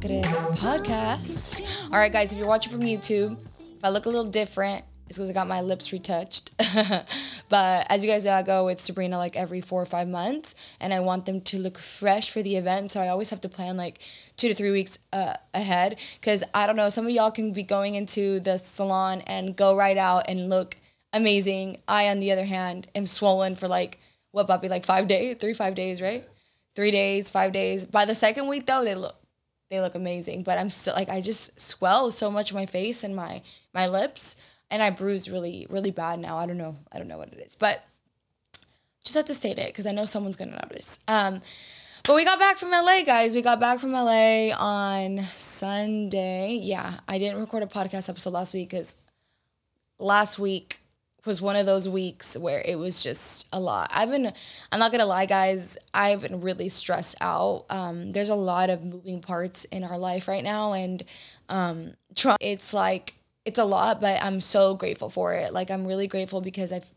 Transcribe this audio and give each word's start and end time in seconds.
Talkative 0.00 0.24
Podcast. 0.56 1.60
All 1.92 1.98
right, 1.98 2.10
guys, 2.10 2.32
if 2.32 2.38
you're 2.38 2.48
watching 2.48 2.72
from 2.72 2.80
YouTube, 2.80 3.32
if 3.32 3.84
I 3.84 3.90
look 3.90 4.06
a 4.06 4.08
little 4.08 4.30
different, 4.30 4.82
it's 5.06 5.18
because 5.18 5.28
I 5.28 5.34
got 5.34 5.46
my 5.46 5.60
lips 5.60 5.92
retouched. 5.92 6.52
but 7.50 7.86
as 7.90 8.02
you 8.02 8.10
guys 8.10 8.24
know, 8.24 8.32
I 8.32 8.42
go 8.42 8.64
with 8.64 8.80
Sabrina 8.80 9.18
like 9.18 9.36
every 9.36 9.60
four 9.60 9.82
or 9.82 9.84
five 9.84 10.08
months, 10.08 10.54
and 10.80 10.94
I 10.94 11.00
want 11.00 11.26
them 11.26 11.42
to 11.42 11.58
look 11.58 11.76
fresh 11.76 12.30
for 12.30 12.42
the 12.42 12.56
event. 12.56 12.92
So 12.92 13.00
I 13.02 13.08
always 13.08 13.28
have 13.28 13.42
to 13.42 13.50
plan 13.50 13.76
like 13.76 14.00
two 14.38 14.48
to 14.48 14.54
three 14.54 14.70
weeks 14.70 14.98
uh, 15.12 15.34
ahead. 15.52 15.98
Because 16.18 16.44
I 16.54 16.66
don't 16.66 16.76
know, 16.76 16.88
some 16.88 17.04
of 17.04 17.12
y'all 17.12 17.30
can 17.30 17.52
be 17.52 17.62
going 17.62 17.94
into 17.94 18.40
the 18.40 18.56
salon 18.56 19.20
and 19.26 19.54
go 19.54 19.76
right 19.76 19.98
out 19.98 20.24
and 20.28 20.48
look 20.48 20.78
amazing. 21.12 21.76
I, 21.86 22.08
on 22.08 22.20
the 22.20 22.32
other 22.32 22.46
hand, 22.46 22.86
am 22.94 23.04
swollen 23.04 23.54
for 23.54 23.68
like, 23.68 23.98
what, 24.32 24.46
Bobby, 24.46 24.70
like 24.70 24.86
five 24.86 25.08
days, 25.08 25.36
three, 25.36 25.52
five 25.52 25.74
days, 25.74 26.00
right? 26.00 26.26
Three 26.74 26.90
days, 26.90 27.28
five 27.28 27.52
days. 27.52 27.84
By 27.84 28.06
the 28.06 28.14
second 28.14 28.48
week, 28.48 28.64
though, 28.64 28.82
they 28.82 28.94
look 28.94 29.19
they 29.70 29.80
look 29.80 29.94
amazing. 29.94 30.42
But 30.42 30.58
I'm 30.58 30.68
still 30.68 30.94
like 30.94 31.08
I 31.08 31.20
just 31.20 31.58
swell 31.58 32.10
so 32.10 32.30
much 32.30 32.52
my 32.52 32.66
face 32.66 33.04
and 33.04 33.14
my 33.16 33.42
my 33.72 33.86
lips, 33.86 34.36
and 34.70 34.82
I 34.82 34.90
bruise 34.90 35.30
really 35.30 35.66
really 35.70 35.90
bad 35.90 36.18
now. 36.18 36.36
I 36.36 36.46
don't 36.46 36.58
know 36.58 36.76
I 36.92 36.98
don't 36.98 37.08
know 37.08 37.18
what 37.18 37.32
it 37.32 37.38
is, 37.38 37.54
but 37.54 37.84
just 39.04 39.16
have 39.16 39.26
to 39.26 39.34
state 39.34 39.58
it 39.58 39.68
because 39.68 39.86
I 39.86 39.92
know 39.92 40.04
someone's 40.04 40.36
gonna 40.36 40.60
notice. 40.68 40.98
Um, 41.08 41.40
but 42.06 42.16
we 42.16 42.24
got 42.24 42.38
back 42.38 42.58
from 42.58 42.70
LA, 42.70 43.02
guys. 43.04 43.34
We 43.34 43.42
got 43.42 43.60
back 43.60 43.78
from 43.78 43.92
LA 43.92 44.50
on 44.58 45.20
Sunday. 45.20 46.58
Yeah, 46.60 46.94
I 47.06 47.18
didn't 47.18 47.40
record 47.40 47.62
a 47.62 47.66
podcast 47.66 48.08
episode 48.08 48.32
last 48.32 48.54
week 48.54 48.70
because 48.70 48.96
last 49.98 50.38
week 50.38 50.79
was 51.26 51.42
one 51.42 51.56
of 51.56 51.66
those 51.66 51.88
weeks 51.88 52.36
where 52.36 52.62
it 52.64 52.78
was 52.78 53.02
just 53.02 53.46
a 53.52 53.60
lot. 53.60 53.90
I've 53.92 54.10
been, 54.10 54.32
I'm 54.72 54.78
not 54.78 54.92
gonna 54.92 55.06
lie, 55.06 55.26
guys, 55.26 55.76
I've 55.92 56.22
been 56.22 56.40
really 56.40 56.68
stressed 56.68 57.16
out. 57.20 57.66
Um, 57.70 58.12
there's 58.12 58.30
a 58.30 58.34
lot 58.34 58.70
of 58.70 58.84
moving 58.84 59.20
parts 59.20 59.64
in 59.66 59.84
our 59.84 59.98
life 59.98 60.28
right 60.28 60.44
now, 60.44 60.72
and 60.72 61.04
um, 61.48 61.92
it's 62.40 62.72
like 62.72 63.14
it's 63.44 63.58
a 63.58 63.64
lot, 63.64 64.00
but 64.00 64.22
I'm 64.22 64.40
so 64.40 64.74
grateful 64.74 65.10
for 65.10 65.34
it. 65.34 65.52
Like 65.52 65.70
I'm 65.70 65.86
really 65.86 66.06
grateful 66.06 66.40
because 66.40 66.72
I've 66.72 66.90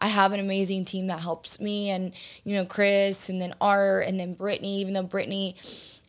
I 0.00 0.08
have 0.08 0.32
an 0.32 0.40
amazing 0.40 0.84
team 0.84 1.08
that 1.08 1.20
helps 1.20 1.60
me, 1.60 1.90
and 1.90 2.12
you 2.44 2.54
know 2.54 2.64
Chris, 2.64 3.28
and 3.28 3.40
then 3.40 3.54
Art, 3.60 4.06
and 4.06 4.18
then 4.18 4.34
Brittany. 4.34 4.80
Even 4.80 4.94
though 4.94 5.02
Brittany 5.02 5.56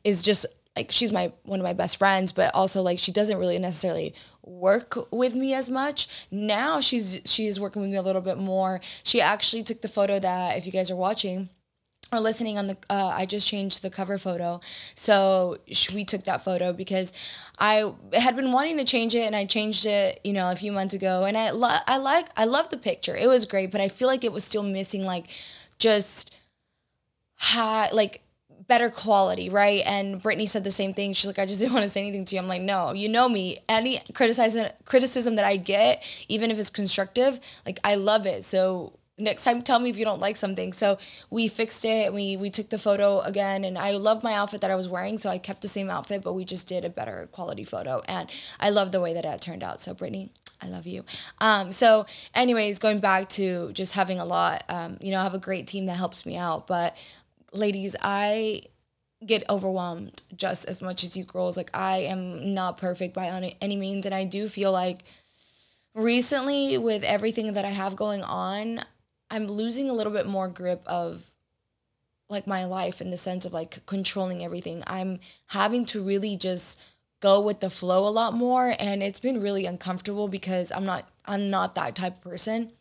is 0.03 0.21
just 0.21 0.45
like 0.75 0.91
she's 0.91 1.11
my 1.11 1.31
one 1.43 1.59
of 1.59 1.63
my 1.63 1.73
best 1.73 1.97
friends, 1.97 2.31
but 2.31 2.53
also 2.53 2.81
like 2.81 2.99
she 2.99 3.11
doesn't 3.11 3.37
really 3.37 3.59
necessarily 3.59 4.13
work 4.43 4.97
with 5.11 5.35
me 5.35 5.53
as 5.53 5.69
much. 5.69 6.07
Now 6.31 6.79
she's 6.79 7.19
she's 7.25 7.59
working 7.59 7.81
with 7.81 7.91
me 7.91 7.97
a 7.97 8.01
little 8.01 8.21
bit 8.21 8.37
more. 8.37 8.81
She 9.03 9.21
actually 9.21 9.63
took 9.63 9.81
the 9.81 9.87
photo 9.87 10.19
that 10.19 10.57
if 10.57 10.65
you 10.65 10.71
guys 10.71 10.89
are 10.91 10.95
watching 10.95 11.49
or 12.11 12.19
listening 12.19 12.57
on 12.57 12.67
the 12.67 12.77
uh, 12.89 13.13
i 13.15 13.25
just 13.25 13.47
changed 13.47 13.81
the 13.81 13.89
cover 13.89 14.17
photo 14.17 14.59
so 14.95 15.57
we 15.93 16.03
took 16.03 16.23
that 16.23 16.43
photo 16.43 16.73
because 16.73 17.13
i 17.59 17.91
had 18.13 18.35
been 18.35 18.51
wanting 18.51 18.77
to 18.77 18.83
change 18.83 19.13
it 19.15 19.21
and 19.21 19.35
i 19.35 19.45
changed 19.45 19.85
it 19.85 20.19
you 20.23 20.33
know 20.33 20.51
a 20.51 20.55
few 20.55 20.71
months 20.71 20.93
ago 20.93 21.23
and 21.23 21.37
i 21.37 21.51
lo- 21.51 21.77
i 21.87 21.97
like 21.97 22.27
i 22.35 22.45
love 22.45 22.69
the 22.69 22.77
picture 22.77 23.15
it 23.15 23.27
was 23.27 23.45
great 23.45 23.71
but 23.71 23.81
i 23.81 23.87
feel 23.87 24.07
like 24.07 24.23
it 24.23 24.31
was 24.33 24.43
still 24.43 24.63
missing 24.63 25.03
like 25.03 25.27
just 25.77 26.35
high 27.35 27.89
like 27.91 28.21
better 28.69 28.89
quality, 28.89 29.49
right? 29.49 29.81
And 29.85 30.21
Brittany 30.21 30.45
said 30.45 30.63
the 30.63 30.71
same 30.71 30.93
thing. 30.93 31.11
She's 31.11 31.27
like, 31.27 31.39
I 31.39 31.45
just 31.45 31.59
didn't 31.59 31.73
want 31.75 31.83
to 31.83 31.89
say 31.89 31.99
anything 31.99 32.23
to 32.25 32.35
you. 32.35 32.41
I'm 32.41 32.47
like, 32.47 32.61
no, 32.61 32.93
you 32.93 33.09
know 33.09 33.27
me. 33.27 33.57
Any 33.67 33.99
criticism 34.13 34.67
criticism 34.85 35.35
that 35.35 35.43
I 35.43 35.57
get, 35.57 36.03
even 36.29 36.51
if 36.51 36.57
it's 36.57 36.69
constructive, 36.69 37.41
like 37.65 37.79
I 37.83 37.95
love 37.95 38.25
it. 38.25 38.45
So 38.45 38.93
next 39.17 39.43
time 39.43 39.61
tell 39.61 39.79
me 39.79 39.89
if 39.89 39.97
you 39.97 40.05
don't 40.05 40.21
like 40.21 40.37
something. 40.37 40.71
So 40.71 40.97
we 41.29 41.49
fixed 41.49 41.83
it. 41.83 42.13
We 42.13 42.37
we 42.37 42.49
took 42.49 42.69
the 42.69 42.77
photo 42.77 43.19
again 43.21 43.65
and 43.65 43.77
I 43.77 43.91
love 43.91 44.23
my 44.23 44.33
outfit 44.33 44.61
that 44.61 44.71
I 44.71 44.75
was 44.75 44.87
wearing, 44.87 45.17
so 45.17 45.29
I 45.29 45.39
kept 45.39 45.61
the 45.61 45.67
same 45.67 45.89
outfit, 45.89 46.21
but 46.23 46.33
we 46.33 46.45
just 46.45 46.67
did 46.67 46.85
a 46.85 46.89
better 46.89 47.27
quality 47.31 47.65
photo. 47.65 48.01
And 48.07 48.29
I 48.59 48.69
love 48.69 48.91
the 48.91 49.01
way 49.01 49.13
that 49.13 49.25
it 49.25 49.41
turned 49.41 49.63
out. 49.63 49.81
So 49.81 49.93
Brittany, 49.93 50.31
I 50.61 50.67
love 50.67 50.87
you. 50.87 51.05
Um, 51.39 51.71
so 51.71 52.05
anyways, 52.35 52.79
going 52.79 52.99
back 52.99 53.29
to 53.29 53.71
just 53.73 53.93
having 53.93 54.19
a 54.19 54.25
lot, 54.25 54.63
um, 54.69 54.97
you 55.01 55.11
know, 55.11 55.19
I 55.19 55.23
have 55.23 55.33
a 55.33 55.39
great 55.39 55.67
team 55.67 55.85
that 55.87 55.97
helps 55.97 56.25
me 56.25 56.37
out, 56.37 56.67
but 56.67 56.95
ladies, 57.53 57.95
I 58.01 58.63
get 59.25 59.43
overwhelmed 59.49 60.23
just 60.35 60.67
as 60.69 60.81
much 60.81 61.03
as 61.03 61.17
you 61.17 61.23
girls. 61.23 61.57
Like 61.57 61.69
I 61.73 61.97
am 61.99 62.53
not 62.53 62.77
perfect 62.77 63.13
by 63.13 63.27
any 63.61 63.75
means, 63.75 64.05
and 64.05 64.15
I 64.15 64.23
do 64.23 64.47
feel 64.47 64.71
like 64.71 65.03
recently 65.95 66.77
with 66.77 67.03
everything 67.03 67.53
that 67.53 67.65
I 67.65 67.69
have 67.69 67.95
going 67.95 68.23
on, 68.23 68.81
I'm 69.29 69.47
losing 69.47 69.89
a 69.89 69.93
little 69.93 70.13
bit 70.13 70.25
more 70.25 70.47
grip 70.47 70.81
of 70.85 71.31
like 72.29 72.47
my 72.47 72.65
life 72.65 73.01
in 73.01 73.09
the 73.09 73.17
sense 73.17 73.45
of 73.45 73.53
like 73.53 73.85
controlling 73.85 74.43
everything. 74.43 74.83
I'm 74.87 75.19
having 75.47 75.85
to 75.87 76.01
really 76.01 76.37
just 76.37 76.79
go 77.19 77.41
with 77.41 77.59
the 77.59 77.69
flow 77.69 78.07
a 78.07 78.09
lot 78.09 78.33
more 78.33 78.75
and 78.79 79.03
it's 79.03 79.19
been 79.19 79.41
really 79.41 79.65
uncomfortable 79.65 80.27
because 80.27 80.71
I'm 80.71 80.85
not 80.85 81.09
I'm 81.25 81.49
not 81.49 81.75
that 81.75 81.95
type 81.95 82.17
of 82.17 82.21
person. 82.21 82.71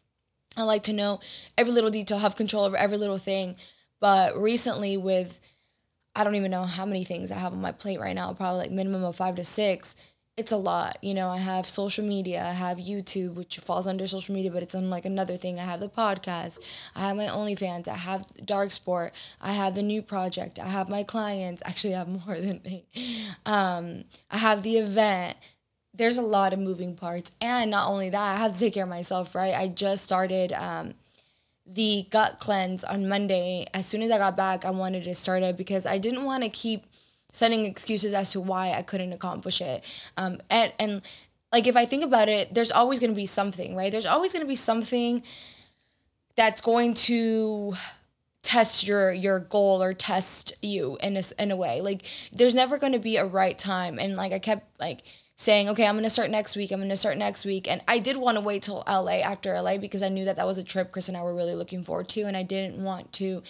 I 0.56 0.62
like 0.62 0.82
to 0.84 0.92
know 0.92 1.20
every 1.56 1.72
little 1.72 1.90
detail, 1.90 2.18
have 2.18 2.36
control 2.36 2.64
over 2.64 2.76
every 2.76 2.98
little 2.98 3.18
thing. 3.18 3.56
But 4.00 4.36
recently, 4.36 4.96
with 4.96 5.40
I 6.18 6.24
don't 6.24 6.34
even 6.34 6.50
know 6.50 6.64
how 6.64 6.84
many 6.84 7.04
things 7.04 7.30
I 7.30 7.38
have 7.38 7.52
on 7.52 7.60
my 7.60 7.70
plate 7.70 8.00
right 8.00 8.14
now, 8.14 8.32
probably 8.32 8.58
like 8.58 8.72
minimum 8.72 9.04
of 9.04 9.14
five 9.14 9.36
to 9.36 9.44
six. 9.44 9.94
It's 10.36 10.50
a 10.50 10.56
lot. 10.56 10.98
You 11.02 11.14
know, 11.14 11.30
I 11.30 11.38
have 11.38 11.66
social 11.66 12.04
media, 12.04 12.44
I 12.44 12.52
have 12.52 12.78
YouTube, 12.78 13.34
which 13.34 13.58
falls 13.58 13.86
under 13.86 14.06
social 14.06 14.34
media, 14.34 14.50
but 14.50 14.62
it's 14.64 14.74
on 14.74 14.90
like 14.90 15.04
another 15.04 15.36
thing. 15.36 15.60
I 15.60 15.64
have 15.64 15.78
the 15.78 15.88
podcast, 15.88 16.58
I 16.96 17.08
have 17.08 17.16
my 17.16 17.26
OnlyFans, 17.26 17.86
I 17.86 17.94
have 17.94 18.26
Dark 18.44 18.72
Sport, 18.72 19.12
I 19.40 19.52
have 19.52 19.76
the 19.76 19.82
new 19.82 20.02
project, 20.02 20.58
I 20.58 20.68
have 20.68 20.88
my 20.88 21.04
clients. 21.04 21.62
Actually, 21.64 21.94
I 21.94 21.98
have 21.98 22.08
more 22.26 22.40
than 22.40 22.60
me. 22.64 22.84
Um, 23.46 24.04
I 24.30 24.38
have 24.38 24.64
the 24.64 24.76
event. 24.78 25.36
There's 25.94 26.18
a 26.18 26.22
lot 26.22 26.52
of 26.52 26.58
moving 26.58 26.96
parts. 26.96 27.30
And 27.40 27.70
not 27.70 27.88
only 27.88 28.10
that, 28.10 28.34
I 28.34 28.38
have 28.38 28.52
to 28.52 28.58
take 28.58 28.74
care 28.74 28.84
of 28.84 28.90
myself, 28.90 29.36
right? 29.36 29.54
I 29.54 29.68
just 29.68 30.02
started. 30.04 30.52
Um, 30.52 30.94
the 31.68 32.06
gut 32.10 32.38
cleanse 32.38 32.84
on 32.84 33.08
Monday. 33.08 33.66
As 33.74 33.86
soon 33.86 34.02
as 34.02 34.10
I 34.10 34.18
got 34.18 34.36
back, 34.36 34.64
I 34.64 34.70
wanted 34.70 35.04
to 35.04 35.14
start 35.14 35.42
it 35.42 35.56
because 35.56 35.86
I 35.86 35.98
didn't 35.98 36.24
want 36.24 36.42
to 36.42 36.48
keep 36.48 36.86
sending 37.32 37.66
excuses 37.66 38.14
as 38.14 38.32
to 38.32 38.40
why 38.40 38.72
I 38.72 38.82
couldn't 38.82 39.12
accomplish 39.12 39.60
it. 39.60 39.84
Um, 40.16 40.38
and 40.50 40.72
and 40.78 41.02
like 41.52 41.66
if 41.66 41.76
I 41.76 41.84
think 41.84 42.04
about 42.04 42.28
it, 42.28 42.54
there's 42.54 42.72
always 42.72 43.00
going 43.00 43.10
to 43.10 43.16
be 43.16 43.26
something, 43.26 43.76
right? 43.76 43.92
There's 43.92 44.06
always 44.06 44.32
going 44.32 44.44
to 44.44 44.48
be 44.48 44.54
something 44.54 45.22
that's 46.36 46.60
going 46.60 46.94
to 46.94 47.74
test 48.42 48.86
your 48.86 49.12
your 49.12 49.40
goal 49.40 49.82
or 49.82 49.92
test 49.92 50.54
you 50.62 50.96
in 51.02 51.16
a, 51.16 51.22
in 51.38 51.50
a 51.50 51.56
way. 51.56 51.80
Like 51.80 52.04
there's 52.32 52.54
never 52.54 52.78
going 52.78 52.92
to 52.92 52.98
be 52.98 53.16
a 53.16 53.24
right 53.24 53.58
time. 53.58 53.98
And 53.98 54.16
like 54.16 54.32
I 54.32 54.38
kept 54.38 54.80
like 54.80 55.02
saying, 55.38 55.68
okay, 55.68 55.86
I'm 55.86 55.94
to 56.02 56.10
start 56.10 56.30
next 56.30 56.56
week. 56.56 56.72
I'm 56.72 56.86
to 56.86 56.96
start 56.96 57.16
next 57.16 57.46
week. 57.46 57.70
And 57.70 57.80
I 57.86 58.00
did 58.00 58.16
want 58.16 58.36
to 58.36 58.42
wait 58.42 58.62
till 58.62 58.82
LA 58.88 59.20
after 59.20 59.54
LA 59.54 59.78
because 59.78 60.02
I 60.02 60.08
knew 60.08 60.24
that 60.24 60.36
that 60.36 60.46
was 60.46 60.58
a 60.58 60.64
trip 60.64 60.90
Chris 60.90 61.08
and 61.08 61.16
I 61.16 61.22
were 61.22 61.34
really 61.34 61.54
looking 61.54 61.82
forward 61.82 62.08
to. 62.10 62.22
And 62.22 62.36
I 62.36 62.42
didn't 62.42 62.82
want 62.82 63.12
to 63.14 63.42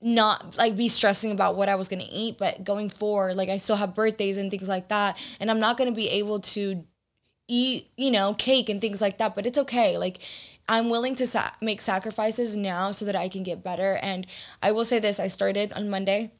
not 0.00 0.56
like 0.56 0.76
be 0.76 0.88
stressing 0.88 1.30
about 1.30 1.56
what 1.56 1.68
I 1.68 1.74
was 1.74 1.88
to 2.00 2.10
eat. 2.10 2.38
But 2.38 2.64
going 2.64 2.88
forward, 2.88 3.36
like 3.36 3.50
I 3.50 3.58
still 3.58 3.76
have 3.76 3.94
birthdays 3.94 4.38
and 4.38 4.50
things 4.50 4.68
like 4.68 4.88
that. 4.88 5.18
And 5.38 5.50
I'm 5.50 5.60
not 5.60 5.76
to 5.90 5.94
be 5.94 6.08
able 6.08 6.40
to 6.40 6.84
eat, 7.48 7.90
you 7.98 8.10
know, 8.10 8.32
cake 8.32 8.70
and 8.70 8.80
things 8.80 9.02
like 9.02 9.18
that. 9.18 9.34
But 9.34 9.44
it's 9.44 9.58
okay. 9.58 9.98
Like, 9.98 10.22
I'm 10.70 10.88
willing 10.88 11.16
to 11.16 11.26
sa- 11.26 11.50
make 11.60 11.82
sacrifices 11.82 12.56
now 12.56 12.92
so 12.92 13.04
that 13.04 13.16
I 13.16 13.28
can 13.28 13.42
get 13.42 13.62
better. 13.62 13.98
And 14.00 14.26
I 14.62 14.72
will 14.72 14.84
say 14.84 15.00
this 15.00 15.20
I 15.20 15.26
started 15.26 15.72
on 15.72 15.90
Monday 15.90 16.30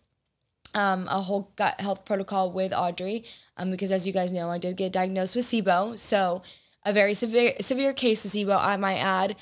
um, 0.74 1.06
a 1.08 1.20
whole 1.20 1.52
gut 1.56 1.80
health 1.80 2.04
protocol 2.04 2.52
with 2.52 2.72
Audrey 2.72 3.24
um, 3.60 3.70
because 3.70 3.92
as 3.92 4.06
you 4.06 4.12
guys 4.12 4.32
know, 4.32 4.50
I 4.50 4.58
did 4.58 4.76
get 4.76 4.92
diagnosed 4.92 5.36
with 5.36 5.44
SIBO. 5.44 5.98
So 5.98 6.42
a 6.84 6.92
very 6.92 7.14
severe 7.14 7.52
severe 7.60 7.92
case 7.92 8.24
of 8.24 8.30
SIBO, 8.30 8.56
I 8.58 8.76
might 8.76 8.98
add. 8.98 9.36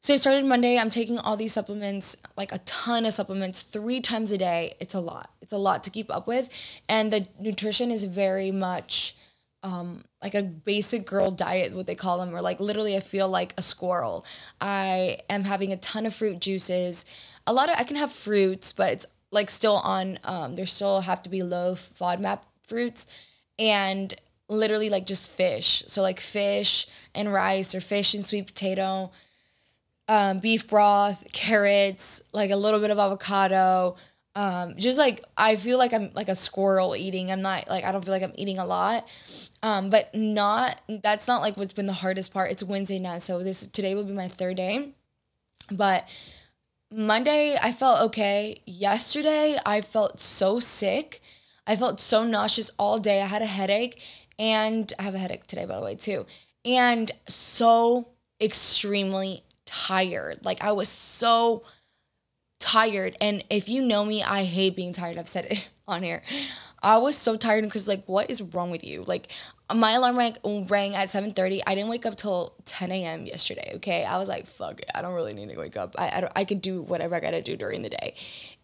So 0.00 0.14
I 0.14 0.18
started 0.18 0.44
Monday. 0.44 0.78
I'm 0.78 0.90
taking 0.90 1.18
all 1.18 1.36
these 1.36 1.54
supplements, 1.54 2.16
like 2.36 2.52
a 2.52 2.58
ton 2.58 3.06
of 3.06 3.14
supplements, 3.14 3.62
three 3.62 4.00
times 4.00 4.30
a 4.30 4.38
day. 4.38 4.74
It's 4.78 4.94
a 4.94 5.00
lot. 5.00 5.30
It's 5.40 5.52
a 5.52 5.58
lot 5.58 5.82
to 5.84 5.90
keep 5.90 6.14
up 6.14 6.26
with, 6.26 6.48
and 6.88 7.12
the 7.12 7.26
nutrition 7.40 7.90
is 7.90 8.04
very 8.04 8.50
much 8.50 9.16
um, 9.62 10.04
like 10.22 10.34
a 10.34 10.42
basic 10.42 11.06
girl 11.06 11.30
diet, 11.30 11.74
what 11.74 11.86
they 11.86 11.94
call 11.94 12.18
them, 12.18 12.34
or 12.34 12.40
like 12.40 12.60
literally, 12.60 12.94
I 12.94 13.00
feel 13.00 13.28
like 13.28 13.54
a 13.56 13.62
squirrel. 13.62 14.24
I 14.60 15.18
am 15.30 15.44
having 15.44 15.72
a 15.72 15.76
ton 15.76 16.06
of 16.06 16.14
fruit 16.14 16.40
juices. 16.40 17.04
A 17.46 17.52
lot 17.52 17.68
of 17.68 17.76
I 17.78 17.84
can 17.84 17.96
have 17.96 18.12
fruits, 18.12 18.72
but 18.72 18.92
it's 18.92 19.06
like 19.30 19.50
still 19.50 19.76
on. 19.76 20.18
Um, 20.24 20.54
there 20.54 20.66
still 20.66 21.00
have 21.02 21.22
to 21.24 21.30
be 21.30 21.42
low 21.42 21.74
FODMAP 21.74 22.40
fruits 22.66 23.06
and 23.58 24.14
literally 24.48 24.90
like 24.90 25.06
just 25.06 25.30
fish. 25.30 25.82
So 25.86 26.02
like 26.02 26.20
fish 26.20 26.86
and 27.14 27.32
rice 27.32 27.74
or 27.74 27.80
fish 27.80 28.14
and 28.14 28.24
sweet 28.24 28.46
potato, 28.46 29.10
um, 30.08 30.38
beef 30.38 30.68
broth, 30.68 31.26
carrots, 31.32 32.22
like 32.32 32.50
a 32.50 32.56
little 32.56 32.80
bit 32.80 32.90
of 32.90 32.98
avocado. 32.98 33.96
Um, 34.34 34.74
just 34.76 34.98
like 34.98 35.24
I 35.36 35.56
feel 35.56 35.78
like 35.78 35.94
I'm 35.94 36.10
like 36.14 36.28
a 36.28 36.36
squirrel 36.36 36.94
eating. 36.94 37.30
I'm 37.30 37.40
not 37.40 37.68
like 37.68 37.84
I 37.84 37.92
don't 37.92 38.04
feel 38.04 38.12
like 38.12 38.22
I'm 38.22 38.34
eating 38.36 38.58
a 38.58 38.66
lot. 38.66 39.08
Um, 39.62 39.88
but 39.88 40.14
not 40.14 40.80
that's 41.02 41.26
not 41.26 41.40
like 41.40 41.56
what's 41.56 41.72
been 41.72 41.86
the 41.86 41.94
hardest 41.94 42.34
part. 42.34 42.50
It's 42.50 42.62
Wednesday 42.62 42.98
now, 42.98 43.18
so 43.18 43.42
this 43.42 43.66
today 43.66 43.94
will 43.94 44.04
be 44.04 44.12
my 44.12 44.28
third 44.28 44.58
day. 44.58 44.90
But 45.72 46.08
Monday 46.90 47.56
I 47.60 47.72
felt 47.72 48.00
okay. 48.02 48.62
Yesterday 48.64 49.58
I 49.64 49.80
felt 49.80 50.20
so 50.20 50.60
sick 50.60 51.20
I 51.66 51.76
felt 51.76 52.00
so 52.00 52.24
nauseous 52.24 52.70
all 52.78 52.98
day. 52.98 53.20
I 53.20 53.26
had 53.26 53.42
a 53.42 53.46
headache 53.46 54.00
and 54.38 54.92
I 54.98 55.02
have 55.02 55.14
a 55.14 55.18
headache 55.18 55.46
today, 55.46 55.64
by 55.64 55.76
the 55.76 55.84
way, 55.84 55.94
too. 55.96 56.26
And 56.64 57.10
so 57.28 58.10
extremely 58.40 59.42
tired. 59.64 60.44
Like 60.44 60.62
I 60.62 60.72
was 60.72 60.88
so 60.88 61.64
tired. 62.60 63.16
And 63.20 63.44
if 63.50 63.68
you 63.68 63.82
know 63.82 64.04
me, 64.04 64.22
I 64.22 64.44
hate 64.44 64.76
being 64.76 64.92
tired. 64.92 65.18
I've 65.18 65.28
said 65.28 65.46
it 65.46 65.68
on 65.88 66.02
here. 66.02 66.22
I 66.86 66.98
was 66.98 67.16
so 67.16 67.36
tired 67.36 67.64
because 67.64 67.88
like, 67.88 68.04
what 68.06 68.30
is 68.30 68.40
wrong 68.40 68.70
with 68.70 68.84
you? 68.84 69.02
Like, 69.02 69.32
my 69.74 69.92
alarm 69.94 70.16
rang, 70.16 70.36
rang 70.68 70.94
at 70.94 71.08
7.30 71.08 71.60
i 71.66 71.74
didn't 71.74 71.90
wake 71.90 72.06
up 72.06 72.14
till 72.14 72.54
10 72.66 72.92
a.m 72.92 73.26
yesterday 73.26 73.72
okay? 73.74 74.04
I 74.04 74.18
was 74.18 74.28
like 74.28 74.46
fuck 74.46 74.78
it. 74.80 74.88
I 74.94 75.02
don't 75.02 75.14
really 75.14 75.34
need 75.34 75.50
to 75.50 75.58
wake 75.58 75.76
up. 75.76 75.96
I, 75.98 76.06
I, 76.06 76.30
I 76.36 76.44
could 76.44 76.62
do 76.62 76.82
whatever 76.82 77.16
i 77.16 77.20
gotta 77.20 77.42
do 77.42 77.56
during 77.56 77.82
the 77.82 77.88
day. 77.88 78.14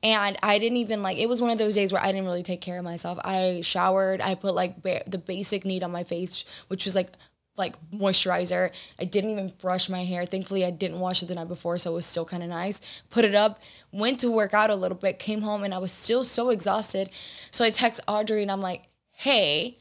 And 0.04 0.36
i 0.44 0.60
didn't 0.60 0.78
even 0.78 1.02
like 1.02 1.18
it 1.18 1.28
was 1.28 1.42
one 1.42 1.50
of 1.50 1.58
those 1.58 1.74
days 1.74 1.92
where 1.92 2.00
i 2.00 2.06
didn't 2.06 2.26
really 2.26 2.44
take 2.44 2.60
care 2.60 2.78
of 2.78 2.84
myself. 2.84 3.18
I 3.24 3.62
showered. 3.64 4.20
I 4.20 4.36
put 4.36 4.54
like 4.54 4.80
ba- 4.80 5.02
the 5.08 5.18
basic 5.18 5.64
need 5.64 5.82
on 5.82 5.90
my 5.90 6.04
face 6.04 6.44
which 6.68 6.84
was 6.84 6.94
like 6.94 7.10
like 7.56 7.76
moisturizer. 7.90 8.70
I 8.98 9.04
didn't 9.04 9.30
even 9.30 9.52
brush 9.60 9.88
my 9.88 10.04
hair. 10.04 10.24
Thankfully, 10.24 10.64
I 10.64 10.70
didn't 10.70 11.00
wash 11.00 11.22
it 11.22 11.26
the 11.26 11.34
night 11.34 11.48
before, 11.48 11.78
so 11.78 11.92
it 11.92 11.94
was 11.94 12.06
still 12.06 12.24
kind 12.24 12.42
of 12.42 12.48
nice. 12.48 12.80
Put 13.10 13.24
it 13.24 13.34
up, 13.34 13.60
went 13.92 14.20
to 14.20 14.30
work 14.30 14.54
out 14.54 14.70
a 14.70 14.74
little 14.74 14.96
bit, 14.96 15.18
came 15.18 15.42
home, 15.42 15.62
and 15.64 15.74
I 15.74 15.78
was 15.78 15.92
still 15.92 16.24
so 16.24 16.50
exhausted. 16.50 17.10
So 17.50 17.64
I 17.64 17.70
text 17.70 18.00
Audrey 18.08 18.42
and 18.42 18.50
I'm 18.50 18.60
like, 18.60 18.88
hey, 19.12 19.76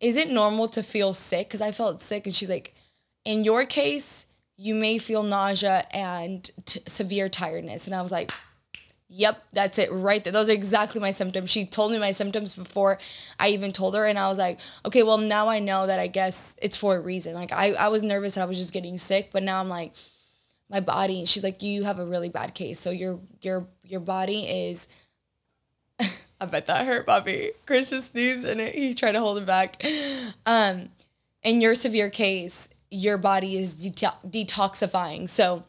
is 0.00 0.16
it 0.16 0.30
normal 0.30 0.68
to 0.68 0.82
feel 0.82 1.12
sick? 1.12 1.48
Because 1.48 1.60
I 1.60 1.72
felt 1.72 2.00
sick, 2.00 2.26
and 2.26 2.34
she's 2.34 2.50
like, 2.50 2.74
in 3.24 3.42
your 3.44 3.64
case, 3.64 4.26
you 4.56 4.74
may 4.74 4.98
feel 4.98 5.22
nausea 5.22 5.86
and 5.92 6.50
t- 6.64 6.80
severe 6.86 7.28
tiredness. 7.28 7.86
And 7.86 7.94
I 7.94 8.02
was 8.02 8.12
like, 8.12 8.30
Yep, 9.10 9.42
that's 9.52 9.78
it 9.78 9.90
right 9.90 10.22
there. 10.22 10.32
Those 10.32 10.50
are 10.50 10.52
exactly 10.52 11.00
my 11.00 11.12
symptoms. 11.12 11.48
She 11.50 11.64
told 11.64 11.92
me 11.92 11.98
my 11.98 12.10
symptoms 12.10 12.54
before 12.54 12.98
I 13.40 13.48
even 13.48 13.72
told 13.72 13.96
her, 13.96 14.04
and 14.04 14.18
I 14.18 14.28
was 14.28 14.38
like, 14.38 14.60
okay, 14.84 15.02
well 15.02 15.16
now 15.16 15.48
I 15.48 15.60
know 15.60 15.86
that 15.86 15.98
I 15.98 16.08
guess 16.08 16.56
it's 16.60 16.76
for 16.76 16.96
a 16.96 17.00
reason. 17.00 17.32
Like 17.32 17.50
I, 17.50 17.72
I 17.72 17.88
was 17.88 18.02
nervous 18.02 18.34
that 18.34 18.42
I 18.42 18.44
was 18.44 18.58
just 18.58 18.74
getting 18.74 18.98
sick, 18.98 19.30
but 19.32 19.42
now 19.42 19.60
I'm 19.60 19.68
like, 19.68 19.94
my 20.70 20.80
body. 20.80 21.24
She's 21.24 21.42
like, 21.42 21.62
you 21.62 21.84
have 21.84 21.98
a 21.98 22.04
really 22.04 22.28
bad 22.28 22.54
case, 22.54 22.78
so 22.78 22.90
your 22.90 23.20
your 23.42 23.66
your 23.82 24.00
body 24.00 24.40
is. 24.46 24.88
I 26.40 26.46
bet 26.46 26.66
that 26.66 26.86
hurt, 26.86 27.06
Bobby. 27.06 27.52
Chris 27.66 27.90
just 27.90 28.12
sneezed 28.12 28.44
and 28.44 28.60
he 28.60 28.94
tried 28.94 29.12
to 29.12 29.20
hold 29.20 29.38
it 29.38 29.46
back. 29.46 29.82
Um, 30.46 30.90
in 31.42 31.60
your 31.60 31.74
severe 31.74 32.10
case, 32.10 32.68
your 32.90 33.18
body 33.18 33.56
is 33.56 33.74
detoxifying, 33.74 35.28
so 35.28 35.64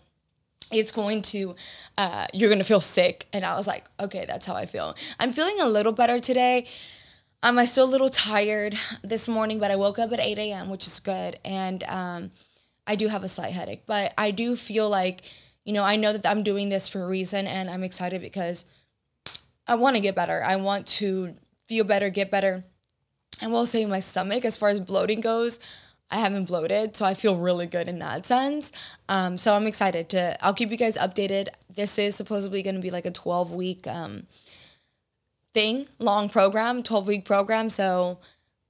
it's 0.72 0.92
going 0.92 1.22
to 1.22 1.56
uh, 1.98 2.26
you're 2.34 2.50
gonna 2.50 2.64
feel 2.64 2.80
sick. 2.80 3.28
And 3.34 3.44
i 3.46 3.56
was 3.56 3.68
like 3.68 3.86
okay 4.00 4.26
that's 4.28 4.46
how 4.46 4.56
i 4.56 4.66
feel. 4.66 4.96
I'm 5.20 5.32
feeling 5.32 5.60
a 5.62 5.68
little 5.68 5.92
better 5.92 6.20
today. 6.20 6.68
Um, 7.42 7.58
i'm 7.58 7.66
still 7.66 7.86
a 7.86 7.92
little 7.92 8.10
tired 8.10 8.78
this 9.02 9.28
morning 9.30 9.60
but 9.60 9.72
i 9.72 9.76
woke 9.76 9.98
up 9.98 10.12
at 10.12 10.20
8 10.20 10.38
a.m 10.38 10.70
which 10.70 10.86
is 10.86 11.00
good. 11.00 11.40
And 11.46 11.84
um, 11.86 12.32
i 12.86 12.96
do 12.96 13.08
have 13.08 13.24
a 13.24 13.28
slight 13.30 13.54
headache 13.54 13.84
but 13.86 14.14
i 14.18 14.32
do 14.32 14.56
feel 14.56 14.90
like 14.90 15.22
you 15.64 15.74
know 15.74 15.84
i 15.84 15.96
know 15.96 16.14
that 16.14 16.30
i'm 16.30 16.44
doing 16.44 16.70
this 16.70 16.88
for 16.88 17.04
a 17.04 17.08
reason 17.08 17.48
and 17.48 17.70
i'm 17.70 17.84
excited 17.84 18.22
because 18.22 18.66
i 19.68 19.76
want 19.76 19.96
to 19.96 20.02
get 20.02 20.16
better. 20.16 20.44
I 20.44 20.56
want 20.56 20.88
to 21.00 21.36
feel 21.68 21.84
better 21.84 22.10
get 22.10 22.32
better. 22.32 22.64
I 23.42 23.48
will 23.48 23.66
say 23.66 23.86
my 23.86 24.00
stomach 24.00 24.44
as 24.44 24.58
far 24.58 24.70
as 24.70 24.80
bloating 24.82 25.22
goes 25.22 25.60
I 26.12 26.18
haven't 26.18 26.46
bloated, 26.46 26.96
so 26.96 27.06
I 27.06 27.14
feel 27.14 27.36
really 27.36 27.68
good 27.68 27.88
in 27.88 28.00
that 28.00 28.26
sense. 28.26 28.72
Um, 29.08 29.38
so 29.38 29.54
I'm 29.54 29.68
excited 29.68 30.10
to. 30.10 30.44
I'll 30.44 30.54
keep 30.56 30.72
you 30.72 30.78
guys 30.78 30.98
updated. 30.98 31.50
This 31.74 32.00
is 32.00 32.16
supposedly 32.16 32.64
going 32.64 32.76
to 32.76 32.82
be 32.82 32.90
like 32.90 33.06
a 33.06 33.12
12 33.12 33.54
week 33.54 33.86
um, 33.86 34.26
thing, 35.54 35.88
long 36.00 36.30
program, 36.30 36.82
12 36.82 37.08
week 37.08 37.26
program. 37.26 37.70
So 37.70 38.20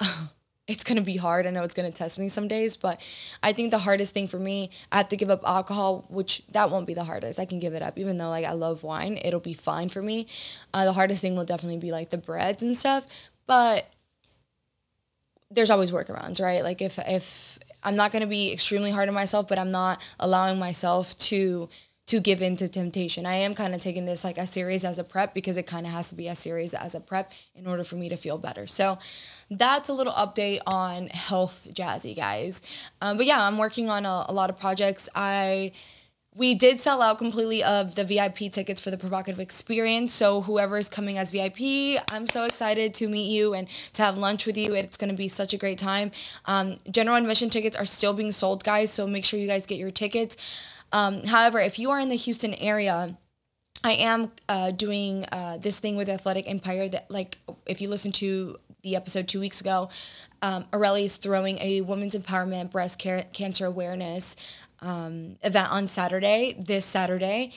it's 0.67 0.83
going 0.83 0.97
to 0.97 1.03
be 1.03 1.15
hard. 1.15 1.47
I 1.47 1.51
know 1.51 1.63
it's 1.63 1.73
going 1.73 1.89
to 1.89 1.97
test 1.97 2.19
me 2.19 2.27
some 2.27 2.49
days, 2.49 2.75
but 2.75 3.01
I 3.41 3.53
think 3.53 3.71
the 3.71 3.79
hardest 3.79 4.13
thing 4.13 4.27
for 4.27 4.39
me, 4.39 4.69
I 4.91 4.97
have 4.97 5.07
to 5.07 5.17
give 5.17 5.29
up 5.29 5.47
alcohol, 5.47 6.05
which 6.09 6.43
that 6.51 6.69
won't 6.69 6.87
be 6.87 6.93
the 6.93 7.05
hardest. 7.05 7.39
I 7.39 7.45
can 7.45 7.59
give 7.59 7.73
it 7.73 7.81
up, 7.81 7.97
even 7.97 8.17
though 8.17 8.29
like 8.29 8.45
I 8.45 8.51
love 8.51 8.83
wine. 8.83 9.17
It'll 9.23 9.39
be 9.39 9.53
fine 9.53 9.87
for 9.87 10.01
me. 10.01 10.27
Uh, 10.73 10.83
the 10.85 10.93
hardest 10.93 11.21
thing 11.21 11.37
will 11.37 11.45
definitely 11.45 11.79
be 11.79 11.91
like 11.91 12.09
the 12.09 12.17
breads 12.17 12.61
and 12.63 12.75
stuff, 12.75 13.07
but 13.47 13.89
there's 15.51 15.69
always 15.69 15.91
workarounds, 15.91 16.41
right? 16.41 16.63
Like 16.63 16.81
if 16.81 16.99
if 16.99 17.59
I'm 17.83 17.95
not 17.95 18.11
going 18.11 18.21
to 18.21 18.27
be 18.27 18.51
extremely 18.51 18.91
hard 18.91 19.07
on 19.07 19.15
myself, 19.15 19.47
but 19.47 19.57
I'm 19.57 19.71
not 19.71 20.05
allowing 20.19 20.59
myself 20.59 21.17
to 21.19 21.69
to 22.07 22.19
give 22.19 22.41
in 22.41 22.55
to 22.55 22.67
temptation. 22.67 23.27
I 23.27 23.35
am 23.35 23.53
kind 23.53 23.75
of 23.75 23.81
taking 23.81 24.05
this 24.05 24.23
like 24.23 24.39
a 24.39 24.47
series 24.47 24.83
as 24.83 24.97
a 24.97 25.03
prep 25.03 25.35
because 25.35 25.57
it 25.57 25.67
kind 25.67 25.85
of 25.85 25.91
has 25.91 26.09
to 26.09 26.15
be 26.15 26.27
a 26.27 26.33
series 26.35 26.73
as 26.73 26.95
a 26.95 26.99
prep 26.99 27.33
in 27.53 27.67
order 27.67 27.83
for 27.83 27.97
me 27.97 28.09
to 28.09 28.17
feel 28.17 28.39
better. 28.39 28.65
So 28.65 28.97
that's 29.51 29.89
a 29.89 29.93
little 29.93 30.13
update 30.13 30.59
on 30.65 31.07
health 31.07 31.67
jazzy 31.71 32.15
guys. 32.15 32.63
Um, 32.99 33.17
but 33.17 33.27
yeah, 33.27 33.45
I'm 33.45 33.59
working 33.59 33.91
on 33.91 34.07
a, 34.07 34.25
a 34.27 34.33
lot 34.33 34.49
of 34.49 34.57
projects. 34.57 35.07
I 35.13 35.71
we 36.35 36.53
did 36.53 36.79
sell 36.79 37.01
out 37.01 37.17
completely 37.17 37.63
of 37.63 37.95
the 37.95 38.03
VIP 38.03 38.51
tickets 38.51 38.79
for 38.79 38.91
the 38.91 38.97
provocative 38.97 39.39
experience. 39.39 40.13
So 40.13 40.41
whoever 40.41 40.77
is 40.77 40.87
coming 40.87 41.17
as 41.17 41.31
VIP, 41.31 41.99
I'm 42.11 42.27
so 42.27 42.43
excited 42.43 42.93
to 42.95 43.07
meet 43.07 43.31
you 43.31 43.53
and 43.53 43.67
to 43.93 44.03
have 44.03 44.17
lunch 44.17 44.45
with 44.45 44.55
you. 44.55 44.75
It's 44.75 44.95
going 44.95 45.09
to 45.09 45.15
be 45.15 45.27
such 45.27 45.53
a 45.53 45.57
great 45.57 45.79
time. 45.79 46.11
Um, 46.45 46.77
general 46.91 47.17
admission 47.17 47.49
tickets 47.49 47.75
are 47.75 47.85
still 47.85 48.13
being 48.13 48.31
sold, 48.31 48.63
guys. 48.63 48.91
So 48.91 49.07
make 49.07 49.25
sure 49.25 49.39
you 49.39 49.47
guys 49.47 49.65
get 49.65 49.79
your 49.79 49.89
tickets. 49.89 50.37
Um, 50.91 51.23
however, 51.25 51.59
if 51.59 51.79
you 51.79 51.89
are 51.89 51.99
in 51.99 52.09
the 52.09 52.15
Houston 52.15 52.53
area, 52.55 53.17
I 53.83 53.93
am 53.93 54.31
uh, 54.47 54.71
doing 54.71 55.25
uh, 55.31 55.57
this 55.57 55.79
thing 55.79 55.95
with 55.95 56.09
Athletic 56.09 56.49
Empire 56.49 56.89
that, 56.89 57.09
like, 57.09 57.37
if 57.65 57.81
you 57.81 57.89
listen 57.89 58.11
to 58.13 58.57
the 58.83 58.95
episode 58.95 59.27
two 59.27 59.39
weeks 59.39 59.61
ago, 59.61 59.89
um, 60.41 60.65
is 60.73 61.17
throwing 61.17 61.57
a 61.59 61.81
women's 61.81 62.15
empowerment 62.15 62.71
breast 62.71 62.99
cancer 62.99 63.65
awareness 63.65 64.35
um, 64.81 65.37
event 65.43 65.71
on 65.71 65.87
Saturday, 65.87 66.55
this 66.59 66.85
Saturday 66.85 67.53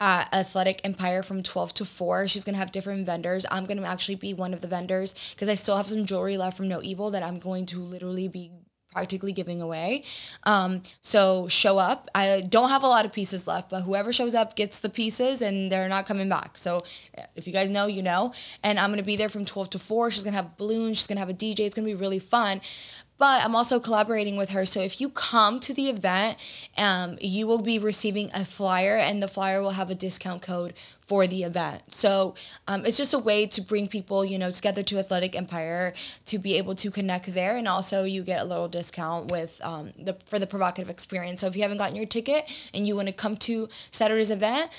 at 0.00 0.32
Athletic 0.32 0.80
Empire 0.84 1.22
from 1.22 1.42
12 1.42 1.74
to 1.74 1.84
4. 1.84 2.28
She's 2.28 2.44
going 2.44 2.54
to 2.54 2.60
have 2.60 2.72
different 2.72 3.04
vendors. 3.04 3.44
I'm 3.50 3.64
going 3.64 3.78
to 3.78 3.84
actually 3.84 4.14
be 4.14 4.32
one 4.32 4.54
of 4.54 4.60
the 4.60 4.68
vendors 4.68 5.14
because 5.34 5.48
I 5.48 5.54
still 5.54 5.76
have 5.76 5.88
some 5.88 6.06
jewelry 6.06 6.36
left 6.36 6.56
from 6.56 6.68
No 6.68 6.80
Evil 6.82 7.10
that 7.10 7.22
I'm 7.22 7.38
going 7.38 7.66
to 7.66 7.80
literally 7.80 8.28
be 8.28 8.52
practically 8.92 9.32
giving 9.32 9.60
away. 9.60 10.02
Um, 10.44 10.82
so 11.00 11.46
show 11.48 11.78
up. 11.78 12.08
I 12.14 12.42
don't 12.48 12.70
have 12.70 12.82
a 12.82 12.86
lot 12.86 13.04
of 13.04 13.12
pieces 13.12 13.46
left, 13.46 13.70
but 13.70 13.82
whoever 13.82 14.12
shows 14.12 14.34
up 14.34 14.56
gets 14.56 14.80
the 14.80 14.88
pieces 14.88 15.42
and 15.42 15.70
they're 15.70 15.88
not 15.88 16.06
coming 16.06 16.28
back. 16.28 16.56
So 16.56 16.80
if 17.36 17.46
you 17.46 17.52
guys 17.52 17.70
know, 17.70 17.86
you 17.86 18.02
know. 18.02 18.32
And 18.62 18.78
I'm 18.78 18.90
gonna 18.90 19.02
be 19.02 19.16
there 19.16 19.28
from 19.28 19.44
12 19.44 19.70
to 19.70 19.78
4. 19.78 20.10
She's 20.10 20.24
gonna 20.24 20.36
have 20.36 20.56
balloons, 20.56 20.98
she's 20.98 21.06
gonna 21.06 21.20
have 21.20 21.28
a 21.28 21.34
DJ, 21.34 21.60
it's 21.60 21.74
gonna 21.74 21.86
be 21.86 21.94
really 21.94 22.18
fun 22.18 22.60
but 23.18 23.44
I'm 23.44 23.54
also 23.54 23.80
collaborating 23.80 24.36
with 24.36 24.50
her. 24.50 24.64
So 24.64 24.80
if 24.80 25.00
you 25.00 25.10
come 25.10 25.60
to 25.60 25.74
the 25.74 25.88
event, 25.88 26.38
um, 26.76 27.18
you 27.20 27.46
will 27.46 27.60
be 27.60 27.78
receiving 27.78 28.30
a 28.32 28.44
flyer, 28.44 28.96
and 28.96 29.22
the 29.22 29.28
flyer 29.28 29.60
will 29.60 29.72
have 29.72 29.90
a 29.90 29.94
discount 29.94 30.40
code 30.40 30.74
for 31.00 31.26
the 31.26 31.42
event. 31.42 31.92
So 31.92 32.34
um, 32.68 32.86
it's 32.86 32.96
just 32.96 33.12
a 33.12 33.18
way 33.18 33.46
to 33.46 33.60
bring 33.60 33.88
people, 33.88 34.24
you 34.24 34.38
know, 34.38 34.50
together 34.50 34.82
to 34.84 34.98
Athletic 34.98 35.34
Empire 35.34 35.94
to 36.26 36.38
be 36.38 36.56
able 36.56 36.74
to 36.76 36.90
connect 36.90 37.34
there, 37.34 37.56
and 37.56 37.66
also 37.66 38.04
you 38.04 38.22
get 38.22 38.40
a 38.40 38.44
little 38.44 38.68
discount 38.68 39.30
with 39.30 39.60
um, 39.64 39.92
the 39.98 40.16
for 40.26 40.38
the 40.38 40.46
provocative 40.46 40.88
experience. 40.88 41.40
So 41.40 41.48
if 41.48 41.56
you 41.56 41.62
haven't 41.62 41.78
gotten 41.78 41.96
your 41.96 42.06
ticket 42.06 42.48
and 42.72 42.86
you 42.86 42.94
want 42.94 43.08
to 43.08 43.14
come 43.14 43.36
to 43.36 43.68
Saturday's 43.90 44.30
event 44.30 44.70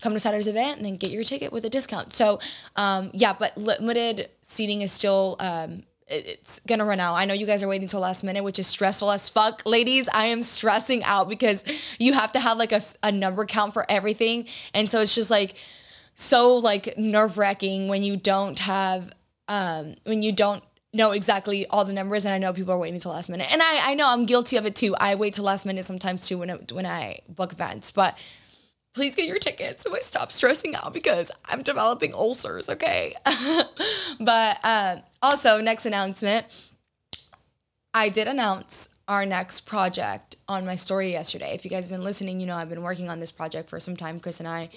come 0.00 0.14
to 0.14 0.18
Saturday's 0.18 0.48
event 0.48 0.78
and 0.78 0.84
then 0.84 0.96
get 0.96 1.12
your 1.12 1.22
ticket 1.22 1.52
with 1.52 1.64
a 1.64 1.70
discount. 1.70 2.12
So, 2.12 2.40
um, 2.74 3.12
yeah, 3.14 3.34
but 3.38 3.56
limited 3.56 4.30
seating 4.42 4.80
is 4.80 4.90
still 4.90 5.36
um, 5.38 5.84
it's 6.12 6.60
gonna 6.60 6.84
run 6.84 7.00
out. 7.00 7.14
I 7.14 7.24
know 7.24 7.34
you 7.34 7.46
guys 7.46 7.62
are 7.62 7.68
waiting 7.68 7.88
till 7.88 8.00
last 8.00 8.22
minute, 8.22 8.44
which 8.44 8.58
is 8.58 8.66
stressful 8.66 9.10
as 9.10 9.28
fuck. 9.28 9.62
Ladies, 9.66 10.08
I 10.12 10.26
am 10.26 10.42
stressing 10.42 11.02
out 11.04 11.28
because 11.28 11.64
you 11.98 12.12
have 12.12 12.32
to 12.32 12.40
have 12.40 12.58
like 12.58 12.72
a, 12.72 12.80
a 13.02 13.10
number 13.10 13.44
count 13.46 13.72
for 13.72 13.86
everything. 13.88 14.46
And 14.74 14.88
so 14.90 15.00
it's 15.00 15.14
just 15.14 15.30
like 15.30 15.54
so 16.14 16.56
like 16.56 16.96
nerve 16.98 17.38
wracking 17.38 17.88
when 17.88 18.02
you 18.02 18.16
don't 18.16 18.58
have 18.58 19.12
um 19.48 19.96
when 20.04 20.22
you 20.22 20.32
don't 20.32 20.62
know 20.94 21.12
exactly 21.12 21.66
all 21.68 21.84
the 21.84 21.92
numbers 21.92 22.26
and 22.26 22.34
I 22.34 22.38
know 22.38 22.52
people 22.52 22.74
are 22.74 22.78
waiting 22.78 23.00
till 23.00 23.12
last 23.12 23.30
minute. 23.30 23.50
And 23.50 23.62
I, 23.62 23.92
I 23.92 23.94
know 23.94 24.10
I'm 24.10 24.26
guilty 24.26 24.58
of 24.58 24.66
it 24.66 24.76
too. 24.76 24.94
I 25.00 25.14
wait 25.14 25.34
till 25.34 25.44
last 25.44 25.64
minute 25.64 25.84
sometimes 25.84 26.28
too 26.28 26.38
when 26.38 26.50
it, 26.50 26.70
when 26.72 26.84
I 26.84 27.20
book 27.28 27.52
events. 27.52 27.92
But 27.92 28.18
please 28.94 29.16
get 29.16 29.26
your 29.26 29.38
tickets 29.38 29.82
so 29.82 29.94
I 29.94 30.00
stop 30.00 30.30
stressing 30.30 30.74
out 30.76 30.92
because 30.92 31.30
I'm 31.48 31.62
developing 31.62 32.14
ulcers, 32.14 32.68
okay? 32.68 33.14
but 34.20 34.58
uh, 34.62 34.96
also, 35.22 35.60
next 35.60 35.86
announcement 35.86 36.46
I 37.94 38.08
did 38.08 38.28
announce 38.28 38.88
our 39.08 39.26
next 39.26 39.62
project 39.62 40.36
on 40.48 40.64
my 40.64 40.74
story 40.76 41.10
yesterday. 41.10 41.52
If 41.54 41.64
you 41.64 41.70
guys 41.70 41.86
have 41.86 41.92
been 41.92 42.04
listening, 42.04 42.40
you 42.40 42.46
know 42.46 42.56
I've 42.56 42.70
been 42.70 42.82
working 42.82 43.10
on 43.10 43.20
this 43.20 43.32
project 43.32 43.68
for 43.68 43.78
some 43.80 43.96
time, 43.96 44.20
Chris 44.20 44.40
and 44.40 44.48
I. 44.48 44.70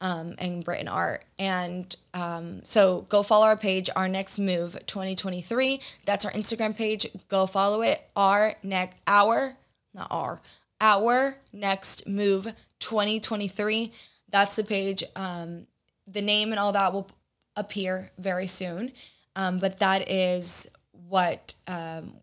Um, 0.00 0.34
and 0.38 0.64
Britain 0.64 0.88
Art. 0.88 1.24
And 1.38 1.94
um, 2.12 2.64
so 2.64 3.02
go 3.02 3.22
follow 3.22 3.46
our 3.46 3.56
page, 3.56 3.88
Our 3.94 4.08
Next 4.08 4.40
Move 4.40 4.76
2023. 4.86 5.80
That's 6.06 6.24
our 6.24 6.32
Instagram 6.32 6.76
page. 6.76 7.06
Go 7.28 7.46
follow 7.46 7.82
it. 7.82 8.02
Our 8.16 8.56
next, 8.64 8.98
our, 9.06 9.58
not 9.94 10.08
our, 10.10 10.40
our 10.80 11.36
next 11.52 12.08
move 12.08 12.52
2023. 12.82 13.92
That's 14.28 14.56
the 14.56 14.64
page. 14.64 15.02
Um, 15.16 15.66
the 16.06 16.20
name 16.20 16.50
and 16.50 16.58
all 16.58 16.72
that 16.72 16.92
will 16.92 17.08
appear 17.56 18.10
very 18.18 18.46
soon. 18.46 18.92
Um, 19.36 19.58
but 19.58 19.78
that 19.78 20.10
is 20.10 20.68
what 21.08 21.54
um, 21.66 22.14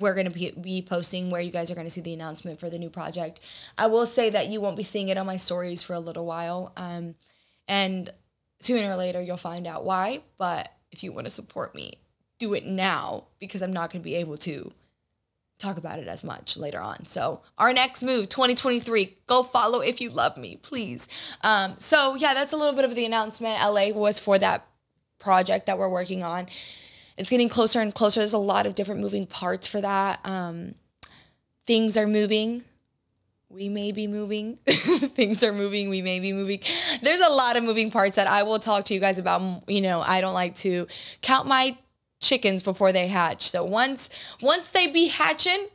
we're 0.00 0.14
going 0.14 0.30
to 0.30 0.32
be, 0.32 0.50
be 0.50 0.82
posting 0.82 1.30
where 1.30 1.40
you 1.40 1.50
guys 1.50 1.70
are 1.70 1.74
going 1.74 1.86
to 1.86 1.90
see 1.90 2.00
the 2.00 2.12
announcement 2.12 2.60
for 2.60 2.68
the 2.68 2.78
new 2.78 2.90
project. 2.90 3.40
I 3.78 3.86
will 3.86 4.06
say 4.06 4.28
that 4.30 4.48
you 4.48 4.60
won't 4.60 4.76
be 4.76 4.82
seeing 4.82 5.08
it 5.08 5.16
on 5.16 5.26
my 5.26 5.36
stories 5.36 5.82
for 5.82 5.94
a 5.94 6.00
little 6.00 6.26
while. 6.26 6.72
Um, 6.76 7.14
and 7.66 8.10
sooner 8.58 8.90
or 8.90 8.96
later, 8.96 9.20
you'll 9.20 9.36
find 9.36 9.66
out 9.66 9.84
why. 9.84 10.20
But 10.36 10.72
if 10.90 11.02
you 11.02 11.12
want 11.12 11.26
to 11.26 11.30
support 11.32 11.74
me, 11.74 11.94
do 12.38 12.54
it 12.54 12.66
now 12.66 13.28
because 13.38 13.62
I'm 13.62 13.72
not 13.72 13.90
going 13.92 14.02
to 14.02 14.04
be 14.04 14.16
able 14.16 14.36
to 14.38 14.70
talk 15.58 15.76
about 15.76 15.98
it 15.98 16.08
as 16.08 16.22
much 16.22 16.56
later 16.56 16.80
on. 16.80 17.04
So 17.04 17.42
our 17.58 17.72
next 17.72 18.02
move, 18.02 18.28
2023, 18.28 19.18
go 19.26 19.42
follow 19.42 19.80
if 19.80 20.00
you 20.00 20.08
love 20.10 20.36
me, 20.36 20.56
please. 20.56 21.08
Um, 21.42 21.74
so 21.78 22.14
yeah, 22.14 22.32
that's 22.34 22.52
a 22.52 22.56
little 22.56 22.74
bit 22.74 22.84
of 22.84 22.94
the 22.94 23.04
announcement. 23.04 23.60
LA 23.60 23.90
was 23.90 24.18
for 24.18 24.38
that 24.38 24.66
project 25.18 25.66
that 25.66 25.78
we're 25.78 25.88
working 25.88 26.22
on. 26.22 26.46
It's 27.16 27.30
getting 27.30 27.48
closer 27.48 27.80
and 27.80 27.92
closer. 27.92 28.20
There's 28.20 28.32
a 28.32 28.38
lot 28.38 28.66
of 28.66 28.76
different 28.76 29.00
moving 29.00 29.26
parts 29.26 29.66
for 29.66 29.80
that. 29.80 30.20
Um, 30.24 30.76
things 31.66 31.96
are 31.96 32.06
moving. 32.06 32.62
We 33.50 33.68
may 33.68 33.92
be 33.92 34.06
moving. 34.06 34.56
things 34.66 35.42
are 35.42 35.52
moving. 35.52 35.88
We 35.88 36.02
may 36.02 36.20
be 36.20 36.32
moving. 36.32 36.60
There's 37.02 37.20
a 37.20 37.30
lot 37.30 37.56
of 37.56 37.64
moving 37.64 37.90
parts 37.90 38.16
that 38.16 38.28
I 38.28 38.44
will 38.44 38.58
talk 38.60 38.84
to 38.86 38.94
you 38.94 39.00
guys 39.00 39.18
about. 39.18 39.40
You 39.66 39.80
know, 39.80 40.00
I 40.00 40.20
don't 40.20 40.34
like 40.34 40.54
to 40.56 40.86
count 41.22 41.48
my 41.48 41.76
chickens 42.20 42.62
before 42.62 42.92
they 42.92 43.08
hatch. 43.08 43.48
So 43.48 43.64
once 43.64 44.10
once 44.42 44.70
they 44.70 44.86
be 44.86 45.08
hatching, 45.08 45.68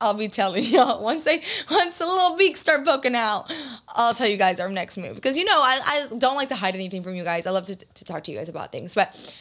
I'll 0.00 0.14
be 0.14 0.28
telling 0.28 0.64
y'all. 0.72 1.02
Once 1.02 1.24
they 1.24 1.42
once 1.70 1.98
the 1.98 2.04
little 2.04 2.36
beaks 2.36 2.60
start 2.60 2.84
poking 2.84 3.14
out, 3.14 3.52
I'll 3.88 4.14
tell 4.14 4.28
you 4.28 4.36
guys 4.36 4.60
our 4.60 4.68
next 4.68 4.98
move. 4.98 5.14
Because 5.14 5.36
you 5.36 5.44
know, 5.44 5.60
I, 5.60 5.80
I 5.84 6.06
don't 6.16 6.36
like 6.36 6.48
to 6.48 6.56
hide 6.56 6.74
anything 6.74 7.02
from 7.02 7.14
you 7.14 7.24
guys. 7.24 7.46
I 7.46 7.50
love 7.50 7.66
to, 7.66 7.76
to 7.76 8.04
talk 8.04 8.24
to 8.24 8.32
you 8.32 8.38
guys 8.38 8.48
about 8.48 8.72
things. 8.72 8.94
But 8.94 9.34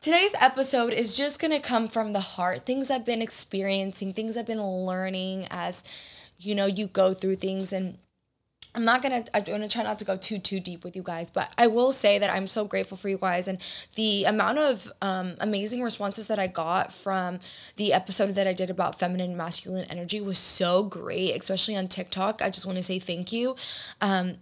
today's 0.00 0.34
episode 0.40 0.92
is 0.92 1.14
just 1.14 1.40
gonna 1.40 1.60
come 1.60 1.88
from 1.88 2.12
the 2.12 2.20
heart. 2.20 2.66
Things 2.66 2.90
I've 2.90 3.04
been 3.04 3.22
experiencing, 3.22 4.12
things 4.12 4.36
I've 4.36 4.46
been 4.46 4.62
learning 4.62 5.46
as 5.50 5.84
you 6.38 6.54
know, 6.54 6.66
you 6.66 6.86
go 6.86 7.14
through 7.14 7.36
things 7.36 7.72
and 7.72 7.98
I'm 8.76 8.84
not 8.84 9.02
gonna. 9.02 9.24
I'm 9.32 9.42
gonna 9.42 9.68
try 9.68 9.82
not 9.82 9.98
to 10.00 10.04
go 10.04 10.18
too 10.18 10.38
too 10.38 10.60
deep 10.60 10.84
with 10.84 10.94
you 10.94 11.02
guys, 11.02 11.30
but 11.30 11.50
I 11.56 11.66
will 11.66 11.92
say 11.92 12.18
that 12.18 12.28
I'm 12.28 12.46
so 12.46 12.66
grateful 12.66 12.98
for 12.98 13.08
you 13.08 13.16
guys 13.16 13.48
and 13.48 13.58
the 13.94 14.24
amount 14.24 14.58
of 14.58 14.92
um, 15.00 15.34
amazing 15.40 15.82
responses 15.82 16.26
that 16.26 16.38
I 16.38 16.46
got 16.46 16.92
from 16.92 17.40
the 17.76 17.94
episode 17.94 18.32
that 18.32 18.46
I 18.46 18.52
did 18.52 18.68
about 18.68 18.98
feminine 18.98 19.30
and 19.30 19.38
masculine 19.38 19.86
energy 19.88 20.20
was 20.20 20.38
so 20.38 20.82
great, 20.82 21.34
especially 21.40 21.74
on 21.74 21.88
TikTok. 21.88 22.42
I 22.42 22.50
just 22.50 22.66
want 22.66 22.76
to 22.76 22.82
say 22.82 22.98
thank 22.98 23.32
you. 23.32 23.56
Um, 24.02 24.34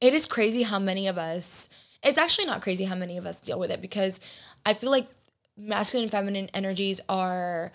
it 0.00 0.14
is 0.14 0.24
crazy 0.24 0.62
how 0.62 0.78
many 0.78 1.08
of 1.08 1.18
us. 1.18 1.68
It's 2.00 2.18
actually 2.18 2.46
not 2.46 2.62
crazy 2.62 2.84
how 2.84 2.94
many 2.94 3.16
of 3.16 3.26
us 3.26 3.40
deal 3.40 3.58
with 3.58 3.72
it 3.72 3.80
because 3.80 4.20
I 4.64 4.74
feel 4.74 4.90
like 4.92 5.08
masculine 5.56 6.04
and 6.04 6.12
feminine 6.12 6.48
energies 6.54 7.00
are 7.08 7.72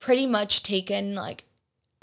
pretty 0.00 0.26
much 0.26 0.62
taken 0.62 1.14
like 1.14 1.44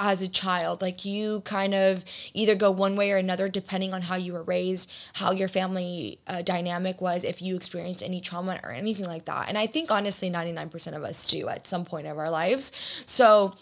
as 0.01 0.21
a 0.21 0.27
child. 0.27 0.81
Like 0.81 1.05
you 1.05 1.41
kind 1.41 1.73
of 1.73 2.03
either 2.33 2.55
go 2.55 2.71
one 2.71 2.95
way 2.95 3.11
or 3.11 3.17
another 3.17 3.47
depending 3.47 3.93
on 3.93 4.01
how 4.01 4.15
you 4.15 4.33
were 4.33 4.43
raised, 4.43 4.91
how 5.13 5.31
your 5.31 5.47
family 5.47 6.19
uh, 6.27 6.41
dynamic 6.41 6.99
was, 6.99 7.23
if 7.23 7.41
you 7.41 7.55
experienced 7.55 8.03
any 8.03 8.19
trauma 8.19 8.59
or 8.63 8.71
anything 8.71 9.05
like 9.05 9.25
that. 9.25 9.47
And 9.47 9.57
I 9.57 9.67
think 9.67 9.91
honestly, 9.91 10.29
99% 10.29 10.95
of 10.95 11.03
us 11.03 11.29
do 11.29 11.47
at 11.47 11.67
some 11.67 11.85
point 11.85 12.07
of 12.07 12.17
our 12.17 12.31
lives. 12.31 12.71
So 13.05 13.53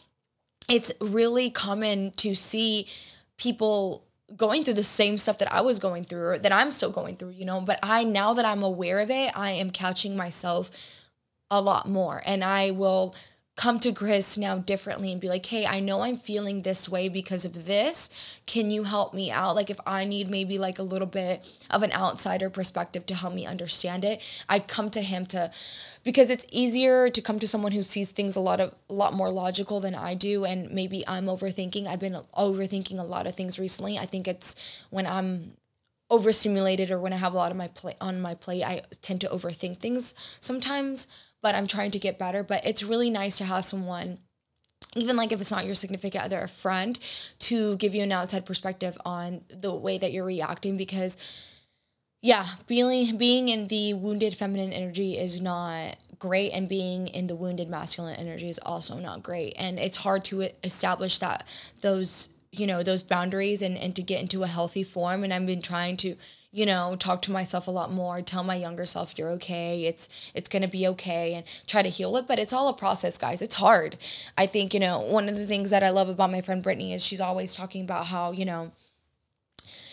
it's 0.69 0.91
really 1.01 1.49
common 1.49 2.11
to 2.11 2.33
see 2.33 2.87
people 3.37 4.05
going 4.37 4.63
through 4.63 4.75
the 4.75 4.83
same 4.83 5.17
stuff 5.17 5.39
that 5.39 5.51
I 5.51 5.61
was 5.61 5.79
going 5.79 6.03
through, 6.03 6.25
or 6.25 6.37
that 6.39 6.51
I'm 6.51 6.71
still 6.71 6.91
going 6.91 7.15
through, 7.17 7.31
you 7.31 7.45
know. 7.45 7.61
But 7.61 7.79
I, 7.83 8.03
now 8.03 8.33
that 8.35 8.45
I'm 8.45 8.63
aware 8.63 8.99
of 8.99 9.09
it, 9.09 9.31
I 9.35 9.51
am 9.51 9.71
couching 9.71 10.15
myself 10.15 10.69
a 11.51 11.61
lot 11.61 11.89
more 11.89 12.21
and 12.25 12.43
I 12.43 12.71
will 12.71 13.15
come 13.59 13.77
to 13.77 13.91
Chris 13.91 14.37
now 14.37 14.57
differently 14.57 15.11
and 15.11 15.19
be 15.19 15.27
like, 15.27 15.45
hey, 15.45 15.65
I 15.65 15.81
know 15.81 16.01
I'm 16.01 16.15
feeling 16.15 16.61
this 16.61 16.87
way 16.87 17.09
because 17.09 17.43
of 17.43 17.65
this. 17.65 18.09
Can 18.45 18.71
you 18.71 18.85
help 18.85 19.13
me 19.13 19.31
out? 19.31 19.53
Like, 19.53 19.69
if 19.69 19.81
I 19.85 20.05
need 20.05 20.29
maybe 20.29 20.57
like 20.57 20.79
a 20.79 20.83
little 20.83 21.05
bit 21.05 21.45
of 21.69 21.83
an 21.83 21.91
outsider 21.91 22.49
perspective 22.49 23.05
to 23.07 23.15
help 23.15 23.33
me 23.33 23.45
understand 23.45 24.05
it, 24.05 24.21
I 24.47 24.59
come 24.59 24.89
to 24.91 25.01
him 25.01 25.25
to 25.25 25.49
because 26.05 26.29
it's 26.29 26.45
easier 26.53 27.09
to 27.09 27.21
come 27.21 27.37
to 27.39 27.49
someone 27.49 27.73
who 27.73 27.83
sees 27.83 28.11
things 28.11 28.37
a 28.37 28.39
lot 28.39 28.61
of 28.61 28.73
a 28.89 28.93
lot 28.93 29.13
more 29.13 29.29
logical 29.29 29.81
than 29.81 29.93
I 29.93 30.13
do 30.13 30.45
and 30.45 30.71
maybe 30.71 31.05
I'm 31.05 31.25
overthinking. 31.25 31.85
I've 31.85 31.99
been 31.99 32.17
overthinking 32.37 32.97
a 32.97 33.03
lot 33.03 33.27
of 33.27 33.35
things 33.35 33.59
recently. 33.59 33.97
I 33.97 34.05
think 34.05 34.25
it's 34.25 34.55
when 34.89 35.05
I'm 35.05 35.57
overstimulated 36.09 36.91
or 36.91 36.99
when 36.99 37.11
I 37.11 37.17
have 37.17 37.33
a 37.33 37.37
lot 37.37 37.51
of 37.51 37.57
my 37.57 37.67
play 37.67 37.97
on 37.99 38.21
my 38.21 38.35
plate, 38.35 38.63
I 38.63 38.83
tend 39.01 39.19
to 39.19 39.27
overthink 39.27 39.79
things 39.79 40.15
sometimes 40.39 41.07
but 41.41 41.55
I'm 41.55 41.67
trying 41.67 41.91
to 41.91 41.99
get 41.99 42.17
better. 42.17 42.43
But 42.43 42.65
it's 42.65 42.83
really 42.83 43.09
nice 43.09 43.37
to 43.37 43.45
have 43.45 43.65
someone 43.65 44.19
even 44.95 45.15
like 45.15 45.31
if 45.31 45.39
it's 45.39 45.51
not 45.51 45.65
your 45.65 45.75
significant 45.75 46.23
other, 46.23 46.41
a 46.41 46.47
friend, 46.47 46.97
to 47.37 47.75
give 47.77 47.93
you 47.93 48.01
an 48.01 48.11
outside 48.11 48.45
perspective 48.45 48.97
on 49.05 49.41
the 49.49 49.73
way 49.73 49.97
that 49.97 50.11
you're 50.11 50.25
reacting 50.25 50.77
because 50.77 51.17
yeah, 52.21 52.45
being 52.67 53.17
being 53.17 53.47
in 53.47 53.67
the 53.67 53.93
wounded 53.93 54.33
feminine 54.33 54.73
energy 54.73 55.17
is 55.17 55.41
not 55.41 55.95
great 56.17 56.51
and 56.51 56.67
being 56.67 57.07
in 57.07 57.27
the 57.27 57.35
wounded 57.35 57.69
masculine 57.69 58.15
energy 58.17 58.49
is 58.49 58.59
also 58.65 58.97
not 58.97 59.23
great. 59.23 59.53
And 59.57 59.79
it's 59.79 59.97
hard 59.97 60.25
to 60.25 60.49
establish 60.63 61.19
that 61.19 61.47
those, 61.79 62.29
you 62.51 62.67
know, 62.67 62.83
those 62.83 63.03
boundaries 63.03 63.61
and, 63.61 63.77
and 63.77 63.95
to 63.95 64.01
get 64.01 64.19
into 64.19 64.43
a 64.43 64.47
healthy 64.47 64.83
form. 64.83 65.23
And 65.23 65.33
I've 65.33 65.45
been 65.45 65.61
trying 65.61 65.95
to 65.97 66.17
you 66.51 66.65
know 66.65 66.95
talk 66.97 67.21
to 67.21 67.31
myself 67.31 67.67
a 67.67 67.71
lot 67.71 67.91
more 67.91 68.21
tell 68.21 68.43
my 68.43 68.55
younger 68.55 68.85
self 68.85 69.17
you're 69.17 69.29
okay 69.29 69.85
it's 69.85 70.09
it's 70.33 70.49
going 70.49 70.61
to 70.61 70.67
be 70.67 70.87
okay 70.87 71.33
and 71.35 71.45
try 71.67 71.81
to 71.81 71.89
heal 71.89 72.15
it 72.17 72.25
but 72.27 72.39
it's 72.39 72.53
all 72.53 72.67
a 72.67 72.73
process 72.73 73.17
guys 73.17 73.41
it's 73.41 73.55
hard 73.55 73.95
i 74.37 74.45
think 74.45 74.73
you 74.73 74.79
know 74.79 74.99
one 74.99 75.29
of 75.29 75.35
the 75.35 75.45
things 75.45 75.69
that 75.69 75.83
i 75.83 75.89
love 75.89 76.09
about 76.09 76.31
my 76.31 76.41
friend 76.41 76.63
brittany 76.63 76.93
is 76.93 77.05
she's 77.05 77.21
always 77.21 77.55
talking 77.55 77.83
about 77.83 78.07
how 78.07 78.31
you 78.31 78.45
know 78.45 78.71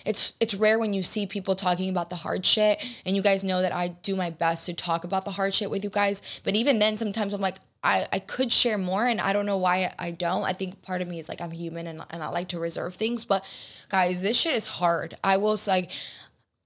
it's 0.07 0.35
it's 0.41 0.55
rare 0.55 0.79
when 0.79 0.95
you 0.95 1.03
see 1.03 1.27
people 1.27 1.57
talking 1.57 1.91
about 1.91 2.11
the 2.11 2.17
hard 2.17 2.47
shit 2.47 2.83
and 3.05 3.17
you 3.17 3.23
guys 3.23 3.43
know 3.43 3.61
that 3.61 3.73
I 3.73 3.89
do 3.89 4.15
my 4.15 4.31
best 4.31 4.67
to 4.67 4.73
talk 4.73 5.03
about 5.03 5.25
the 5.25 5.33
hard 5.33 5.53
shit 5.53 5.69
with 5.69 5.83
you 5.83 5.91
guys 5.91 6.41
but 6.45 6.55
even 6.55 6.79
then 6.79 6.97
sometimes 6.97 7.33
I'm 7.33 7.41
like 7.41 7.57
I, 7.87 8.09
I 8.13 8.19
could 8.19 8.51
share 8.51 8.79
more 8.79 9.07
and 9.07 9.21
I 9.21 9.33
don't 9.33 9.47
know 9.47 9.59
why 9.59 9.93
I 9.97 10.11
don't. 10.11 10.43
I 10.43 10.53
think 10.53 10.83
part 10.83 11.03
of 11.03 11.09
me 11.09 11.21
is 11.21 11.29
like 11.29 11.41
I'm 11.41 11.53
human 11.53 11.87
and, 11.87 12.03
and 12.11 12.21
I 12.21 12.29
like 12.31 12.49
to 12.49 12.59
reserve 12.59 12.97
things. 12.97 13.25
But 13.25 13.45
guys, 13.89 14.23
this 14.23 14.41
shit 14.41 14.57
is 14.57 14.67
hard. 14.67 15.15
I 15.23 15.37
will 15.37 15.57
like 15.69 15.93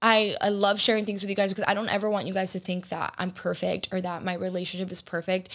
I, 0.01 0.35
I 0.41 0.49
love 0.49 0.79
sharing 0.79 1.05
things 1.05 1.21
with 1.21 1.29
you 1.29 1.35
guys 1.35 1.53
because 1.53 1.65
I 1.67 1.73
don't 1.73 1.89
ever 1.89 2.09
want 2.09 2.25
you 2.27 2.33
guys 2.33 2.53
to 2.53 2.59
think 2.59 2.89
that 2.89 3.13
I'm 3.17 3.31
perfect 3.31 3.89
or 3.91 4.01
that 4.01 4.23
my 4.23 4.33
relationship 4.33 4.91
is 4.91 5.01
perfect. 5.01 5.49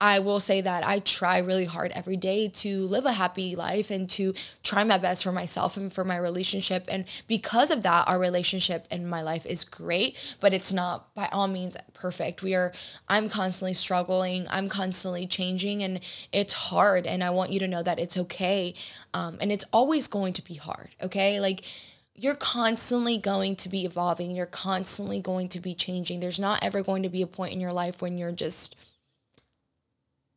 I 0.00 0.18
will 0.18 0.40
say 0.40 0.60
that 0.60 0.86
I 0.86 0.98
try 0.98 1.38
really 1.38 1.64
hard 1.64 1.92
every 1.94 2.16
day 2.16 2.48
to 2.48 2.84
live 2.86 3.06
a 3.06 3.12
happy 3.12 3.54
life 3.54 3.90
and 3.90 4.10
to 4.10 4.34
try 4.62 4.82
my 4.82 4.98
best 4.98 5.22
for 5.22 5.30
myself 5.30 5.76
and 5.76 5.90
for 5.90 6.04
my 6.04 6.16
relationship. 6.16 6.86
And 6.90 7.04
because 7.28 7.70
of 7.70 7.84
that, 7.84 8.08
our 8.08 8.18
relationship 8.18 8.86
and 8.90 9.08
my 9.08 9.22
life 9.22 9.46
is 9.46 9.64
great, 9.64 10.36
but 10.40 10.52
it's 10.52 10.72
not 10.72 11.14
by 11.14 11.28
all 11.32 11.46
means 11.46 11.76
perfect. 11.92 12.42
We 12.42 12.54
are, 12.54 12.72
I'm 13.08 13.28
constantly 13.28 13.72
struggling, 13.72 14.46
I'm 14.50 14.68
constantly 14.68 15.26
changing, 15.26 15.82
and 15.82 16.00
it's 16.32 16.52
hard. 16.52 17.06
And 17.06 17.22
I 17.22 17.30
want 17.30 17.52
you 17.52 17.60
to 17.60 17.68
know 17.68 17.82
that 17.82 18.00
it's 18.00 18.18
okay. 18.18 18.74
Um, 19.14 19.38
and 19.40 19.52
it's 19.52 19.64
always 19.72 20.08
going 20.08 20.32
to 20.34 20.42
be 20.42 20.54
hard, 20.54 20.90
okay? 21.02 21.40
Like, 21.40 21.64
you're 22.14 22.36
constantly 22.36 23.18
going 23.18 23.56
to 23.56 23.68
be 23.68 23.84
evolving. 23.84 24.30
You're 24.36 24.46
constantly 24.46 25.20
going 25.20 25.48
to 25.48 25.60
be 25.60 25.74
changing. 25.74 26.20
There's 26.20 26.40
not 26.40 26.64
ever 26.64 26.82
going 26.82 27.02
to 27.02 27.08
be 27.08 27.22
a 27.22 27.26
point 27.26 27.52
in 27.52 27.60
your 27.60 27.72
life 27.72 28.00
when 28.00 28.18
you're 28.18 28.32
just 28.32 28.76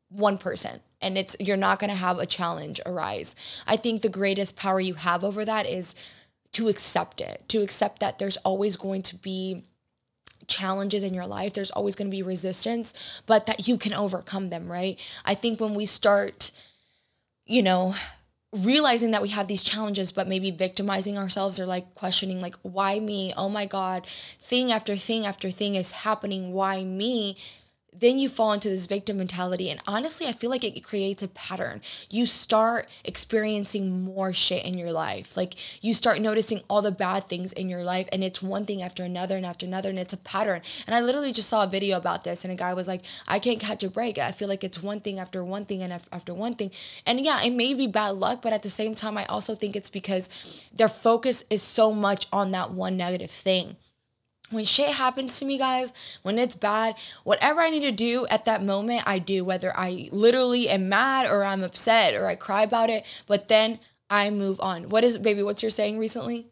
one 0.09 0.37
person 0.37 0.79
and 1.01 1.17
it's 1.17 1.35
you're 1.39 1.57
not 1.57 1.79
going 1.79 1.89
to 1.89 1.95
have 1.95 2.17
a 2.17 2.25
challenge 2.25 2.79
arise. 2.85 3.35
I 3.67 3.77
think 3.77 4.01
the 4.01 4.09
greatest 4.09 4.55
power 4.55 4.79
you 4.79 4.95
have 4.95 5.23
over 5.23 5.45
that 5.45 5.67
is 5.67 5.93
to 6.53 6.69
accept 6.69 7.21
it. 7.21 7.47
To 7.49 7.61
accept 7.61 7.99
that 7.99 8.17
there's 8.17 8.37
always 8.37 8.77
going 8.77 9.03
to 9.03 9.15
be 9.15 9.63
challenges 10.47 11.03
in 11.03 11.13
your 11.13 11.27
life. 11.27 11.53
There's 11.53 11.71
always 11.71 11.95
going 11.95 12.09
to 12.09 12.15
be 12.15 12.23
resistance, 12.23 13.21
but 13.25 13.45
that 13.45 13.67
you 13.67 13.77
can 13.77 13.93
overcome 13.93 14.49
them, 14.49 14.71
right? 14.71 14.99
I 15.25 15.35
think 15.35 15.59
when 15.59 15.75
we 15.75 15.85
start 15.85 16.51
you 17.47 17.61
know, 17.61 17.95
realizing 18.65 19.11
that 19.11 19.21
we 19.21 19.29
have 19.29 19.47
these 19.47 19.63
challenges 19.63 20.11
but 20.11 20.27
maybe 20.27 20.51
victimizing 20.51 21.17
ourselves 21.17 21.59
or 21.59 21.65
like 21.65 21.93
questioning 21.95 22.41
like 22.41 22.55
why 22.63 22.99
me? 22.99 23.33
Oh 23.37 23.49
my 23.49 23.65
god 23.65 24.05
thing 24.05 24.71
after 24.71 24.95
thing 24.95 25.25
after 25.25 25.51
thing 25.51 25.75
is 25.75 25.91
happening. 25.91 26.53
Why 26.53 26.83
me 26.83 27.37
then 27.99 28.19
you 28.19 28.29
fall 28.29 28.53
into 28.53 28.69
this 28.69 28.87
victim 28.87 29.17
mentality. 29.17 29.69
And 29.69 29.79
honestly, 29.87 30.27
I 30.27 30.31
feel 30.31 30.49
like 30.49 30.63
it 30.63 30.83
creates 30.83 31.23
a 31.23 31.27
pattern. 31.27 31.81
You 32.09 32.25
start 32.25 32.89
experiencing 33.03 34.03
more 34.03 34.33
shit 34.33 34.65
in 34.65 34.77
your 34.77 34.91
life. 34.91 35.35
Like 35.35 35.83
you 35.83 35.93
start 35.93 36.21
noticing 36.21 36.61
all 36.69 36.81
the 36.81 36.91
bad 36.91 37.23
things 37.23 37.53
in 37.53 37.69
your 37.69 37.83
life, 37.83 38.07
and 38.11 38.23
it's 38.23 38.41
one 38.41 38.65
thing 38.65 38.81
after 38.81 39.03
another 39.03 39.37
and 39.37 39.45
after 39.45 39.65
another, 39.65 39.89
and 39.89 39.99
it's 39.99 40.13
a 40.13 40.17
pattern. 40.17 40.61
And 40.85 40.95
I 40.95 41.01
literally 41.01 41.33
just 41.33 41.49
saw 41.49 41.63
a 41.63 41.67
video 41.67 41.97
about 41.97 42.23
this, 42.23 42.43
and 42.43 42.51
a 42.51 42.55
guy 42.55 42.73
was 42.73 42.87
like, 42.87 43.03
I 43.27 43.39
can't 43.39 43.59
catch 43.59 43.83
a 43.83 43.89
break. 43.89 44.17
I 44.17 44.31
feel 44.31 44.47
like 44.47 44.63
it's 44.63 44.81
one 44.81 44.99
thing 44.99 45.19
after 45.19 45.43
one 45.43 45.65
thing 45.65 45.81
and 45.81 45.93
after 45.93 46.33
one 46.33 46.53
thing. 46.53 46.71
And 47.05 47.19
yeah, 47.19 47.41
it 47.43 47.53
may 47.53 47.73
be 47.73 47.87
bad 47.87 48.15
luck, 48.15 48.41
but 48.41 48.53
at 48.53 48.63
the 48.63 48.69
same 48.69 48.95
time, 48.95 49.17
I 49.17 49.25
also 49.25 49.55
think 49.55 49.75
it's 49.75 49.89
because 49.89 50.63
their 50.73 50.87
focus 50.87 51.43
is 51.49 51.61
so 51.61 51.91
much 51.91 52.27
on 52.31 52.51
that 52.51 52.71
one 52.71 52.97
negative 52.97 53.31
thing 53.31 53.77
when 54.49 54.65
shit 54.65 54.89
happens 54.89 55.39
to 55.39 55.45
me, 55.45 55.57
guys, 55.57 55.93
when 56.21 56.39
it's 56.39 56.55
bad, 56.55 56.95
whatever 57.23 57.61
I 57.61 57.69
need 57.69 57.81
to 57.81 57.91
do 57.91 58.25
at 58.29 58.45
that 58.45 58.63
moment, 58.63 59.03
I 59.05 59.19
do, 59.19 59.43
whether 59.43 59.77
I 59.77 60.09
literally 60.11 60.69
am 60.69 60.89
mad 60.89 61.25
or 61.29 61.43
I'm 61.43 61.63
upset 61.63 62.13
or 62.15 62.27
I 62.27 62.35
cry 62.35 62.63
about 62.63 62.89
it, 62.89 63.05
but 63.25 63.47
then 63.47 63.79
I 64.09 64.29
move 64.29 64.59
on. 64.61 64.89
What 64.89 65.03
is, 65.03 65.17
baby, 65.17 65.43
what's 65.43 65.61
your 65.61 65.71
saying 65.71 65.99
recently? 65.99 66.47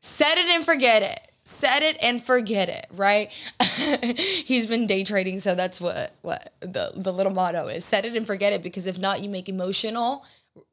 Set 0.00 0.38
it 0.38 0.46
and 0.46 0.64
forget 0.64 1.02
it. 1.02 1.20
Set 1.44 1.82
it 1.82 1.96
and 2.02 2.22
forget 2.22 2.68
it, 2.68 2.86
right? 2.92 3.30
He's 4.18 4.66
been 4.66 4.86
day 4.86 5.02
trading, 5.02 5.40
so 5.40 5.54
that's 5.54 5.80
what 5.80 6.14
what 6.20 6.52
the, 6.60 6.92
the 6.94 7.10
little 7.10 7.32
motto 7.32 7.68
is. 7.68 7.86
Set 7.86 8.04
it 8.04 8.14
and 8.14 8.26
forget 8.26 8.52
it 8.52 8.62
because 8.62 8.86
if 8.86 8.98
not, 8.98 9.22
you 9.22 9.30
make 9.30 9.48
emotional 9.48 10.24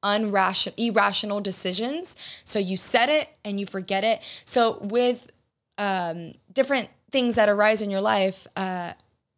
unrational 0.04 0.74
irrational 0.78 1.40
decisions 1.40 2.16
so 2.44 2.58
you 2.58 2.76
set 2.76 3.08
it 3.08 3.30
and 3.44 3.60
you 3.60 3.68
forget 3.68 4.04
it 4.04 4.20
so 4.44 4.80
with 4.82 5.32
um, 5.78 6.34
different 6.54 6.90
things 7.12 7.36
that 7.36 7.50
arise 7.50 7.82
in 7.82 7.90
your 7.90 8.02
life, 8.02 8.48
uh, 8.56 8.94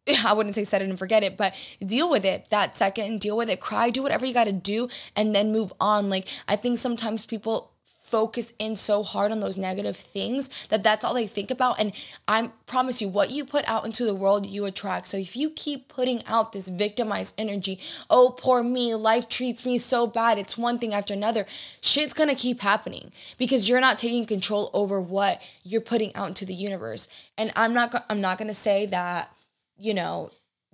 I 0.26 0.32
wouldn't 0.32 0.54
say 0.54 0.64
set 0.64 0.82
it 0.82 0.88
and 0.88 0.98
forget 0.98 1.22
it, 1.22 1.36
but 1.36 1.54
deal 1.84 2.10
with 2.10 2.24
it 2.24 2.50
that 2.50 2.76
second, 2.76 3.20
deal 3.20 3.36
with 3.36 3.50
it, 3.50 3.60
cry, 3.60 3.90
do 3.90 4.02
whatever 4.02 4.26
you 4.26 4.34
got 4.34 4.44
to 4.44 4.52
do, 4.52 4.88
and 5.16 5.34
then 5.34 5.52
move 5.52 5.72
on. 5.80 6.08
Like, 6.08 6.28
I 6.46 6.56
think 6.56 6.78
sometimes 6.78 7.26
people 7.26 7.72
focus 8.10 8.52
in 8.58 8.74
so 8.76 9.02
hard 9.02 9.30
on 9.30 9.40
those 9.40 9.58
negative 9.58 9.96
things 9.96 10.66
that 10.68 10.82
that's 10.82 11.04
all 11.04 11.14
they 11.14 11.26
think 11.26 11.50
about. 11.50 11.78
And 11.78 11.92
i 12.26 12.50
promise 12.66 13.00
you 13.00 13.08
what 13.08 13.30
you 13.30 13.44
put 13.44 13.68
out 13.68 13.84
into 13.84 14.04
the 14.04 14.14
world 14.14 14.46
you 14.46 14.64
attract. 14.64 15.08
So 15.08 15.16
if 15.16 15.36
you 15.36 15.50
keep 15.50 15.88
putting 15.88 16.24
out 16.26 16.52
this 16.52 16.68
victimized 16.68 17.34
energy 17.38 17.78
oh 18.10 18.34
poor 18.36 18.62
me 18.62 18.94
life 18.94 19.28
treats 19.28 19.66
me 19.66 19.78
so 19.78 20.06
bad 20.06 20.38
it's 20.38 20.56
one 20.56 20.78
thing 20.78 20.94
after 20.94 21.14
another 21.14 21.46
shit's 21.80 22.14
gonna 22.14 22.34
keep 22.34 22.60
happening 22.60 23.12
because 23.38 23.68
you're 23.68 23.80
not 23.80 23.98
taking 23.98 24.24
control 24.24 24.70
over 24.72 25.00
what 25.00 25.42
you're 25.62 25.80
putting 25.80 26.14
out 26.14 26.28
into 26.28 26.44
the 26.44 26.54
universe. 26.54 27.08
And 27.36 27.52
i'm 27.56 27.74
not 27.74 28.04
i'm 28.08 28.20
not 28.20 28.38
gonna 28.38 28.54
say 28.54 28.86
that 28.86 29.32
you 29.76 29.94
know 29.94 30.30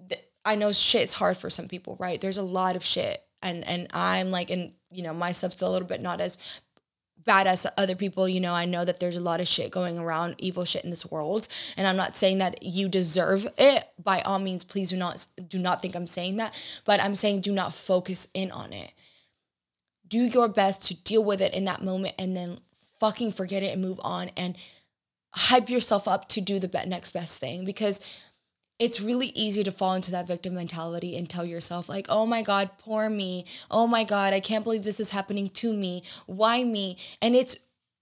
th- 0.09 0.25
i 0.45 0.55
know 0.55 0.73
shit's 0.73 1.15
hard 1.15 1.37
for 1.37 1.51
some 1.51 1.69
people 1.69 1.97
right? 1.99 2.21
There's 2.21 2.39
a 2.39 2.43
lot 2.43 2.77
of 2.77 2.85
shit. 2.85 3.21
And 3.43 3.63
and 3.65 3.89
i'm 3.93 4.31
like 4.31 4.51
and 4.51 4.73
you 4.91 5.03
know 5.03 5.13
my 5.13 5.33
stuff's 5.33 5.61
a 5.61 5.69
little 5.69 5.89
bit 5.89 6.01
not 6.01 6.21
as 6.21 6.39
bad 7.25 7.47
as 7.47 7.67
other 7.77 7.95
people 7.97 8.29
you 8.29 8.41
know 8.41 8.55
i 8.55 8.65
know 8.65 8.85
that 8.85 9.01
there's 9.01 9.17
a 9.17 9.21
lot 9.21 9.41
of 9.41 9.49
shit 9.49 9.71
going 9.71 9.99
around 9.99 10.35
evil 10.39 10.65
shit 10.65 10.85
in 10.85 10.91
this 10.91 11.07
world 11.07 11.49
and 11.77 11.87
i'm 11.87 11.97
not 11.97 12.17
saying 12.17 12.39
that 12.39 12.63
you 12.63 12.89
deserve 12.89 13.47
it. 13.59 13.85
By 14.03 14.21
all 14.21 14.39
means 14.39 14.65
please 14.65 14.91
do 14.91 14.97
not 14.97 15.27
do 15.49 15.59
not 15.59 15.81
think 15.81 15.95
i'm 15.95 16.07
saying 16.07 16.37
that 16.37 16.55
but 16.85 17.03
i'm 17.03 17.15
saying 17.15 17.41
do 17.41 17.53
not 17.53 17.73
focus 17.73 18.29
in 18.35 18.51
on 18.51 18.73
it. 18.73 18.93
Do 20.07 20.19
your 20.19 20.49
best 20.49 20.87
to 20.89 21.03
deal 21.03 21.25
with 21.25 21.41
it 21.41 21.55
in 21.55 21.65
that 21.65 21.83
moment 21.83 22.15
and 22.19 22.37
then 22.37 22.59
fucking 23.01 23.33
forget 23.33 23.63
it 23.63 23.73
and 23.73 23.83
move 23.83 24.01
on 24.03 24.31
and 24.37 24.57
hype 25.31 25.69
yourself 25.69 26.07
up 26.07 26.29
to 26.29 26.41
do 26.41 26.59
the 26.59 26.85
next 26.87 27.11
best 27.11 27.41
thing 27.41 27.65
because 27.65 28.01
it's 28.79 29.01
really 29.01 29.29
easy 29.29 29.63
to 29.63 29.71
fall 29.71 29.95
into 29.95 30.11
that 30.11 30.27
victim 30.27 30.55
mentality 30.55 31.17
and 31.17 31.29
tell 31.29 31.45
yourself 31.45 31.89
like 31.89 32.07
oh 32.09 32.27
my 32.27 32.43
god 32.43 32.71
poor 32.79 33.09
me. 33.09 33.45
Oh 33.71 33.87
my 33.87 34.05
god 34.05 34.33
i 34.33 34.41
can't 34.41 34.65
believe 34.65 34.85
this 34.85 35.01
is 35.01 35.11
happening 35.11 35.49
to 35.51 35.73
me. 35.73 36.03
Why 36.27 36.65
me? 36.65 36.99
And 37.23 37.35
it's 37.35 37.57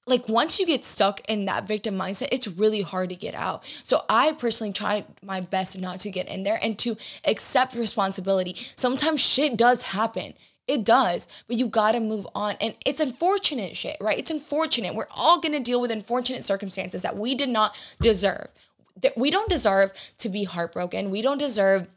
like 0.07 0.29
once 0.29 0.59
you 0.59 0.67
get 0.67 0.85
stuck 0.85 1.21
in 1.29 1.45
that 1.45 1.69
victim 1.69 1.95
mindset 1.95 2.29
it's 2.33 2.49
really 2.49 2.83
hard 2.83 3.11
to 3.11 3.17
get 3.17 3.35
out. 3.35 3.65
So 3.85 4.03
i 4.09 4.33
personally 4.33 4.73
try 4.73 5.05
my 5.23 5.41
best 5.41 5.81
not 5.81 6.01
to 6.01 6.11
get 6.11 6.29
in 6.29 6.43
there 6.43 6.59
and 6.63 6.79
to 6.81 6.97
accept 7.25 7.75
responsibility. 7.75 8.57
Sometimes 8.77 9.21
shit 9.21 9.57
does 9.57 9.83
happen. 9.83 10.35
It 10.69 10.85
does, 10.85 11.27
but 11.49 11.57
you 11.57 11.67
gotta 11.67 12.01
move 12.01 12.27
on. 12.35 12.55
And 12.61 12.77
it's 12.87 13.01
unfortunate 13.01 13.77
shit, 13.77 13.97
right? 14.01 14.19
It's 14.19 14.31
unfortunate. 14.31 14.95
We're 14.95 15.09
all 15.11 15.41
gonna 15.41 15.61
deal 15.61 15.81
with 15.81 15.91
unfortunate 15.91 16.45
circumstances 16.45 17.03
that 17.03 17.17
we 17.17 17.35
did 17.35 17.49
not 17.49 17.75
deserve 18.01 18.49
we 19.17 19.31
don't 19.31 19.49
deserve 19.51 19.93
to 20.19 20.29
be 20.29 20.45
heartbroken. 20.45 21.11
We 21.11 21.23
don't 21.23 21.39
deserve 21.39 21.89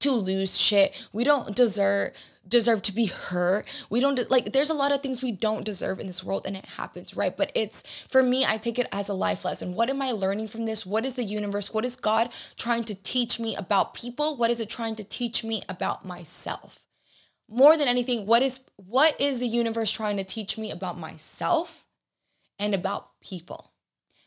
to 0.00 0.12
lose 0.12 0.60
shit. 0.60 1.08
We 1.12 1.24
don't 1.24 1.54
deserve 1.54 2.12
deserve 2.46 2.82
to 2.82 2.92
be 2.92 3.06
hurt. 3.06 3.66
We 3.88 4.00
don't 4.00 4.30
like 4.30 4.52
there's 4.52 4.70
a 4.70 4.74
lot 4.74 4.92
of 4.92 5.00
things 5.00 5.22
we 5.22 5.32
don't 5.32 5.64
deserve 5.64 5.98
in 6.00 6.06
this 6.06 6.24
world 6.24 6.44
and 6.46 6.56
it 6.56 6.66
happens, 6.66 7.16
right? 7.16 7.36
But 7.36 7.52
it's 7.54 7.82
for 8.08 8.22
me 8.22 8.44
I 8.44 8.56
take 8.56 8.78
it 8.78 8.88
as 8.92 9.08
a 9.08 9.14
life 9.14 9.44
lesson. 9.44 9.74
What 9.74 9.90
am 9.90 10.02
I 10.02 10.10
learning 10.12 10.48
from 10.48 10.64
this? 10.64 10.84
What 10.84 11.06
is 11.06 11.14
the 11.14 11.24
universe? 11.24 11.72
What 11.72 11.84
is 11.84 11.96
God 11.96 12.30
trying 12.56 12.84
to 12.84 12.94
teach 12.94 13.38
me 13.38 13.54
about 13.54 13.94
people? 13.94 14.36
What 14.36 14.50
is 14.50 14.60
it 14.60 14.68
trying 14.68 14.96
to 14.96 15.04
teach 15.04 15.44
me 15.44 15.62
about 15.68 16.04
myself? 16.04 16.86
More 17.48 17.76
than 17.76 17.88
anything, 17.88 18.26
what 18.26 18.42
is 18.42 18.60
what 18.76 19.20
is 19.20 19.40
the 19.40 19.46
universe 19.46 19.90
trying 19.90 20.16
to 20.16 20.24
teach 20.24 20.58
me 20.58 20.70
about 20.70 20.98
myself 20.98 21.86
and 22.58 22.74
about 22.74 23.10
people? 23.20 23.71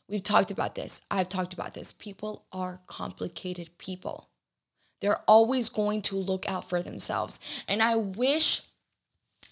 We've 0.08 0.24
talked 0.24 0.52
about 0.52 0.76
this. 0.76 1.02
I've 1.10 1.30
talked 1.30 1.54
about 1.54 1.74
this. 1.74 1.94
People 1.94 2.46
are 2.52 2.80
complicated 2.88 3.78
people. 3.78 4.30
They're 5.02 5.22
always 5.28 5.70
going 5.70 6.02
to 6.04 6.16
look 6.16 6.50
out 6.50 6.70
for 6.70 6.82
themselves. 6.82 7.40
And 7.68 7.82
I 7.82 7.96
wish, 7.96 8.62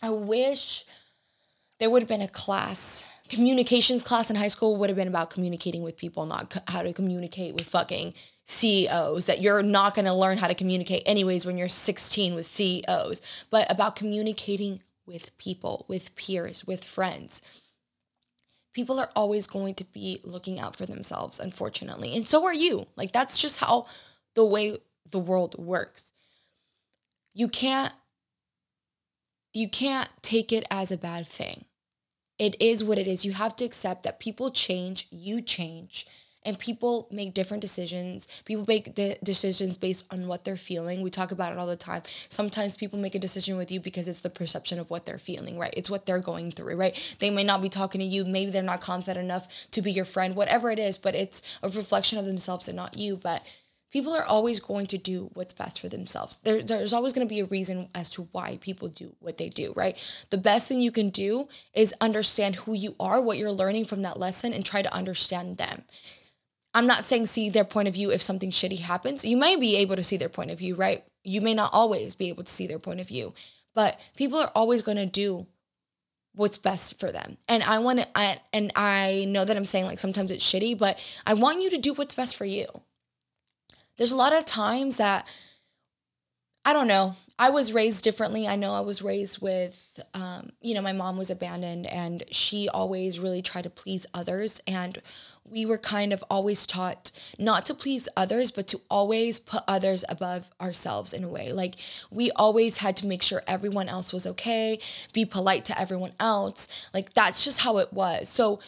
I 0.01 0.09
wish 0.09 0.85
there 1.79 1.89
would 1.89 2.03
have 2.03 2.09
been 2.09 2.21
a 2.21 2.27
class, 2.27 3.05
communications 3.29 4.03
class 4.03 4.29
in 4.29 4.35
high 4.35 4.47
school 4.47 4.77
would 4.77 4.89
have 4.89 4.97
been 4.97 5.07
about 5.07 5.31
communicating 5.31 5.81
with 5.81 5.97
people, 5.97 6.25
not 6.25 6.55
how 6.67 6.83
to 6.83 6.93
communicate 6.93 7.55
with 7.55 7.65
fucking 7.65 8.13
CEOs, 8.45 9.25
that 9.25 9.41
you're 9.41 9.63
not 9.63 9.95
going 9.95 10.05
to 10.05 10.13
learn 10.13 10.37
how 10.37 10.47
to 10.47 10.55
communicate 10.55 11.01
anyways 11.05 11.45
when 11.45 11.57
you're 11.57 11.67
16 11.67 12.35
with 12.35 12.45
CEOs, 12.45 13.21
but 13.49 13.69
about 13.71 13.95
communicating 13.95 14.83
with 15.05 15.35
people, 15.37 15.85
with 15.87 16.15
peers, 16.15 16.65
with 16.65 16.83
friends 16.83 17.41
people 18.73 18.99
are 18.99 19.09
always 19.15 19.47
going 19.47 19.75
to 19.75 19.83
be 19.85 20.19
looking 20.23 20.59
out 20.59 20.75
for 20.75 20.85
themselves, 20.85 21.39
unfortunately. 21.39 22.15
And 22.15 22.27
so 22.27 22.45
are 22.45 22.53
you. 22.53 22.87
Like, 22.95 23.11
that's 23.11 23.37
just 23.37 23.59
how 23.59 23.85
the 24.35 24.45
way 24.45 24.77
the 25.11 25.19
world 25.19 25.55
works. 25.57 26.13
You 27.33 27.47
can't 27.47 27.93
you 29.53 29.69
can't 29.69 30.09
take 30.23 30.51
it 30.51 30.65
as 30.71 30.91
a 30.91 30.97
bad 30.97 31.27
thing. 31.27 31.65
It 32.39 32.59
is 32.59 32.83
what 32.83 32.97
it 32.97 33.07
is. 33.07 33.23
You 33.23 33.33
have 33.33 33.55
to 33.57 33.65
accept 33.65 34.01
that 34.03 34.19
people 34.19 34.49
change, 34.49 35.05
you 35.11 35.41
change, 35.41 36.07
and 36.45 36.57
people 36.59 37.07
make 37.11 37.33
different 37.33 37.61
decisions. 37.61 38.27
People 38.45 38.65
make 38.67 38.95
de- 38.95 39.17
decisions 39.23 39.77
based 39.77 40.05
on 40.11 40.27
what 40.27 40.43
they're 40.43 40.57
feeling. 40.57 41.01
We 41.01 41.09
talk 41.09 41.31
about 41.31 41.51
it 41.51 41.57
all 41.57 41.67
the 41.67 41.75
time. 41.75 42.03
Sometimes 42.29 42.77
people 42.77 42.99
make 42.99 43.15
a 43.15 43.19
decision 43.19 43.57
with 43.57 43.71
you 43.71 43.79
because 43.79 44.07
it's 44.07 44.21
the 44.21 44.29
perception 44.29 44.79
of 44.79 44.89
what 44.89 45.05
they're 45.05 45.17
feeling, 45.17 45.57
right? 45.57 45.73
It's 45.75 45.89
what 45.89 46.05
they're 46.05 46.19
going 46.19 46.51
through, 46.51 46.75
right? 46.75 47.15
They 47.19 47.29
may 47.29 47.43
not 47.43 47.61
be 47.61 47.69
talking 47.69 47.99
to 47.99 48.05
you. 48.05 48.25
Maybe 48.25 48.51
they're 48.51 48.63
not 48.63 48.81
confident 48.81 49.23
enough 49.23 49.47
to 49.71 49.81
be 49.81 49.91
your 49.91 50.05
friend, 50.05 50.35
whatever 50.35 50.71
it 50.71 50.79
is, 50.79 50.97
but 50.97 51.15
it's 51.15 51.41
a 51.61 51.69
reflection 51.69 52.19
of 52.19 52.25
themselves 52.25 52.67
and 52.67 52.75
not 52.75 52.97
you. 52.97 53.15
But 53.15 53.45
people 53.93 54.13
are 54.13 54.25
always 54.25 54.59
going 54.59 54.87
to 54.87 54.97
do 54.97 55.29
what's 55.35 55.53
best 55.53 55.79
for 55.79 55.87
themselves. 55.87 56.37
There, 56.43 56.63
there's 56.63 56.93
always 56.93 57.13
going 57.13 57.27
to 57.27 57.33
be 57.33 57.41
a 57.41 57.45
reason 57.45 57.89
as 57.93 58.09
to 58.11 58.27
why 58.31 58.57
people 58.59 58.87
do 58.89 59.15
what 59.19 59.37
they 59.37 59.49
do, 59.49 59.71
right? 59.75 59.95
The 60.31 60.37
best 60.37 60.67
thing 60.67 60.81
you 60.81 60.91
can 60.91 61.09
do 61.09 61.47
is 61.75 61.93
understand 62.01 62.55
who 62.55 62.73
you 62.73 62.95
are, 62.99 63.21
what 63.21 63.37
you're 63.37 63.51
learning 63.51 63.85
from 63.85 64.01
that 64.01 64.19
lesson, 64.19 64.51
and 64.51 64.65
try 64.65 64.81
to 64.81 64.93
understand 64.93 65.57
them. 65.57 65.83
I'm 66.73 66.87
not 66.87 67.05
saying 67.05 67.27
see 67.27 67.49
their 67.49 67.63
point 67.63 67.87
of 67.87 67.93
view 67.93 68.11
if 68.11 68.21
something 68.21 68.49
shitty 68.49 68.79
happens. 68.79 69.23
You 69.23 69.37
may 69.37 69.55
be 69.55 69.77
able 69.77 69.95
to 69.95 70.03
see 70.03 70.17
their 70.17 70.29
point 70.29 70.51
of 70.51 70.59
view, 70.59 70.75
right? 70.75 71.03
You 71.23 71.41
may 71.41 71.53
not 71.53 71.71
always 71.73 72.15
be 72.15 72.29
able 72.29 72.43
to 72.43 72.51
see 72.51 72.67
their 72.67 72.79
point 72.79 72.99
of 72.99 73.07
view, 73.07 73.33
but 73.75 73.99
people 74.17 74.39
are 74.39 74.51
always 74.55 74.81
going 74.81 74.97
to 74.97 75.05
do 75.05 75.45
what's 76.35 76.57
best 76.57 76.99
for 76.99 77.11
them. 77.11 77.37
And 77.47 77.61
I 77.61 77.77
want 77.77 77.99
to, 77.99 78.07
and 78.51 78.71
I 78.75 79.25
know 79.27 79.45
that 79.45 79.55
I'm 79.55 79.65
saying 79.65 79.85
like 79.85 79.99
sometimes 79.99 80.31
it's 80.31 80.43
shitty, 80.43 80.77
but 80.77 80.99
I 81.27 81.35
want 81.35 81.61
you 81.61 81.69
to 81.69 81.77
do 81.77 81.93
what's 81.93 82.15
best 82.15 82.35
for 82.35 82.45
you. 82.45 82.65
There's 83.97 84.11
a 84.11 84.15
lot 84.15 84.33
of 84.33 84.45
times 84.45 84.97
that, 84.97 85.27
I 86.65 86.73
don't 86.73 86.87
know, 86.87 87.15
I 87.37 87.51
was 87.51 87.73
raised 87.73 88.03
differently. 88.03 88.47
I 88.47 88.55
know 88.55 88.73
I 88.73 88.79
was 88.79 89.01
raised 89.01 89.41
with, 89.41 89.99
um, 90.13 90.51
you 90.61 90.73
know, 90.73 90.81
my 90.81 90.93
mom 90.93 91.17
was 91.17 91.29
abandoned 91.29 91.85
and 91.85 92.23
she 92.31 92.69
always 92.69 93.19
really 93.19 93.41
tried 93.41 93.65
to 93.65 93.69
please 93.69 94.07
others. 94.13 94.61
And 94.65 94.99
we 95.49 95.65
were 95.65 95.77
kind 95.77 96.13
of 96.13 96.23
always 96.29 96.65
taught 96.65 97.11
not 97.37 97.65
to 97.67 97.73
please 97.73 98.09
others, 98.15 98.51
but 98.51 98.67
to 98.69 98.81
always 98.89 99.39
put 99.39 99.63
others 99.67 100.03
above 100.09 100.49
ourselves 100.59 101.13
in 101.13 101.23
a 101.23 101.29
way. 101.29 101.51
Like 101.51 101.75
we 102.09 102.31
always 102.31 102.79
had 102.79 102.95
to 102.97 103.07
make 103.07 103.21
sure 103.21 103.43
everyone 103.47 103.89
else 103.89 104.13
was 104.13 104.25
okay, 104.25 104.79
be 105.13 105.25
polite 105.25 105.65
to 105.65 105.79
everyone 105.79 106.13
else. 106.19 106.89
Like 106.93 107.13
that's 107.13 107.43
just 107.43 107.61
how 107.61 107.77
it 107.77 107.93
was. 107.93 108.29
So 108.29 108.59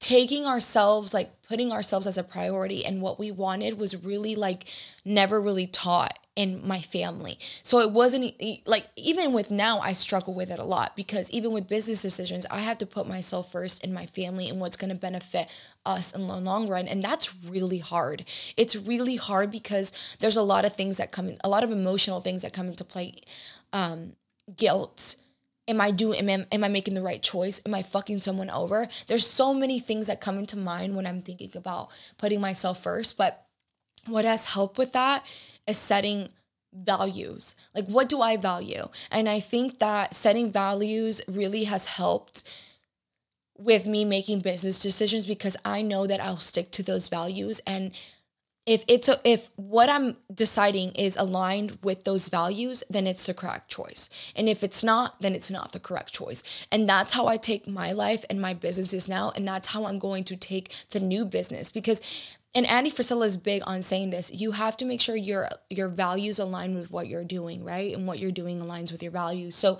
taking 0.00 0.46
ourselves, 0.46 1.14
like 1.14 1.42
putting 1.42 1.70
ourselves 1.70 2.06
as 2.06 2.18
a 2.18 2.24
priority 2.24 2.84
and 2.84 3.00
what 3.00 3.18
we 3.18 3.30
wanted 3.30 3.78
was 3.78 4.04
really 4.04 4.34
like 4.34 4.66
never 5.04 5.40
really 5.40 5.66
taught 5.66 6.18
in 6.34 6.66
my 6.66 6.80
family. 6.80 7.38
So 7.62 7.80
it 7.80 7.90
wasn't 7.90 8.32
like 8.66 8.86
even 8.96 9.32
with 9.32 9.50
now 9.50 9.80
I 9.80 9.92
struggle 9.92 10.32
with 10.32 10.50
it 10.50 10.58
a 10.58 10.64
lot 10.64 10.96
because 10.96 11.30
even 11.30 11.52
with 11.52 11.68
business 11.68 12.00
decisions 12.00 12.46
I 12.50 12.60
have 12.60 12.78
to 12.78 12.86
put 12.86 13.06
myself 13.06 13.52
first 13.52 13.84
in 13.84 13.92
my 13.92 14.06
family 14.06 14.48
and 14.48 14.58
what's 14.58 14.76
going 14.78 14.90
to 14.90 14.96
benefit 14.96 15.48
us 15.84 16.14
in 16.14 16.26
the 16.26 16.36
long 16.36 16.68
run 16.68 16.88
and 16.88 17.02
that's 17.02 17.36
really 17.44 17.78
hard. 17.78 18.24
It's 18.56 18.74
really 18.74 19.16
hard 19.16 19.50
because 19.50 19.92
there's 20.20 20.36
a 20.36 20.42
lot 20.42 20.64
of 20.64 20.74
things 20.74 20.96
that 20.96 21.12
come 21.12 21.28
in 21.28 21.36
a 21.44 21.50
lot 21.50 21.64
of 21.64 21.70
emotional 21.70 22.20
things 22.20 22.42
that 22.42 22.52
come 22.52 22.68
into 22.68 22.84
play 22.84 23.14
um 23.74 24.12
guilt 24.56 25.16
am 25.68 25.80
I 25.80 25.90
doing 25.90 26.28
am 26.28 26.46
I, 26.50 26.54
am 26.54 26.64
I 26.64 26.68
making 26.68 26.94
the 26.94 27.02
right 27.02 27.22
choice? 27.22 27.60
Am 27.66 27.74
I 27.74 27.82
fucking 27.82 28.20
someone 28.20 28.50
over? 28.50 28.88
There's 29.06 29.26
so 29.26 29.52
many 29.52 29.78
things 29.78 30.06
that 30.06 30.20
come 30.20 30.38
into 30.38 30.56
mind 30.56 30.96
when 30.96 31.06
I'm 31.06 31.20
thinking 31.20 31.50
about 31.54 31.88
putting 32.16 32.40
myself 32.40 32.82
first, 32.82 33.16
but 33.16 33.46
what 34.06 34.24
has 34.24 34.46
helped 34.46 34.78
with 34.78 34.92
that 34.94 35.24
is 35.66 35.76
setting 35.76 36.28
values. 36.72 37.54
Like 37.74 37.86
what 37.86 38.08
do 38.08 38.20
I 38.20 38.36
value? 38.36 38.88
And 39.10 39.28
I 39.28 39.40
think 39.40 39.78
that 39.78 40.14
setting 40.14 40.50
values 40.50 41.20
really 41.28 41.64
has 41.64 41.86
helped 41.86 42.42
with 43.58 43.86
me 43.86 44.04
making 44.04 44.40
business 44.40 44.80
decisions 44.80 45.26
because 45.26 45.56
I 45.64 45.82
know 45.82 46.06
that 46.06 46.20
I'll 46.20 46.38
stick 46.38 46.70
to 46.72 46.82
those 46.82 47.08
values 47.08 47.60
and 47.66 47.92
if 48.64 48.84
it's 48.86 49.08
a, 49.08 49.18
if 49.24 49.50
what 49.56 49.88
I'm 49.88 50.16
deciding 50.32 50.92
is 50.92 51.16
aligned 51.16 51.78
with 51.82 52.04
those 52.04 52.28
values, 52.28 52.84
then 52.88 53.06
it's 53.06 53.26
the 53.26 53.34
correct 53.34 53.68
choice. 53.68 54.08
And 54.36 54.48
if 54.48 54.62
it's 54.62 54.84
not, 54.84 55.20
then 55.20 55.34
it's 55.34 55.50
not 55.50 55.72
the 55.72 55.80
correct 55.80 56.12
choice. 56.12 56.66
And 56.70 56.88
that's 56.88 57.12
how 57.12 57.26
I 57.26 57.36
take 57.36 57.66
my 57.66 57.90
life 57.90 58.24
and 58.30 58.40
my 58.40 58.54
businesses 58.54 59.08
now. 59.08 59.32
And 59.34 59.46
that's 59.46 59.68
how 59.68 59.86
I'm 59.86 59.98
going 59.98 60.22
to 60.24 60.36
take 60.36 60.72
the 60.90 61.00
new 61.00 61.24
business 61.24 61.72
because 61.72 62.00
and 62.54 62.66
Andy 62.66 62.90
Frisella 62.90 63.24
is 63.24 63.38
big 63.38 63.62
on 63.64 63.80
saying 63.80 64.10
this. 64.10 64.30
You 64.30 64.52
have 64.52 64.76
to 64.76 64.84
make 64.84 65.00
sure 65.00 65.16
your 65.16 65.48
your 65.70 65.88
values 65.88 66.38
align 66.38 66.74
with 66.74 66.90
what 66.90 67.08
you're 67.08 67.24
doing, 67.24 67.64
right? 67.64 67.94
And 67.94 68.06
what 68.06 68.18
you're 68.18 68.30
doing 68.30 68.60
aligns 68.60 68.92
with 68.92 69.02
your 69.02 69.12
values. 69.12 69.56
So 69.56 69.78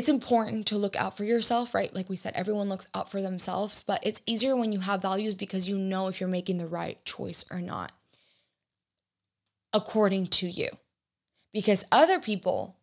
it's 0.00 0.08
important 0.08 0.66
to 0.68 0.78
look 0.78 0.96
out 0.96 1.14
for 1.14 1.24
yourself, 1.24 1.74
right? 1.74 1.94
Like 1.94 2.08
we 2.08 2.16
said, 2.16 2.32
everyone 2.34 2.70
looks 2.70 2.88
out 2.94 3.10
for 3.10 3.20
themselves, 3.20 3.82
but 3.82 4.00
it's 4.02 4.22
easier 4.24 4.56
when 4.56 4.72
you 4.72 4.80
have 4.80 5.02
values 5.02 5.34
because 5.34 5.68
you 5.68 5.76
know 5.76 6.08
if 6.08 6.20
you're 6.20 6.28
making 6.30 6.56
the 6.56 6.64
right 6.64 7.04
choice 7.04 7.44
or 7.50 7.60
not 7.60 7.92
according 9.74 10.28
to 10.28 10.48
you. 10.48 10.70
Because 11.52 11.84
other 11.92 12.18
people, 12.18 12.76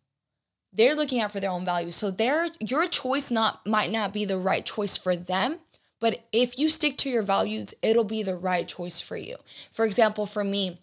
they're 0.72 0.94
looking 0.94 1.20
out 1.20 1.32
for 1.32 1.40
their 1.40 1.50
own 1.50 1.64
values. 1.64 1.96
So 1.96 2.12
their 2.12 2.50
your 2.60 2.86
choice 2.86 3.32
not 3.32 3.66
might 3.66 3.90
not 3.90 4.12
be 4.12 4.24
the 4.24 4.38
right 4.38 4.64
choice 4.64 4.96
for 4.96 5.16
them, 5.16 5.58
but 5.98 6.24
if 6.32 6.56
you 6.56 6.70
stick 6.70 6.96
to 6.98 7.10
your 7.10 7.24
values, 7.24 7.74
it'll 7.82 8.04
be 8.04 8.22
the 8.22 8.36
right 8.36 8.68
choice 8.68 9.00
for 9.00 9.16
you. 9.16 9.38
For 9.72 9.84
example, 9.84 10.24
for 10.24 10.44
me, 10.44 10.78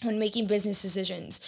when 0.00 0.18
making 0.18 0.46
business 0.46 0.80
decisions, 0.80 1.38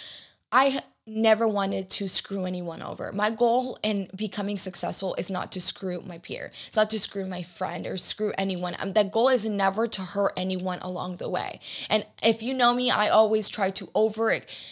I 0.51 0.83
never 1.09 1.47
wanted 1.47 1.89
to 1.89 2.07
screw 2.07 2.45
anyone 2.45 2.81
over. 2.81 3.11
My 3.11 3.29
goal 3.29 3.77
in 3.83 4.09
becoming 4.15 4.57
successful 4.57 5.15
is 5.15 5.29
not 5.29 5.51
to 5.53 5.61
screw 5.61 6.01
my 6.01 6.19
peer. 6.19 6.51
It's 6.67 6.77
not 6.77 6.89
to 6.91 6.99
screw 6.99 7.25
my 7.25 7.41
friend 7.41 7.85
or 7.85 7.97
screw 7.97 8.31
anyone. 8.37 8.75
Um, 8.79 8.93
the 8.93 9.03
goal 9.03 9.29
is 9.29 9.45
never 9.45 9.87
to 9.87 10.01
hurt 10.01 10.33
anyone 10.37 10.79
along 10.81 11.17
the 11.17 11.29
way. 11.29 11.59
And 11.89 12.05
if 12.23 12.41
you 12.43 12.53
know 12.53 12.73
me, 12.73 12.91
I 12.91 13.09
always 13.09 13.49
try 13.49 13.71
to 13.71 13.89
over 13.95 14.29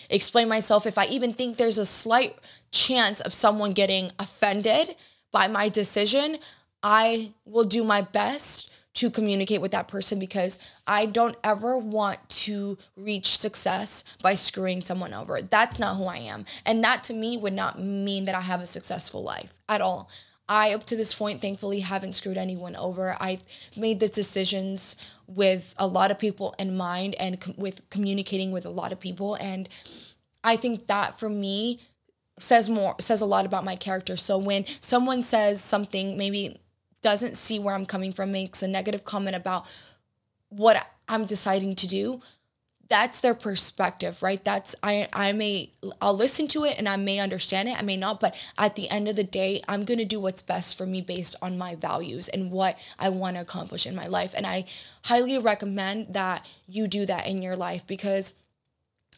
explain 0.10 0.47
myself. 0.47 0.86
If 0.86 0.97
I 0.97 1.06
even 1.06 1.34
think 1.34 1.58
there's 1.58 1.78
a 1.78 1.86
slight 1.86 2.38
chance 2.71 3.21
of 3.21 3.34
someone 3.34 3.71
getting 3.71 4.12
offended 4.19 4.95
by 5.32 5.47
my 5.47 5.69
decision, 5.69 6.38
I 6.84 7.32
will 7.45 7.63
do 7.63 7.84
my 7.84 8.02
best 8.02 8.71
to 8.97 9.12
communicate 9.12 9.62
with 9.62 9.69
that 9.71 9.88
person 9.88 10.17
because 10.17 10.57
I 10.88 11.05
don't 11.05 11.36
ever 11.43 11.77
want 11.77 12.17
to 12.29 12.79
reach 12.95 13.38
success 13.38 14.03
by 14.23 14.33
screwing 14.33 14.81
someone 14.81 15.13
over. 15.13 15.39
That's 15.39 15.77
not 15.77 15.97
who 15.97 16.05
I 16.05 16.17
am. 16.17 16.45
And 16.65 16.83
that 16.83 17.03
to 17.03 17.13
me 17.13 17.38
would 17.38 17.53
not 17.53 17.79
mean 17.79 18.25
that 18.25 18.33
I 18.33 18.41
have 18.41 18.60
a 18.60 18.65
successful 18.65 19.21
life 19.21 19.53
at 19.69 19.81
all. 19.81 20.10
I, 20.49 20.73
up 20.73 20.86
to 20.86 20.95
this 20.95 21.13
point, 21.13 21.41
thankfully 21.41 21.81
haven't 21.81 22.13
screwed 22.13 22.38
anyone 22.38 22.75
over. 22.75 23.15
I've 23.19 23.43
made 23.77 23.99
the 23.99 24.07
decisions 24.07 24.95
with 25.27 25.75
a 25.77 25.86
lot 25.86 26.10
of 26.10 26.17
people 26.17 26.55
in 26.57 26.75
mind 26.75 27.13
and 27.19 27.39
com- 27.39 27.53
with 27.55 27.88
communicating 27.91 28.51
with 28.51 28.65
a 28.65 28.71
lot 28.71 28.91
of 28.91 28.99
people. 28.99 29.36
And 29.36 29.69
I 30.43 30.55
think 30.55 30.88
that 30.88 31.19
for 31.19 31.29
me 31.29 31.81
says 32.39 32.67
more, 32.67 32.95
says 32.99 33.21
a 33.21 33.25
lot 33.27 33.45
about 33.45 33.63
my 33.63 33.75
character. 33.75 34.15
So 34.15 34.39
when 34.39 34.65
someone 34.79 35.21
says 35.21 35.62
something, 35.62 36.17
maybe 36.17 36.60
doesn't 37.01 37.36
see 37.36 37.60
where 37.60 37.75
I'm 37.75 37.86
coming 37.86 38.12
from, 38.12 38.31
makes 38.31 38.63
a 38.63 38.67
negative 38.67 39.05
comment 39.05 39.36
about 39.36 39.65
what 40.49 40.88
I'm 41.07 41.25
deciding 41.25 41.75
to 41.75 41.88
do, 41.88 42.21
that's 42.89 43.19
their 43.19 43.33
perspective, 43.33 44.23
right? 44.23 44.43
That's 44.43 44.75
I 44.81 45.10
I 45.12 45.31
may 45.33 45.71
I'll 46.01 46.15
listen 46.15 46.47
to 46.49 46.63
it 46.63 46.77
and 46.77 46.88
I 46.88 46.95
may 46.95 47.19
understand 47.19 47.67
it, 47.69 47.77
I 47.77 47.83
may 47.83 47.97
not, 47.97 48.19
but 48.19 48.39
at 48.57 48.75
the 48.75 48.89
end 48.89 49.07
of 49.07 49.15
the 49.15 49.23
day, 49.23 49.62
I'm 49.67 49.83
going 49.83 49.97
to 49.97 50.05
do 50.05 50.19
what's 50.19 50.41
best 50.41 50.77
for 50.77 50.86
me 50.86 51.01
based 51.01 51.36
on 51.41 51.57
my 51.57 51.75
values 51.75 52.27
and 52.27 52.51
what 52.51 52.77
I 52.97 53.10
want 53.10 53.36
to 53.36 53.41
accomplish 53.41 53.86
in 53.86 53.95
my 53.95 54.07
life. 54.07 54.33
And 54.36 54.45
I 54.45 54.65
highly 55.03 55.38
recommend 55.38 56.13
that 56.13 56.45
you 56.67 56.88
do 56.88 57.05
that 57.05 57.27
in 57.27 57.41
your 57.41 57.55
life 57.55 57.86
because 57.86 58.33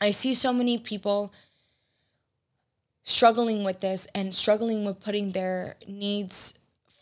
I 0.02 0.12
see 0.12 0.34
so 0.34 0.52
many 0.52 0.78
people 0.78 1.34
struggling 3.04 3.64
with 3.64 3.82
this 3.82 4.08
and 4.16 4.34
struggling 4.34 4.86
with 4.86 5.00
putting 5.00 5.32
their 5.32 5.76
needs 5.88 6.58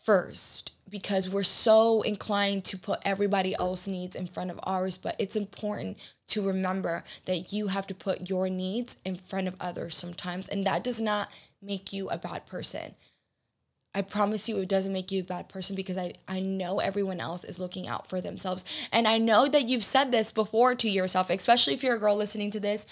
first 0.08 0.72
because 0.90 1.30
we're 1.30 1.44
so 1.44 2.02
inclined 2.04 2.64
to 2.64 2.78
put 2.78 2.98
everybody 3.04 3.54
else's 3.56 3.90
needs 3.90 4.16
in 4.16 4.26
front 4.26 4.50
of 4.50 4.58
ours 4.64 4.98
but 4.98 5.18
it's 5.20 5.36
important 5.36 5.98
to 6.26 6.42
remember 6.42 7.04
that 7.26 7.52
you 7.52 7.68
have 7.68 7.86
to 7.86 7.94
put 7.94 8.30
your 8.30 8.48
needs 8.48 9.02
in 9.04 9.16
front 9.16 9.50
of 9.50 9.56
others 9.60 9.98
sometimes 9.98 10.48
and 10.48 10.64
that 10.64 10.82
does 10.82 11.02
not 11.02 11.28
make 11.62 11.92
you 11.92 12.08
a 12.08 12.18
bad 12.18 12.46
person 12.46 12.96
I 13.94 14.02
promise 14.02 14.48
you 14.48 14.58
it 14.60 14.70
doesn't 14.70 14.94
make 14.94 15.12
you 15.12 15.20
a 15.20 15.26
bad 15.26 15.50
person 15.50 15.76
because 15.76 15.98
I, 15.98 16.14
I 16.26 16.40
know 16.40 16.80
everyone 16.80 17.20
else 17.20 17.44
is 17.44 17.60
looking 17.60 17.88
out 17.88 18.08
for 18.08 18.22
themselves. 18.22 18.64
And 18.92 19.08
I 19.08 19.18
know 19.18 19.48
that 19.48 19.68
you've 19.68 19.84
said 19.84 20.12
this 20.12 20.32
before 20.32 20.76
to 20.76 20.88
yourself, 20.88 21.32
especially 21.32 21.74
if 21.74 21.82
you're 21.82 21.96
a 21.96 22.00
girl 22.00 22.16
listening 22.16 22.52
to 22.52 22.60
this. 22.60 22.86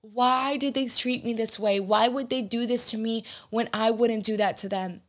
Why 0.00 0.56
did 0.56 0.74
they 0.74 0.88
treat 0.88 1.24
me 1.24 1.32
this 1.32 1.60
way? 1.60 1.78
Why 1.78 2.08
would 2.08 2.28
they 2.28 2.42
do 2.42 2.66
this 2.66 2.90
to 2.90 2.98
me 2.98 3.24
when 3.50 3.68
I 3.72 3.92
wouldn't 3.92 4.24
do 4.24 4.36
that 4.36 4.56
to 4.56 4.68
them? 4.68 5.02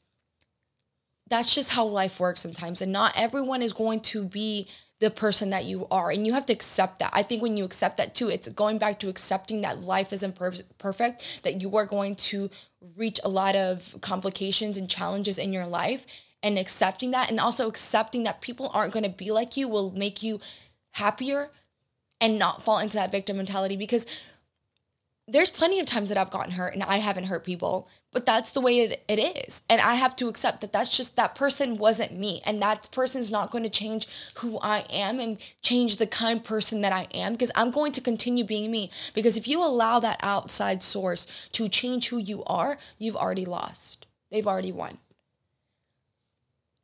That's 1.30 1.54
just 1.54 1.72
how 1.72 1.86
life 1.86 2.20
works 2.20 2.42
sometimes. 2.42 2.82
And 2.82 2.92
not 2.92 3.14
everyone 3.16 3.62
is 3.62 3.74
going 3.74 4.02
to 4.02 4.26
be 4.26 4.68
the 5.00 5.10
person 5.10 5.52
that 5.52 5.66
you 5.66 5.88
are. 5.90 6.12
And 6.12 6.28
you 6.28 6.34
have 6.34 6.46
to 6.48 6.54
accept 6.54 7.00
that. 7.00 7.12
I 7.14 7.24
think 7.24 7.42
when 7.42 7.56
you 7.56 7.64
accept 7.64 7.98
that 7.98 8.16
too, 8.16 8.30
it's 8.30 8.50
going 8.50 8.78
back 8.78 9.00
to 9.00 9.10
accepting 9.10 9.62
that 9.62 9.82
life 9.82 10.12
isn't 10.12 10.36
per- 10.36 10.52
perfect, 10.78 11.44
that 11.44 11.62
you 11.62 11.76
are 11.78 11.86
going 11.86 12.16
to 12.16 12.50
reach 12.98 13.20
a 13.24 13.30
lot 13.30 13.56
of 13.56 13.96
complications 14.02 14.78
and 14.78 14.90
challenges 14.90 15.38
in 15.38 15.54
your 15.54 15.66
life 15.66 16.06
and 16.44 16.58
accepting 16.58 17.12
that. 17.12 17.30
And 17.30 17.40
also 17.40 17.68
accepting 17.68 18.24
that 18.26 18.42
people 18.42 18.72
aren't 18.74 18.94
going 18.94 19.04
to 19.04 19.10
be 19.10 19.32
like 19.32 19.56
you 19.56 19.68
will 19.68 19.92
make 19.92 20.22
you 20.22 20.40
happier 20.92 21.50
and 22.22 22.38
not 22.38 22.64
fall 22.64 22.80
into 22.80 22.98
that 22.98 23.12
victim 23.12 23.38
mentality 23.38 23.78
because 23.78 24.06
there's 25.32 25.50
plenty 25.50 25.80
of 25.80 25.86
times 25.86 26.10
that 26.10 26.18
I've 26.18 26.32
gotten 26.32 26.54
hurt 26.54 26.74
and 26.74 26.84
I 26.84 26.98
haven't 26.98 27.26
hurt 27.26 27.44
people 27.44 27.88
but 28.12 28.26
that's 28.26 28.52
the 28.52 28.62
way 28.62 28.80
it, 28.80 29.04
it 29.08 29.20
is. 29.20 29.64
And 29.70 29.80
i 29.82 29.96
have 29.96 30.16
to 30.18 30.28
accept 30.28 30.62
that 30.62 30.74
that's 30.74 30.96
just 30.96 31.16
that 31.16 31.36
person 31.36 31.78
wasn't 31.78 32.18
me. 32.18 32.42
And 32.46 32.62
that 32.62 32.90
person's 32.92 33.30
not 33.30 33.52
going 33.52 33.64
to 33.64 33.70
change 33.70 34.08
who 34.36 34.60
i 34.62 34.86
am 34.90 35.20
and 35.20 35.38
change 35.62 35.98
the 35.98 36.08
kind 36.08 36.44
person 36.44 36.82
that 36.82 36.92
i 36.92 37.08
am 37.14 37.34
because 37.34 37.52
i'm 37.56 37.72
going 37.72 37.92
to 37.94 38.02
continue 38.02 38.44
being 38.44 38.72
me. 38.72 38.90
Because 39.14 39.38
if 39.38 39.48
you 39.48 39.64
allow 39.64 40.00
that 40.00 40.20
outside 40.24 40.82
source 40.82 41.50
to 41.54 41.70
change 41.70 42.10
who 42.10 42.18
you 42.18 42.44
are 42.46 42.78
you've 42.98 43.16
already 43.16 43.46
lost. 43.46 44.08
They've 44.32 44.48
already 44.48 44.72
won. 44.72 45.00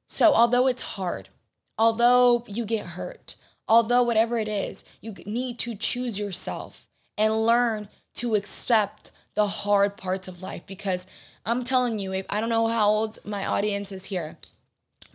So 0.07 0.33
although 0.33 0.67
it's 0.67 0.81
hard 0.81 1.29
although 1.77 2.43
you 2.47 2.65
get 2.65 2.85
hurt 2.85 3.35
although 3.67 4.03
whatever 4.03 4.37
it 4.37 4.47
is 4.47 4.85
you 5.01 5.13
need 5.25 5.57
to 5.59 5.75
choose 5.75 6.19
yourself 6.19 6.85
and 7.17 7.45
learn 7.45 7.89
to 8.15 8.35
accept 8.35 9.11
the 9.35 9.47
hard 9.47 9.97
parts 9.97 10.27
of 10.27 10.41
life 10.41 10.65
because 10.65 11.07
I'm 11.45 11.63
telling 11.63 11.99
you, 11.99 12.23
I 12.29 12.39
don't 12.39 12.49
know 12.49 12.67
how 12.67 12.89
old 12.89 13.19
my 13.23 13.45
audience 13.45 13.91
is 13.91 14.05
here, 14.05 14.37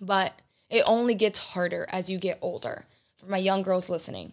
but 0.01 0.35
it 0.69 0.85
only 0.87 1.15
gets 1.15 1.39
harder 1.39 1.87
as 1.89 2.09
you 2.09 2.19
get 2.19 2.39
older. 2.41 2.85
For 3.17 3.27
my 3.27 3.39
young 3.39 3.63
girls 3.63 3.91
listening, 3.91 4.33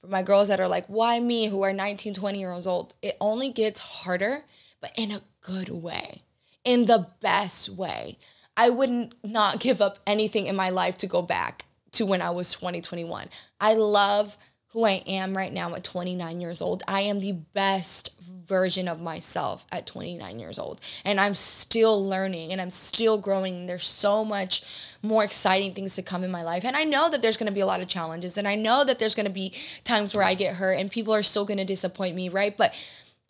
for 0.00 0.08
my 0.08 0.22
girls 0.22 0.48
that 0.48 0.60
are 0.60 0.68
like, 0.68 0.86
why 0.86 1.18
me, 1.18 1.46
who 1.46 1.62
are 1.62 1.72
19, 1.72 2.14
20 2.14 2.38
years 2.38 2.66
old, 2.66 2.94
it 3.02 3.16
only 3.20 3.50
gets 3.50 3.80
harder, 3.80 4.44
but 4.80 4.92
in 4.96 5.10
a 5.10 5.22
good 5.40 5.70
way, 5.70 6.22
in 6.64 6.84
the 6.84 7.08
best 7.20 7.68
way. 7.68 8.18
I 8.56 8.70
would 8.70 9.14
not 9.24 9.60
give 9.60 9.80
up 9.80 9.98
anything 10.06 10.46
in 10.46 10.56
my 10.56 10.68
life 10.70 10.98
to 10.98 11.06
go 11.06 11.22
back 11.22 11.64
to 11.92 12.04
when 12.04 12.20
I 12.20 12.30
was 12.30 12.52
20, 12.52 12.80
21. 12.80 13.28
I 13.60 13.74
love 13.74 14.36
who 14.72 14.84
I 14.84 15.02
am 15.06 15.36
right 15.36 15.52
now 15.52 15.74
at 15.74 15.84
29 15.84 16.40
years 16.40 16.60
old. 16.60 16.82
I 16.86 17.00
am 17.00 17.20
the 17.20 17.32
best 17.32 18.20
version 18.20 18.86
of 18.86 19.00
myself 19.00 19.66
at 19.72 19.86
29 19.86 20.38
years 20.38 20.58
old. 20.58 20.80
And 21.04 21.18
I'm 21.18 21.34
still 21.34 22.06
learning 22.06 22.52
and 22.52 22.60
I'm 22.60 22.70
still 22.70 23.16
growing. 23.16 23.66
There's 23.66 23.86
so 23.86 24.24
much 24.24 24.62
more 25.02 25.24
exciting 25.24 25.72
things 25.72 25.94
to 25.94 26.02
come 26.02 26.22
in 26.22 26.30
my 26.30 26.42
life. 26.42 26.64
And 26.64 26.76
I 26.76 26.84
know 26.84 27.08
that 27.08 27.22
there's 27.22 27.38
going 27.38 27.48
to 27.48 27.54
be 27.54 27.60
a 27.60 27.66
lot 27.66 27.80
of 27.80 27.88
challenges 27.88 28.36
and 28.36 28.46
I 28.46 28.56
know 28.56 28.84
that 28.84 28.98
there's 28.98 29.14
going 29.14 29.26
to 29.26 29.32
be 29.32 29.54
times 29.84 30.14
where 30.14 30.24
I 30.24 30.34
get 30.34 30.56
hurt 30.56 30.74
and 30.74 30.90
people 30.90 31.14
are 31.14 31.22
still 31.22 31.46
going 31.46 31.58
to 31.58 31.64
disappoint 31.64 32.14
me, 32.14 32.28
right? 32.28 32.54
But 32.54 32.74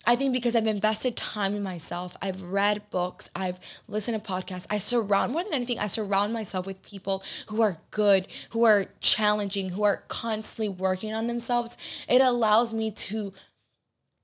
I 0.09 0.15
think 0.15 0.33
because 0.33 0.55
I've 0.55 0.65
invested 0.65 1.15
time 1.15 1.53
in 1.53 1.61
myself, 1.61 2.17
I've 2.19 2.41
read 2.41 2.81
books, 2.89 3.29
I've 3.35 3.59
listened 3.87 4.19
to 4.19 4.27
podcasts, 4.27 4.65
I 4.67 4.79
surround, 4.79 5.33
more 5.33 5.43
than 5.43 5.53
anything, 5.53 5.77
I 5.77 5.85
surround 5.85 6.33
myself 6.33 6.65
with 6.65 6.81
people 6.81 7.23
who 7.49 7.61
are 7.61 7.77
good, 7.91 8.25
who 8.49 8.63
are 8.63 8.85
challenging, 9.01 9.69
who 9.69 9.83
are 9.83 9.97
constantly 10.07 10.67
working 10.67 11.13
on 11.13 11.27
themselves. 11.27 11.77
It 12.09 12.23
allows 12.23 12.73
me 12.73 12.89
to 12.89 13.33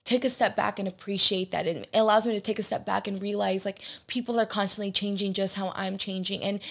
take 0.05 0.25
a 0.25 0.29
step 0.29 0.55
back 0.55 0.79
and 0.79 0.87
appreciate 0.87 1.51
that. 1.51 1.67
It 1.67 1.87
allows 1.93 2.25
me 2.25 2.33
to 2.33 2.39
take 2.39 2.57
a 2.57 2.63
step 2.63 2.83
back 2.83 3.07
and 3.07 3.21
realize 3.21 3.63
like 3.63 3.83
people 4.07 4.39
are 4.39 4.47
constantly 4.47 4.91
changing 4.91 5.33
just 5.33 5.53
how 5.53 5.71
I'm 5.75 5.99
changing. 5.99 6.41
And 6.41 6.61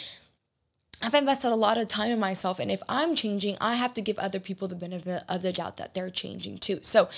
I've 1.00 1.14
invested 1.14 1.52
a 1.52 1.54
lot 1.54 1.78
of 1.78 1.86
time 1.86 2.10
in 2.10 2.18
myself. 2.18 2.58
And 2.58 2.68
if 2.68 2.82
I'm 2.88 3.14
changing, 3.14 3.58
I 3.60 3.76
have 3.76 3.94
to 3.94 4.00
give 4.00 4.18
other 4.18 4.40
people 4.40 4.66
the 4.66 4.74
benefit 4.74 5.22
of 5.28 5.42
the 5.42 5.52
doubt 5.52 5.76
that 5.76 5.94
they're 5.94 6.10
changing 6.10 6.58
too. 6.58 6.80
So 6.82 7.08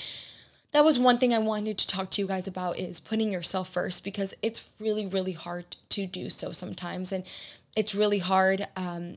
that 0.76 0.84
was 0.84 0.98
one 0.98 1.16
thing 1.16 1.32
I 1.32 1.38
wanted 1.38 1.78
to 1.78 1.86
talk 1.86 2.10
to 2.10 2.20
you 2.20 2.28
guys 2.28 2.46
about 2.46 2.78
is 2.78 3.00
putting 3.00 3.32
yourself 3.32 3.70
first 3.70 4.04
because 4.04 4.34
it's 4.42 4.68
really, 4.78 5.06
really 5.06 5.32
hard 5.32 5.64
to 5.88 6.06
do 6.06 6.28
so 6.28 6.52
sometimes. 6.52 7.12
And 7.12 7.24
it's 7.74 7.94
really 7.94 8.18
hard 8.18 8.68
um, 8.76 9.16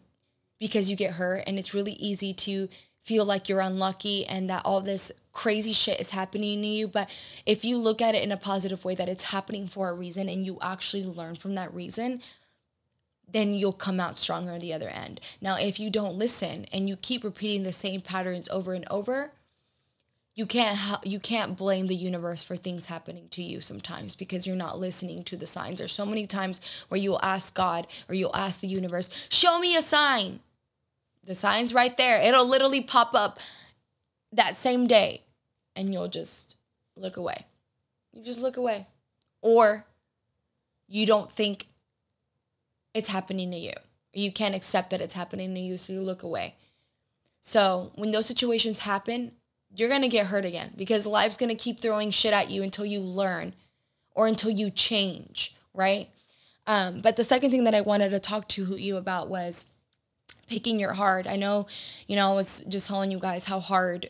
because 0.57 0.89
you 0.89 0.95
get 0.95 1.15
hurt 1.15 1.43
and 1.45 1.59
it's 1.59 1.73
really 1.73 1.91
easy 1.91 2.31
to 2.31 2.69
feel 3.03 3.25
like 3.25 3.49
you're 3.49 3.59
unlucky 3.59 4.25
and 4.25 4.49
that 4.49 4.61
all 4.63 4.79
this 4.79 5.11
crazy 5.33 5.73
shit 5.73 5.99
is 5.99 6.11
happening 6.11 6.61
to 6.61 6.67
you. 6.69 6.87
But 6.87 7.13
if 7.45 7.65
you 7.65 7.75
look 7.75 8.01
at 8.01 8.15
it 8.15 8.23
in 8.23 8.31
a 8.31 8.37
positive 8.37 8.85
way, 8.85 8.95
that 8.95 9.09
it's 9.09 9.23
happening 9.23 9.67
for 9.67 9.89
a 9.89 9.93
reason 9.93 10.29
and 10.29 10.45
you 10.45 10.59
actually 10.61 11.03
learn 11.03 11.35
from 11.35 11.55
that 11.55 11.73
reason, 11.73 12.21
then 13.29 13.53
you'll 13.53 13.73
come 13.73 13.99
out 13.99 14.17
stronger 14.17 14.53
on 14.53 14.59
the 14.59 14.71
other 14.71 14.87
end. 14.87 15.19
Now, 15.41 15.57
if 15.59 15.77
you 15.77 15.89
don't 15.89 16.17
listen 16.17 16.67
and 16.71 16.87
you 16.87 16.95
keep 16.95 17.21
repeating 17.21 17.63
the 17.63 17.73
same 17.73 17.99
patterns 17.99 18.47
over 18.47 18.73
and 18.73 18.85
over, 18.89 19.33
you 20.35 20.45
can't 20.45 20.77
ha- 20.77 21.01
you 21.03 21.19
can't 21.19 21.57
blame 21.57 21.87
the 21.87 21.95
universe 21.95 22.43
for 22.43 22.55
things 22.55 22.85
happening 22.85 23.27
to 23.29 23.43
you 23.43 23.61
sometimes 23.61 24.15
because 24.15 24.47
you're 24.47 24.55
not 24.55 24.79
listening 24.79 25.23
to 25.23 25.35
the 25.35 25.47
signs. 25.47 25.79
There's 25.79 25.91
so 25.91 26.05
many 26.05 26.25
times 26.27 26.61
where 26.87 26.99
you'll 26.99 27.19
ask 27.21 27.53
God 27.53 27.87
or 28.07 28.15
you'll 28.15 28.35
ask 28.35 28.61
the 28.61 28.67
universe, 28.67 29.09
"Show 29.29 29.59
me 29.59 29.75
a 29.75 29.81
sign." 29.81 30.39
The 31.23 31.35
sign's 31.35 31.73
right 31.73 31.95
there. 31.97 32.19
It'll 32.21 32.47
literally 32.47 32.81
pop 32.81 33.13
up 33.13 33.39
that 34.31 34.55
same 34.55 34.87
day 34.87 35.23
and 35.75 35.91
you'll 35.91 36.07
just 36.07 36.57
look 36.95 37.17
away. 37.17 37.45
You 38.13 38.23
just 38.23 38.39
look 38.39 38.57
away. 38.57 38.87
Or 39.41 39.85
you 40.87 41.05
don't 41.05 41.31
think 41.31 41.67
it's 42.93 43.09
happening 43.09 43.51
to 43.51 43.57
you. 43.57 43.73
You 44.13 44.31
can't 44.31 44.55
accept 44.55 44.89
that 44.89 45.01
it's 45.01 45.13
happening 45.13 45.53
to 45.53 45.61
you, 45.61 45.77
so 45.77 45.93
you 45.93 46.01
look 46.01 46.23
away. 46.23 46.55
So 47.41 47.91
when 47.95 48.11
those 48.11 48.25
situations 48.25 48.79
happen, 48.79 49.33
you're 49.75 49.89
going 49.89 50.01
to 50.01 50.07
get 50.07 50.27
hurt 50.27 50.45
again 50.45 50.73
because 50.75 51.05
life's 51.05 51.37
going 51.37 51.49
to 51.49 51.55
keep 51.55 51.79
throwing 51.79 52.09
shit 52.09 52.33
at 52.33 52.49
you 52.49 52.63
until 52.63 52.85
you 52.85 52.99
learn 52.99 53.53
or 54.15 54.27
until 54.27 54.51
you 54.51 54.69
change, 54.69 55.55
right? 55.73 56.09
Um, 56.67 57.01
but 57.01 57.15
the 57.15 57.23
second 57.23 57.51
thing 57.51 57.63
that 57.63 57.75
I 57.75 57.81
wanted 57.81 58.09
to 58.09 58.19
talk 58.19 58.47
to 58.49 58.75
you 58.75 58.97
about 58.97 59.29
was 59.29 59.65
picking 60.47 60.79
your 60.79 60.93
heart. 60.93 61.27
I 61.27 61.35
know, 61.35 61.67
you 62.07 62.15
know, 62.15 62.31
I 62.31 62.35
was 62.35 62.61
just 62.67 62.87
telling 62.87 63.11
you 63.11 63.19
guys 63.19 63.45
how 63.45 63.59
hard 63.59 64.09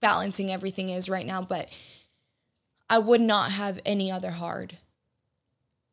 balancing 0.00 0.52
everything 0.52 0.90
is 0.90 1.08
right 1.08 1.24
now, 1.24 1.40
but 1.40 1.68
I 2.90 2.98
would 2.98 3.20
not 3.20 3.52
have 3.52 3.80
any 3.86 4.10
other 4.10 4.32
hard. 4.32 4.76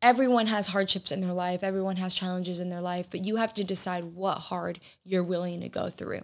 Everyone 0.02 0.48
has 0.48 0.68
hardships 0.68 1.12
in 1.12 1.20
their 1.20 1.32
life, 1.32 1.62
everyone 1.62 1.96
has 1.96 2.12
challenges 2.12 2.58
in 2.60 2.68
their 2.68 2.80
life, 2.80 3.08
but 3.10 3.24
you 3.24 3.36
have 3.36 3.54
to 3.54 3.64
decide 3.64 4.04
what 4.14 4.38
hard 4.38 4.80
you're 5.04 5.22
willing 5.22 5.60
to 5.60 5.68
go 5.68 5.88
through 5.88 6.22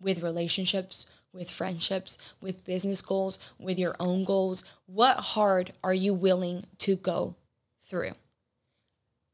with 0.00 0.22
relationships, 0.22 1.06
with 1.32 1.50
friendships, 1.50 2.18
with 2.40 2.64
business 2.64 3.02
goals, 3.02 3.38
with 3.58 3.78
your 3.78 3.94
own 4.00 4.24
goals. 4.24 4.64
What 4.86 5.16
hard 5.18 5.72
are 5.84 5.94
you 5.94 6.14
willing 6.14 6.64
to 6.78 6.96
go 6.96 7.36
through? 7.82 8.12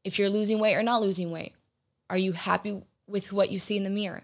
If 0.03 0.19
you're 0.19 0.29
losing 0.29 0.59
weight 0.59 0.75
or 0.75 0.83
not 0.83 1.01
losing 1.01 1.31
weight, 1.31 1.53
are 2.09 2.17
you 2.17 2.33
happy 2.33 2.81
with 3.07 3.33
what 3.33 3.51
you 3.51 3.59
see 3.59 3.77
in 3.77 3.83
the 3.83 3.89
mirror? 3.89 4.21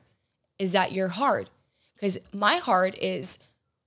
Is 0.59 0.71
that 0.71 0.91
your 0.91 1.09
hard? 1.09 1.49
because 2.03 2.19
my 2.33 2.57
heart 2.57 2.97
is 3.01 3.39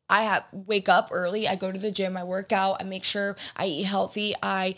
I 0.09 0.23
have 0.23 0.45
wake 0.51 0.89
up 0.89 1.11
early, 1.13 1.47
I 1.47 1.55
go 1.55 1.71
to 1.71 1.79
the 1.79 1.91
gym, 1.91 2.17
I 2.17 2.25
work 2.25 2.51
out, 2.51 2.79
I 2.81 2.85
make 2.85 3.05
sure 3.05 3.37
I 3.55 3.67
eat 3.67 3.83
healthy, 3.83 4.35
I 4.43 4.75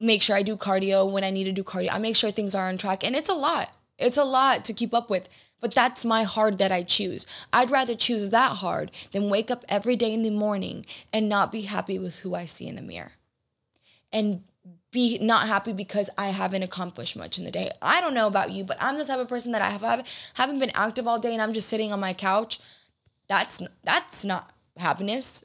make 0.00 0.20
sure 0.20 0.34
I 0.34 0.42
do 0.42 0.56
cardio 0.56 1.08
when 1.08 1.22
I 1.22 1.30
need 1.30 1.44
to 1.44 1.52
do 1.52 1.62
cardio. 1.62 1.90
I 1.92 1.98
make 1.98 2.16
sure 2.16 2.32
things 2.32 2.56
are 2.56 2.68
on 2.68 2.78
track 2.78 3.04
and 3.04 3.14
it's 3.14 3.28
a 3.28 3.34
lot. 3.34 3.70
It's 3.98 4.16
a 4.16 4.24
lot 4.24 4.64
to 4.64 4.72
keep 4.72 4.92
up 4.92 5.10
with. 5.10 5.28
But 5.62 5.74
that's 5.74 6.04
my 6.04 6.24
hard 6.24 6.58
that 6.58 6.72
I 6.72 6.82
choose. 6.82 7.24
I'd 7.52 7.70
rather 7.70 7.94
choose 7.94 8.30
that 8.30 8.56
hard 8.56 8.90
than 9.12 9.30
wake 9.30 9.48
up 9.48 9.64
every 9.68 9.94
day 9.94 10.12
in 10.12 10.22
the 10.22 10.30
morning 10.30 10.84
and 11.12 11.28
not 11.28 11.52
be 11.52 11.62
happy 11.62 12.00
with 12.00 12.18
who 12.18 12.34
I 12.34 12.44
see 12.44 12.66
in 12.66 12.74
the 12.74 12.82
mirror. 12.82 13.12
And 14.12 14.42
be 14.90 15.18
not 15.20 15.46
happy 15.46 15.72
because 15.72 16.10
I 16.18 16.26
haven't 16.26 16.64
accomplished 16.64 17.16
much 17.16 17.38
in 17.38 17.44
the 17.44 17.50
day. 17.50 17.70
I 17.80 18.00
don't 18.00 18.12
know 18.12 18.26
about 18.26 18.50
you, 18.50 18.64
but 18.64 18.76
I'm 18.80 18.98
the 18.98 19.04
type 19.04 19.20
of 19.20 19.28
person 19.28 19.52
that 19.52 19.62
I 19.62 19.70
have 19.70 20.06
haven't 20.34 20.58
been 20.58 20.72
active 20.74 21.06
all 21.06 21.18
day 21.18 21.32
and 21.32 21.40
I'm 21.40 21.54
just 21.54 21.68
sitting 21.68 21.92
on 21.92 22.00
my 22.00 22.12
couch. 22.12 22.58
That's 23.28 23.62
that's 23.84 24.24
not 24.24 24.50
happiness 24.76 25.44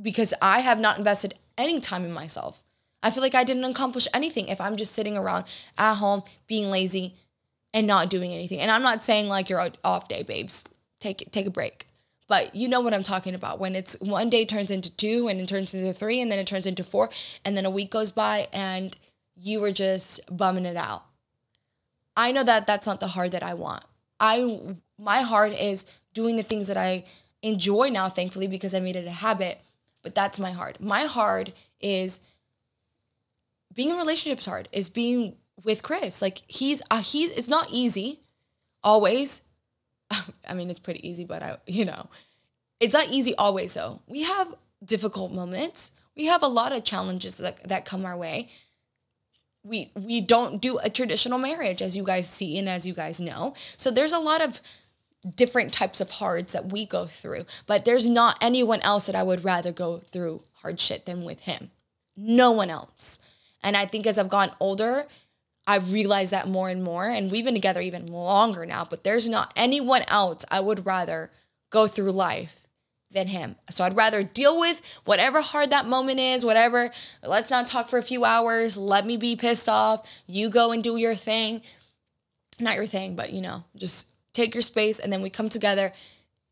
because 0.00 0.34
I 0.42 0.60
have 0.60 0.78
not 0.78 0.98
invested 0.98 1.34
any 1.56 1.80
time 1.80 2.04
in 2.04 2.12
myself. 2.12 2.62
I 3.02 3.10
feel 3.10 3.22
like 3.22 3.34
I 3.34 3.44
didn't 3.44 3.64
accomplish 3.64 4.06
anything 4.14 4.48
if 4.48 4.60
I'm 4.60 4.76
just 4.76 4.92
sitting 4.92 5.16
around 5.16 5.46
at 5.76 5.94
home 5.94 6.22
being 6.46 6.70
lazy 6.70 7.16
and 7.74 7.88
not 7.88 8.08
doing 8.08 8.32
anything. 8.32 8.60
And 8.60 8.70
I'm 8.70 8.82
not 8.82 9.04
saying 9.04 9.28
like 9.28 9.50
you're 9.50 9.68
off 9.84 10.08
day, 10.08 10.22
babes. 10.22 10.64
Take 11.00 11.30
take 11.32 11.46
a 11.46 11.50
break. 11.50 11.88
But 12.26 12.54
you 12.54 12.68
know 12.68 12.80
what 12.80 12.94
I'm 12.94 13.02
talking 13.02 13.34
about 13.34 13.58
when 13.60 13.74
it's 13.74 13.98
one 14.00 14.30
day 14.30 14.46
turns 14.46 14.70
into 14.70 14.90
two 14.96 15.28
and 15.28 15.38
it 15.38 15.48
turns 15.48 15.74
into 15.74 15.92
three 15.92 16.22
and 16.22 16.32
then 16.32 16.38
it 16.38 16.46
turns 16.46 16.64
into 16.64 16.82
four 16.82 17.10
and 17.44 17.54
then 17.54 17.66
a 17.66 17.70
week 17.70 17.90
goes 17.90 18.10
by 18.10 18.48
and 18.50 18.96
you 19.36 19.60
were 19.60 19.72
just 19.72 20.20
bumming 20.34 20.64
it 20.64 20.76
out. 20.76 21.04
I 22.16 22.32
know 22.32 22.44
that 22.44 22.66
that's 22.66 22.86
not 22.86 23.00
the 23.00 23.08
heart 23.08 23.32
that 23.32 23.42
I 23.42 23.52
want. 23.52 23.84
I 24.20 24.58
my 24.98 25.20
heart 25.20 25.52
is 25.52 25.84
doing 26.14 26.36
the 26.36 26.42
things 26.42 26.68
that 26.68 26.78
I 26.78 27.04
enjoy 27.42 27.88
now 27.88 28.08
thankfully 28.08 28.46
because 28.46 28.72
I 28.72 28.80
made 28.80 28.96
it 28.96 29.06
a 29.06 29.10
habit, 29.10 29.60
but 30.02 30.14
that's 30.14 30.40
my 30.40 30.52
heart. 30.52 30.80
My 30.80 31.02
heart 31.02 31.52
is 31.80 32.20
being 33.74 33.90
in 33.90 33.96
relationships 33.96 34.46
hard 34.46 34.68
is 34.72 34.88
being 34.88 35.36
with 35.62 35.82
Chris. 35.82 36.20
Like 36.20 36.42
he's 36.46 36.82
uh, 36.90 37.02
he 37.02 37.24
it's 37.24 37.48
not 37.48 37.68
easy 37.70 38.20
always 38.82 39.42
I 40.48 40.54
mean, 40.54 40.70
it's 40.70 40.80
pretty 40.80 41.06
easy, 41.08 41.24
but 41.24 41.42
I, 41.42 41.56
you 41.66 41.84
know, 41.84 42.08
it's 42.80 42.94
not 42.94 43.08
easy 43.08 43.34
always 43.36 43.74
though. 43.74 44.00
We 44.06 44.22
have 44.22 44.54
difficult 44.84 45.32
moments. 45.32 45.92
We 46.16 46.26
have 46.26 46.42
a 46.42 46.48
lot 46.48 46.72
of 46.72 46.84
challenges 46.84 47.38
that, 47.38 47.64
that 47.68 47.84
come 47.84 48.04
our 48.04 48.16
way. 48.16 48.50
We 49.62 49.90
we 49.94 50.20
don't 50.20 50.60
do 50.60 50.78
a 50.78 50.90
traditional 50.90 51.38
marriage 51.38 51.80
as 51.80 51.96
you 51.96 52.04
guys 52.04 52.28
see 52.28 52.58
and 52.58 52.68
as 52.68 52.86
you 52.86 52.92
guys 52.92 53.18
know. 53.18 53.54
So 53.78 53.90
there's 53.90 54.12
a 54.12 54.18
lot 54.18 54.42
of 54.42 54.60
different 55.36 55.72
types 55.72 56.02
of 56.02 56.10
hards 56.10 56.52
that 56.52 56.70
we 56.70 56.84
go 56.84 57.06
through, 57.06 57.46
but 57.66 57.86
there's 57.86 58.06
not 58.06 58.36
anyone 58.42 58.82
else 58.82 59.06
that 59.06 59.14
I 59.14 59.22
would 59.22 59.42
rather 59.42 59.72
go 59.72 60.00
through 60.00 60.44
hard 60.60 60.78
shit 60.78 61.06
than 61.06 61.24
with 61.24 61.40
him. 61.40 61.70
No 62.14 62.52
one 62.52 62.68
else. 62.68 63.18
And 63.62 63.74
I 63.74 63.86
think 63.86 64.06
as 64.06 64.18
I've 64.18 64.28
gotten 64.28 64.54
older, 64.60 65.06
I've 65.66 65.92
realized 65.92 66.32
that 66.32 66.48
more 66.48 66.68
and 66.68 66.82
more. 66.82 67.08
And 67.08 67.30
we've 67.30 67.44
been 67.44 67.54
together 67.54 67.80
even 67.80 68.06
longer 68.06 68.66
now, 68.66 68.86
but 68.88 69.04
there's 69.04 69.28
not 69.28 69.52
anyone 69.56 70.02
else 70.08 70.44
I 70.50 70.60
would 70.60 70.84
rather 70.86 71.30
go 71.70 71.86
through 71.86 72.12
life 72.12 72.66
than 73.10 73.28
him. 73.28 73.56
So 73.70 73.84
I'd 73.84 73.96
rather 73.96 74.22
deal 74.22 74.60
with 74.60 74.82
whatever 75.04 75.40
hard 75.40 75.70
that 75.70 75.86
moment 75.86 76.20
is, 76.20 76.44
whatever. 76.44 76.90
Let's 77.22 77.50
not 77.50 77.66
talk 77.66 77.88
for 77.88 77.98
a 77.98 78.02
few 78.02 78.24
hours. 78.24 78.76
Let 78.76 79.06
me 79.06 79.16
be 79.16 79.36
pissed 79.36 79.68
off. 79.68 80.06
You 80.26 80.50
go 80.50 80.72
and 80.72 80.82
do 80.82 80.96
your 80.96 81.14
thing. 81.14 81.62
Not 82.60 82.76
your 82.76 82.86
thing, 82.86 83.14
but 83.16 83.32
you 83.32 83.40
know, 83.40 83.64
just 83.76 84.08
take 84.32 84.54
your 84.54 84.62
space. 84.62 84.98
And 84.98 85.12
then 85.12 85.22
we 85.22 85.30
come 85.30 85.48
together 85.48 85.92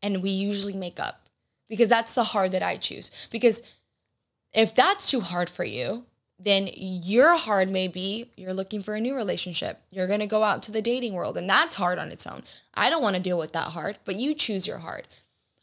and 0.01 0.23
we 0.23 0.31
usually 0.31 0.73
make 0.73 0.99
up 0.99 1.29
because 1.69 1.87
that's 1.87 2.15
the 2.15 2.23
hard 2.23 2.51
that 2.53 2.63
I 2.63 2.77
choose. 2.77 3.11
Because 3.29 3.61
if 4.53 4.73
that's 4.73 5.09
too 5.09 5.21
hard 5.21 5.49
for 5.49 5.63
you, 5.63 6.05
then 6.43 6.69
your 6.73 7.37
hard 7.37 7.69
may 7.69 7.87
be 7.87 8.29
you're 8.35 8.53
looking 8.53 8.81
for 8.81 8.93
a 8.93 8.99
new 8.99 9.15
relationship. 9.15 9.81
You're 9.89 10.07
going 10.07 10.19
to 10.19 10.27
go 10.27 10.43
out 10.43 10.63
to 10.63 10.71
the 10.71 10.81
dating 10.81 11.13
world, 11.13 11.37
and 11.37 11.49
that's 11.49 11.75
hard 11.75 11.97
on 11.97 12.11
its 12.11 12.27
own. 12.27 12.43
I 12.73 12.89
don't 12.89 13.01
want 13.01 13.15
to 13.15 13.21
deal 13.21 13.37
with 13.37 13.53
that 13.53 13.69
hard, 13.69 13.97
but 14.05 14.15
you 14.15 14.33
choose 14.33 14.67
your 14.67 14.79
hard. 14.79 15.07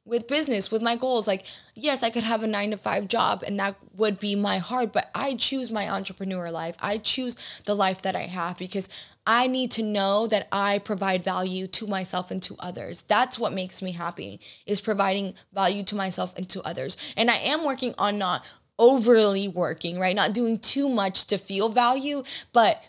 With 0.07 0.27
business, 0.27 0.71
with 0.71 0.83
my 0.83 0.97
goals, 0.97 1.29
like, 1.29 1.45
yes, 1.75 2.03
I 2.03 2.11
could 2.11 2.25
have 2.25 2.43
a 2.43 2.47
nine 2.47 2.71
to 2.71 2.77
five 2.77 3.07
job 3.07 3.45
and 3.47 3.61
that 3.61 3.77
would 3.97 4.19
be 4.19 4.35
my 4.35 4.59
hard, 4.59 4.93
but 4.93 5.11
I 5.14 5.35
choose 5.35 5.71
my 5.71 5.88
entrepreneur 5.88 6.51
life. 6.51 6.75
I 6.81 6.99
choose 6.99 7.37
the 7.66 7.77
life 7.77 8.03
that 8.03 8.16
I 8.16 8.23
have 8.23 8.59
because 8.59 8.88
I 9.27 9.47
need 9.47 9.71
to 9.73 9.83
know 9.83 10.27
that 10.29 10.49
I 10.51 10.79
provide 10.79 11.23
value 11.23 11.66
to 11.69 11.87
myself 11.87 12.31
and 12.31 12.43
to 12.45 12.57
others. 12.59 13.03
That's 13.03 13.38
what 13.38 13.53
makes 13.53 13.83
me 13.83 13.93
happy 13.93 14.40
is 14.66 14.81
providing 14.81 15.35
value 15.53 15.83
to 15.85 15.95
myself 15.95 16.35
and 16.37 16.49
to 16.49 16.62
others. 16.62 16.97
And 17.16 17.31
I 17.31 17.37
am 17.37 17.64
working 17.64 17.95
on 17.99 18.19
not 18.19 18.45
overly 18.81 19.47
working, 19.47 20.01
right? 20.01 20.16
Not 20.16 20.33
doing 20.33 20.59
too 20.59 20.88
much 20.88 21.27
to 21.27 21.38
feel 21.38 21.69
value, 21.69 22.25
but 22.53 22.83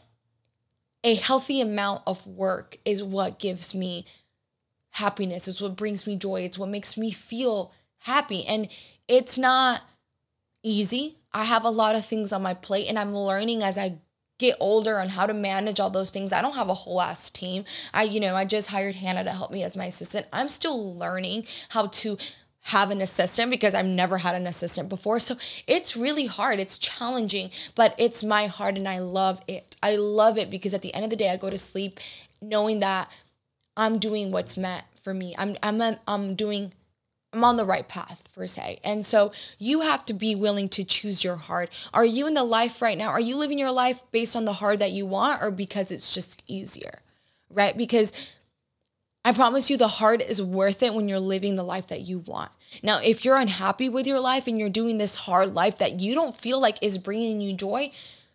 a 1.04 1.16
healthy 1.16 1.60
amount 1.62 2.02
of 2.08 2.26
work 2.26 2.78
is 2.86 3.04
what 3.04 3.38
gives 3.38 3.76
me 3.76 4.06
happiness. 4.92 5.48
It's 5.48 5.62
what 5.62 5.76
brings 5.76 6.08
me 6.08 6.16
joy. 6.16 6.42
It's 6.42 6.58
what 6.58 6.70
makes 6.70 6.98
me 6.98 7.12
feel 7.12 7.74
happy. 8.00 8.46
And 8.46 8.70
it's 9.08 9.38
not 9.38 9.84
easy. 10.64 11.18
I 11.34 11.44
have 11.44 11.66
a 11.66 11.70
lot 11.70 11.96
of 11.96 12.06
things 12.06 12.32
on 12.32 12.42
my 12.42 12.54
plate 12.54 12.88
and 12.88 12.98
I'm 12.98 13.14
learning 13.14 13.62
as 13.62 13.78
I 13.78 13.98
get 14.38 14.58
older 14.60 15.00
on 15.00 15.10
how 15.10 15.28
to 15.28 15.34
manage 15.34 15.80
all 15.80 15.90
those 15.90 16.10
things. 16.10 16.34
I 16.34 16.42
don't 16.42 16.56
have 16.56 16.70
a 16.70 16.74
whole 16.74 17.02
ass 17.02 17.30
team. 17.30 17.64
I, 17.94 18.04
you 18.04 18.20
know, 18.20 18.36
I 18.36 18.46
just 18.46 18.70
hired 18.70 18.96
Hannah 18.96 19.24
to 19.24 19.32
help 19.32 19.52
me 19.52 19.62
as 19.62 19.78
my 19.78 19.86
assistant. 19.86 20.26
I'm 20.34 20.48
still 20.48 20.96
learning 20.96 21.46
how 21.70 21.88
to 21.88 22.18
have 22.66 22.92
an 22.92 23.02
assistant 23.02 23.50
because 23.50 23.74
I've 23.74 23.86
never 23.86 24.20
had 24.20 24.36
an 24.36 24.46
assistant 24.46 24.88
before. 24.88 25.20
So 25.20 25.36
it's 25.68 25.98
really 25.98 26.28
hard. 26.28 26.60
It's 26.60 26.78
challenging, 26.78 27.50
but 27.76 27.96
it's 27.98 28.24
my 28.24 28.48
heart 28.48 28.78
and 28.78 28.88
I 28.88 29.00
love 29.00 29.42
it. 29.48 29.76
I 29.82 29.96
love 29.96 30.38
it 30.38 30.50
because 30.50 30.74
at 30.74 30.82
the 30.82 30.94
end 30.94 31.04
of 31.04 31.10
the 31.10 31.16
day, 31.16 31.30
I 31.30 31.38
go 31.38 31.50
to 31.50 31.58
sleep 31.58 32.00
knowing 32.42 32.80
that 32.80 33.10
I'm 33.76 33.98
doing 33.98 34.32
what's 34.32 34.58
meant 34.58 34.84
for 35.02 35.14
me. 35.14 35.36
I'm 35.38 35.58
I'm 35.64 35.82
I'm 36.08 36.36
doing 36.36 36.74
I'm 37.34 37.44
on 37.44 37.56
the 37.56 37.66
right 37.66 37.88
path 37.88 38.28
per 38.36 38.46
se. 38.46 38.80
And 38.84 39.06
so 39.06 39.32
you 39.58 39.82
have 39.82 40.06
to 40.06 40.14
be 40.14 40.36
willing 40.36 40.68
to 40.70 40.84
choose 40.84 41.24
your 41.24 41.38
heart. 41.38 41.70
Are 41.94 42.06
you 42.06 42.28
in 42.28 42.34
the 42.34 42.44
life 42.44 42.82
right 42.82 42.98
now? 42.98 43.10
Are 43.10 43.20
you 43.20 43.38
living 43.38 43.58
your 43.58 43.72
life 43.72 44.04
based 44.12 44.36
on 44.36 44.46
the 44.46 44.54
heart 44.54 44.80
that 44.80 44.92
you 44.92 45.06
want 45.06 45.42
or 45.42 45.50
because 45.50 45.92
it's 45.92 46.14
just 46.14 46.44
easier? 46.48 47.00
Right? 47.50 47.76
Because 47.76 48.32
I 49.24 49.34
promise 49.34 49.70
you 49.70 49.78
the 49.78 49.88
heart 49.88 50.22
is 50.22 50.42
worth 50.42 50.82
it 50.82 50.94
when 50.94 51.08
you're 51.08 51.20
living 51.20 51.56
the 51.56 51.64
life 51.64 51.88
that 51.88 52.02
you 52.02 52.20
want. 52.20 52.52
Now, 52.82 53.00
if 53.04 53.24
you're 53.24 53.38
unhappy 53.38 53.88
with 53.88 54.08
your 54.08 54.20
life 54.20 54.48
and 54.48 54.58
you're 54.58 54.70
doing 54.70 54.98
this 54.98 55.16
hard 55.16 55.54
life 55.54 55.78
that 55.78 56.00
you 56.00 56.16
don't 56.16 56.36
feel 56.36 56.60
like 56.60 56.78
is 56.82 56.98
bringing 56.98 57.40
you 57.40 57.54
joy, 57.54 57.92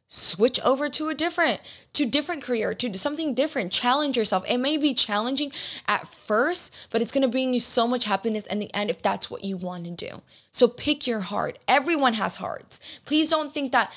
switch 0.09 0.61
over 0.61 0.89
to 0.89 1.09
a 1.09 1.15
different 1.15 1.61
to 1.93 2.07
different 2.07 2.41
career 2.41 2.73
to 2.75 2.97
something 2.97 3.35
different. 3.35 3.73
Challenge 3.73 4.17
yourself. 4.17 4.45
It 4.49 4.59
may 4.59 4.77
be 4.77 4.95
challenging 4.95 5.51
at 5.89 6.07
first 6.07 6.73
but 6.91 7.03
it's 7.03 7.11
going 7.11 7.23
to 7.23 7.29
bring 7.29 7.53
you 7.53 7.59
so 7.59 7.89
much 7.89 8.05
happiness 8.05 8.47
in 8.47 8.61
the 8.61 8.73
end 8.73 8.89
if 8.89 9.03
that's 9.03 9.29
what 9.29 9.43
you 9.43 9.57
want 9.57 9.85
to 9.85 9.91
do. 9.91 10.23
So 10.53 10.69
pick 10.69 11.09
your 11.09 11.21
heart. 11.21 11.59
Everyone 11.67 12.15
has 12.15 12.37
hearts. 12.37 13.01
Please 13.05 13.31
don't 13.31 13.51
think 13.51 13.73
that 13.73 13.93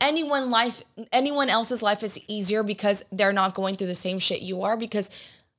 anyone 0.00 0.50
life 0.50 0.82
anyone 1.12 1.48
else's 1.48 1.82
life 1.82 2.02
is 2.02 2.18
easier 2.26 2.64
because 2.64 3.04
they're 3.12 3.32
not 3.32 3.54
going 3.54 3.76
through 3.76 3.86
the 3.86 3.94
same 3.94 4.18
shit 4.18 4.42
you 4.42 4.62
are 4.62 4.76
because 4.76 5.10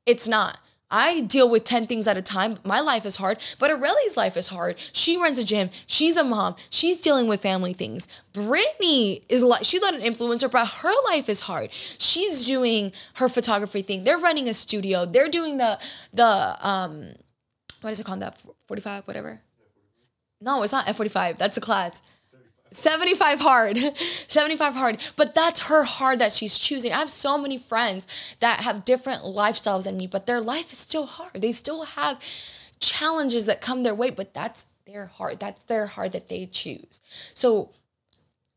it's 0.05 0.27
not 0.27 0.59
I 0.93 1.21
deal 1.21 1.49
with 1.49 1.63
10 1.63 1.87
things 1.87 2.07
at 2.07 2.17
a 2.17 2.21
time. 2.21 2.57
My 2.63 2.79
life 2.79 3.03
is 3.03 3.15
hard, 3.15 3.39
but 3.57 3.71
Aureli's 3.71 4.15
life 4.15 4.37
is 4.37 4.49
hard. 4.49 4.77
She 4.91 5.17
runs 5.17 5.39
a 5.39 5.43
gym. 5.43 5.71
She's 5.87 6.17
a 6.17 6.23
mom. 6.23 6.55
She's 6.69 7.01
dealing 7.01 7.27
with 7.27 7.41
family 7.41 7.73
things. 7.73 8.07
Brittany 8.31 9.23
is 9.27 9.41
like, 9.41 9.63
she's 9.63 9.81
not 9.81 9.95
an 9.95 10.01
influencer, 10.01 10.49
but 10.49 10.67
her 10.67 10.93
life 11.05 11.29
is 11.29 11.41
hard. 11.41 11.71
She's 11.71 12.45
doing 12.45 12.93
her 13.15 13.27
photography 13.27 13.81
thing. 13.81 14.03
They're 14.03 14.19
running 14.19 14.47
a 14.47 14.53
studio. 14.53 15.07
They're 15.07 15.29
doing 15.29 15.57
the, 15.57 15.79
the, 16.13 16.57
um, 16.61 17.13
what 17.81 17.89
is 17.89 17.99
it 17.99 18.03
called? 18.03 18.19
That 18.19 18.39
45, 18.67 19.07
whatever. 19.07 19.41
No, 20.39 20.61
it's 20.61 20.73
not 20.73 20.85
F45. 20.85 21.39
That's 21.39 21.57
a 21.57 21.61
class. 21.61 22.03
75 22.73 23.39
hard. 23.39 23.77
75 24.27 24.75
hard. 24.75 24.97
But 25.15 25.33
that's 25.33 25.67
her 25.67 25.83
hard 25.83 26.19
that 26.19 26.31
she's 26.31 26.57
choosing. 26.57 26.91
I 26.91 26.99
have 26.99 27.09
so 27.09 27.37
many 27.37 27.57
friends 27.57 28.07
that 28.39 28.61
have 28.61 28.83
different 28.83 29.23
lifestyles 29.23 29.85
than 29.85 29.97
me 29.97 30.07
but 30.07 30.25
their 30.25 30.41
life 30.41 30.71
is 30.71 30.79
still 30.79 31.05
hard. 31.05 31.41
They 31.41 31.51
still 31.51 31.85
have 31.85 32.19
challenges 32.79 33.45
that 33.45 33.61
come 33.61 33.83
their 33.83 33.95
way 33.95 34.09
but 34.09 34.33
that's 34.33 34.65
their 34.85 35.05
heart. 35.05 35.39
That's 35.39 35.63
their 35.63 35.87
heart 35.87 36.11
that 36.11 36.29
they 36.29 36.45
choose. 36.45 37.01
So 37.33 37.71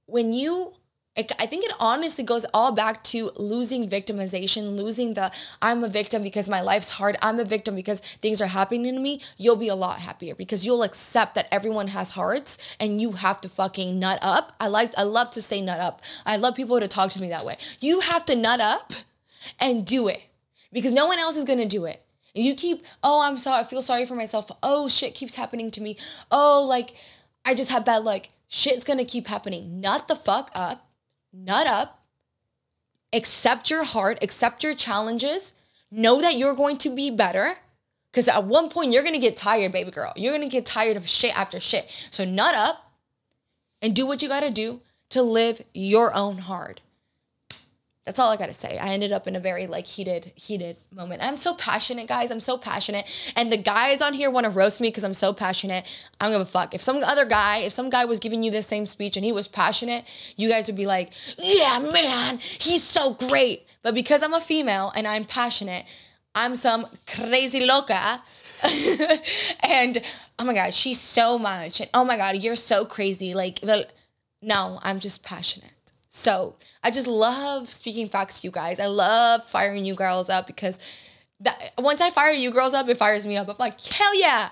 when 0.07 0.33
you 0.33 0.74
I 1.16 1.46
think 1.46 1.64
it 1.64 1.72
honestly 1.81 2.24
goes 2.24 2.44
all 2.52 2.72
back 2.72 3.02
to 3.05 3.31
losing 3.37 3.88
victimization, 3.88 4.76
losing 4.76 5.14
the 5.14 5.33
I'm 5.62 5.83
a 5.83 5.88
victim 5.88 6.22
because 6.22 6.46
my 6.46 6.61
life's 6.61 6.90
hard. 6.90 7.16
I'm 7.22 7.40
a 7.40 7.44
victim 7.44 7.74
because 7.74 8.00
things 8.00 8.42
are 8.42 8.48
happening 8.48 8.94
to 8.94 9.00
me. 9.00 9.22
You'll 9.38 9.57
be 9.57 9.68
a 9.68 9.74
lot 9.74 10.00
happier 10.00 10.35
because 10.35 10.66
you'll 10.66 10.83
accept 10.83 11.35
that 11.35 11.48
everyone 11.50 11.88
has 11.88 12.12
hearts 12.12 12.59
and 12.79 13.00
you 13.00 13.12
have 13.12 13.40
to 13.42 13.48
fucking 13.48 13.98
nut 13.98 14.18
up. 14.20 14.55
I 14.61 14.68
like 14.68 14.92
I 14.98 15.05
love 15.05 15.31
to 15.33 15.42
say 15.42 15.62
nut 15.62 15.81
up. 15.81 16.02
I 16.26 16.37
love 16.37 16.55
people 16.55 16.79
to 16.81 16.88
talk 16.88 17.11
to 17.11 17.20
me 17.20 17.31
that 17.31 17.46
way. 17.46 17.57
You 17.81 18.00
have 18.00 18.26
to 18.26 18.37
nut 18.37 18.61
up 18.61 18.92
and 19.59 19.87
do 19.87 20.09
it 20.09 20.22
because 20.70 20.92
no 20.92 21.07
one 21.07 21.18
else 21.18 21.37
is 21.37 21.46
going 21.46 21.61
to 21.61 21.66
do 21.66 21.87
it. 21.87 22.02
You 22.35 22.55
keep, 22.55 22.85
"Oh, 23.02 23.22
I'm 23.22 23.38
sorry. 23.38 23.61
I 23.61 23.64
feel 23.64 23.81
sorry 23.81 24.05
for 24.05 24.16
myself. 24.16 24.50
Oh, 24.62 24.88
shit 24.88 25.14
keeps 25.14 25.37
happening 25.37 25.70
to 25.70 25.83
me. 25.83 25.96
Oh, 26.31 26.62
like 26.68 26.92
I 27.46 27.55
just 27.55 27.70
have 27.70 27.87
bad 27.87 28.05
luck." 28.05 28.29
Shit's 28.48 28.85
going 28.85 28.98
to 28.98 29.05
keep 29.05 29.26
happening. 29.26 29.81
Nut 29.81 30.07
the 30.07 30.14
fuck 30.14 30.50
up 30.55 30.86
nut 31.37 31.66
up, 31.66 32.03
accept 33.12 33.70
your 33.70 33.85
heart, 33.85 34.18
accept 34.22 34.62
your 34.62 34.75
challenges, 34.75 35.55
know 35.90 36.20
that 36.20 36.37
you're 36.37 36.55
going 36.55 36.79
to 36.79 36.94
be 36.94 37.11
better. 37.11 37.57
Because 38.11 38.29
at 38.29 38.44
one 38.44 38.70
point, 38.70 38.92
you're 38.92 39.03
going 39.03 39.14
to 39.14 39.20
get 39.20 39.37
tired, 39.37 39.72
baby 39.72 39.90
girl. 39.90 40.12
You're 40.16 40.33
going 40.33 40.49
to 40.49 40.49
get 40.49 40.64
tired 40.64 40.96
of 40.96 41.07
shit 41.07 41.38
after 41.38 41.61
shit. 41.61 41.90
So, 42.11 42.25
nut 42.25 42.55
up 42.55 42.92
and 43.83 43.94
do 43.94 44.07
what 44.07 44.22
you 44.22 44.29
got 44.29 44.42
to 44.42 44.51
do 44.51 44.81
to 45.11 45.22
live 45.22 45.61
your 45.75 46.14
own 46.14 46.38
hard. 46.38 46.81
That's 48.06 48.20
all 48.20 48.30
I 48.30 48.36
gotta 48.36 48.52
say. 48.52 48.78
I 48.78 48.90
ended 48.90 49.10
up 49.10 49.26
in 49.26 49.34
a 49.34 49.40
very 49.40 49.66
like 49.66 49.84
heated, 49.84 50.30
heated 50.36 50.76
moment. 50.94 51.22
I'm 51.24 51.34
so 51.34 51.54
passionate, 51.54 52.06
guys. 52.06 52.30
I'm 52.30 52.38
so 52.38 52.56
passionate. 52.56 53.04
And 53.34 53.50
the 53.50 53.56
guys 53.56 54.00
on 54.00 54.14
here 54.14 54.30
want 54.30 54.44
to 54.44 54.50
roast 54.50 54.80
me 54.80 54.88
because 54.88 55.02
I'm 55.02 55.12
so 55.12 55.32
passionate. 55.32 55.84
I'm 56.20 56.30
gonna 56.30 56.46
fuck. 56.46 56.72
If 56.72 56.80
some 56.80 57.02
other 57.02 57.24
guy, 57.24 57.58
if 57.58 57.72
some 57.72 57.90
guy 57.90 58.04
was 58.04 58.20
giving 58.20 58.44
you 58.44 58.52
the 58.52 58.62
same 58.62 58.86
speech 58.86 59.16
and 59.16 59.24
he 59.24 59.32
was 59.32 59.48
passionate, 59.48 60.04
you 60.36 60.48
guys 60.48 60.68
would 60.68 60.76
be 60.76 60.86
like, 60.86 61.12
yeah, 61.36 61.80
man, 61.80 62.38
he's 62.38 62.84
so 62.84 63.14
great. 63.14 63.66
But 63.82 63.92
because 63.92 64.22
I'm 64.22 64.34
a 64.34 64.40
female 64.40 64.92
and 64.94 65.04
I'm 65.04 65.24
passionate, 65.24 65.84
I'm 66.32 66.54
some 66.54 66.86
crazy 67.08 67.66
loca. 67.66 68.22
and 69.64 69.98
oh 70.38 70.44
my 70.44 70.54
god, 70.54 70.72
she's 70.72 71.00
so 71.00 71.38
much. 71.40 71.80
And 71.80 71.90
oh 71.92 72.04
my 72.04 72.16
god, 72.16 72.36
you're 72.36 72.54
so 72.54 72.84
crazy. 72.84 73.34
Like, 73.34 73.64
no, 74.40 74.78
I'm 74.82 75.00
just 75.00 75.24
passionate. 75.24 75.72
So 76.08 76.56
I 76.82 76.90
just 76.90 77.06
love 77.06 77.70
speaking 77.70 78.08
facts 78.08 78.40
to 78.40 78.46
you 78.46 78.50
guys. 78.50 78.80
I 78.80 78.86
love 78.86 79.44
firing 79.44 79.84
you 79.84 79.94
girls 79.94 80.30
up 80.30 80.46
because 80.46 80.80
that 81.40 81.72
once 81.78 82.00
I 82.00 82.10
fire 82.10 82.32
you 82.32 82.50
girls 82.50 82.74
up, 82.74 82.88
it 82.88 82.96
fires 82.96 83.26
me 83.26 83.36
up. 83.36 83.48
I'm 83.48 83.56
like, 83.58 83.80
hell 83.80 84.18
yeah. 84.18 84.50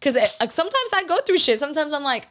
Cause 0.00 0.16
it, 0.16 0.34
like 0.40 0.52
sometimes 0.52 0.90
I 0.94 1.04
go 1.04 1.16
through 1.18 1.38
shit. 1.38 1.58
Sometimes 1.58 1.92
I'm 1.92 2.02
like, 2.02 2.26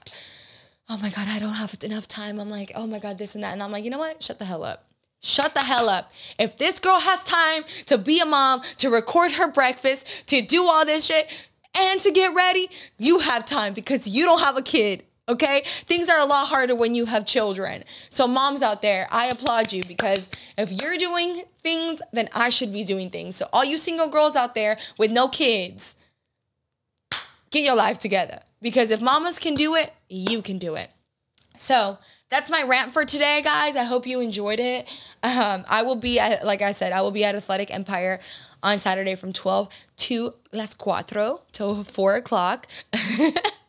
oh 0.89 0.97
my 1.01 1.09
God, 1.09 1.27
I 1.27 1.39
don't 1.39 1.53
have 1.53 1.75
enough 1.83 2.07
time. 2.07 2.39
I'm 2.39 2.49
like, 2.49 2.71
oh 2.75 2.87
my 2.87 2.99
God, 2.99 3.17
this 3.17 3.35
and 3.35 3.43
that. 3.43 3.53
And 3.53 3.63
I'm 3.63 3.71
like, 3.71 3.83
you 3.83 3.89
know 3.89 3.99
what? 3.99 4.21
Shut 4.23 4.39
the 4.39 4.45
hell 4.45 4.63
up. 4.63 4.85
Shut 5.21 5.53
the 5.53 5.61
hell 5.61 5.89
up. 5.89 6.11
If 6.37 6.57
this 6.57 6.79
girl 6.79 6.99
has 6.99 7.23
time 7.23 7.63
to 7.87 7.97
be 7.97 8.19
a 8.19 8.25
mom, 8.25 8.61
to 8.77 8.89
record 8.89 9.31
her 9.33 9.51
breakfast, 9.51 10.27
to 10.27 10.41
do 10.41 10.65
all 10.65 10.85
this 10.85 11.05
shit, 11.05 11.27
and 11.77 11.99
to 12.01 12.11
get 12.11 12.33
ready, 12.33 12.69
you 12.97 13.19
have 13.19 13.45
time 13.45 13.73
because 13.73 14.07
you 14.07 14.25
don't 14.25 14.39
have 14.39 14.57
a 14.57 14.61
kid. 14.61 15.03
Okay? 15.29 15.63
Things 15.65 16.09
are 16.09 16.19
a 16.19 16.25
lot 16.25 16.47
harder 16.47 16.75
when 16.75 16.95
you 16.95 17.05
have 17.05 17.25
children. 17.25 17.83
So, 18.09 18.27
moms 18.27 18.61
out 18.61 18.81
there, 18.81 19.07
I 19.11 19.27
applaud 19.27 19.73
you 19.73 19.83
because 19.83 20.29
if 20.57 20.71
you're 20.71 20.97
doing 20.97 21.43
things, 21.59 22.01
then 22.13 22.29
I 22.33 22.49
should 22.49 22.71
be 22.71 22.83
doing 22.83 23.09
things. 23.09 23.35
So, 23.35 23.47
all 23.51 23.65
you 23.65 23.77
single 23.77 24.07
girls 24.07 24.35
out 24.35 24.55
there 24.55 24.77
with 24.97 25.11
no 25.11 25.27
kids, 25.27 25.95
get 27.51 27.63
your 27.63 27.75
life 27.75 27.99
together 27.99 28.39
because 28.61 28.91
if 28.91 29.01
mamas 29.01 29.39
can 29.39 29.55
do 29.55 29.75
it, 29.75 29.93
you 30.09 30.41
can 30.41 30.57
do 30.57 30.75
it. 30.75 30.89
So, 31.55 31.97
that's 32.29 32.51
my 32.51 32.63
rant 32.63 32.91
for 32.91 33.05
today, 33.05 33.41
guys. 33.43 33.77
I 33.77 33.83
hope 33.83 34.05
you 34.05 34.19
enjoyed 34.19 34.59
it. 34.59 34.89
Um, 35.23 35.63
I 35.67 35.83
will 35.83 35.95
be 35.95 36.19
at, 36.19 36.45
like 36.45 36.61
I 36.61 36.71
said, 36.71 36.91
I 36.91 37.01
will 37.01 37.11
be 37.11 37.23
at 37.23 37.35
Athletic 37.35 37.73
Empire 37.73 38.19
on 38.61 38.77
Saturday 38.77 39.15
from 39.15 39.33
12 39.33 39.69
to 39.97 40.33
las 40.51 40.75
cuatro 40.75 41.41
till 41.51 41.83
4 41.83 42.15
o'clock. 42.15 42.67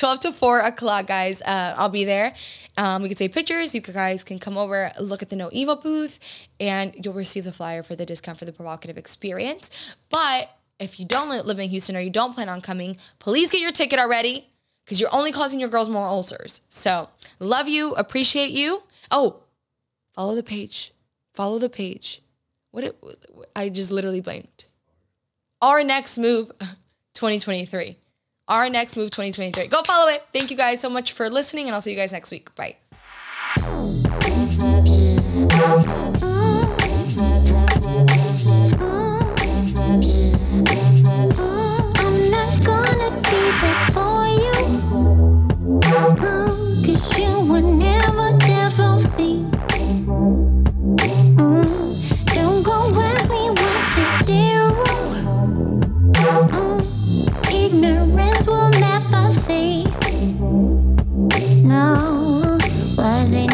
12 0.00 0.20
to 0.20 0.32
4 0.32 0.60
o'clock, 0.60 1.06
guys. 1.06 1.42
Uh, 1.42 1.74
I'll 1.76 1.90
be 1.90 2.04
there. 2.04 2.34
Um, 2.78 3.02
we 3.02 3.08
can 3.08 3.18
take 3.18 3.34
pictures. 3.34 3.74
You 3.74 3.82
guys 3.82 4.24
can 4.24 4.38
come 4.38 4.56
over, 4.56 4.90
look 4.98 5.20
at 5.20 5.28
the 5.28 5.36
No 5.36 5.50
Evil 5.52 5.76
booth, 5.76 6.18
and 6.58 6.94
you'll 7.04 7.12
receive 7.12 7.44
the 7.44 7.52
flyer 7.52 7.82
for 7.82 7.94
the 7.94 8.06
discount 8.06 8.38
for 8.38 8.46
the 8.46 8.52
provocative 8.52 8.96
experience. 8.96 9.70
But 10.08 10.56
if 10.78 10.98
you 10.98 11.04
don't 11.04 11.28
live 11.44 11.58
in 11.58 11.68
Houston 11.68 11.96
or 11.98 12.00
you 12.00 12.08
don't 12.08 12.34
plan 12.34 12.48
on 12.48 12.62
coming, 12.62 12.96
please 13.18 13.50
get 13.50 13.60
your 13.60 13.72
ticket 13.72 13.98
already 13.98 14.48
because 14.86 15.02
you're 15.02 15.14
only 15.14 15.32
causing 15.32 15.60
your 15.60 15.68
girls 15.68 15.90
more 15.90 16.06
ulcers. 16.06 16.62
So, 16.70 17.10
love 17.38 17.68
you, 17.68 17.92
appreciate 17.92 18.52
you. 18.52 18.84
Oh, 19.10 19.42
follow 20.14 20.34
the 20.34 20.42
page. 20.42 20.94
Follow 21.34 21.58
the 21.58 21.68
page. 21.68 22.22
What 22.70 22.84
it, 22.84 22.96
I 23.54 23.68
just 23.68 23.92
literally 23.92 24.22
blanked. 24.22 24.64
Our 25.60 25.84
next 25.84 26.16
move 26.16 26.50
2023 27.12 27.98
our 28.50 28.68
next 28.68 28.96
move 28.96 29.10
2023. 29.10 29.68
Go 29.68 29.82
follow 29.82 30.10
it. 30.10 30.22
Thank 30.32 30.50
you 30.50 30.56
guys 30.56 30.80
so 30.80 30.90
much 30.90 31.12
for 31.12 31.30
listening, 31.30 31.66
and 31.66 31.74
I'll 31.74 31.80
see 31.80 31.92
you 31.92 31.96
guys 31.96 32.12
next 32.12 32.30
week. 32.30 32.54
Bye. 32.56 32.76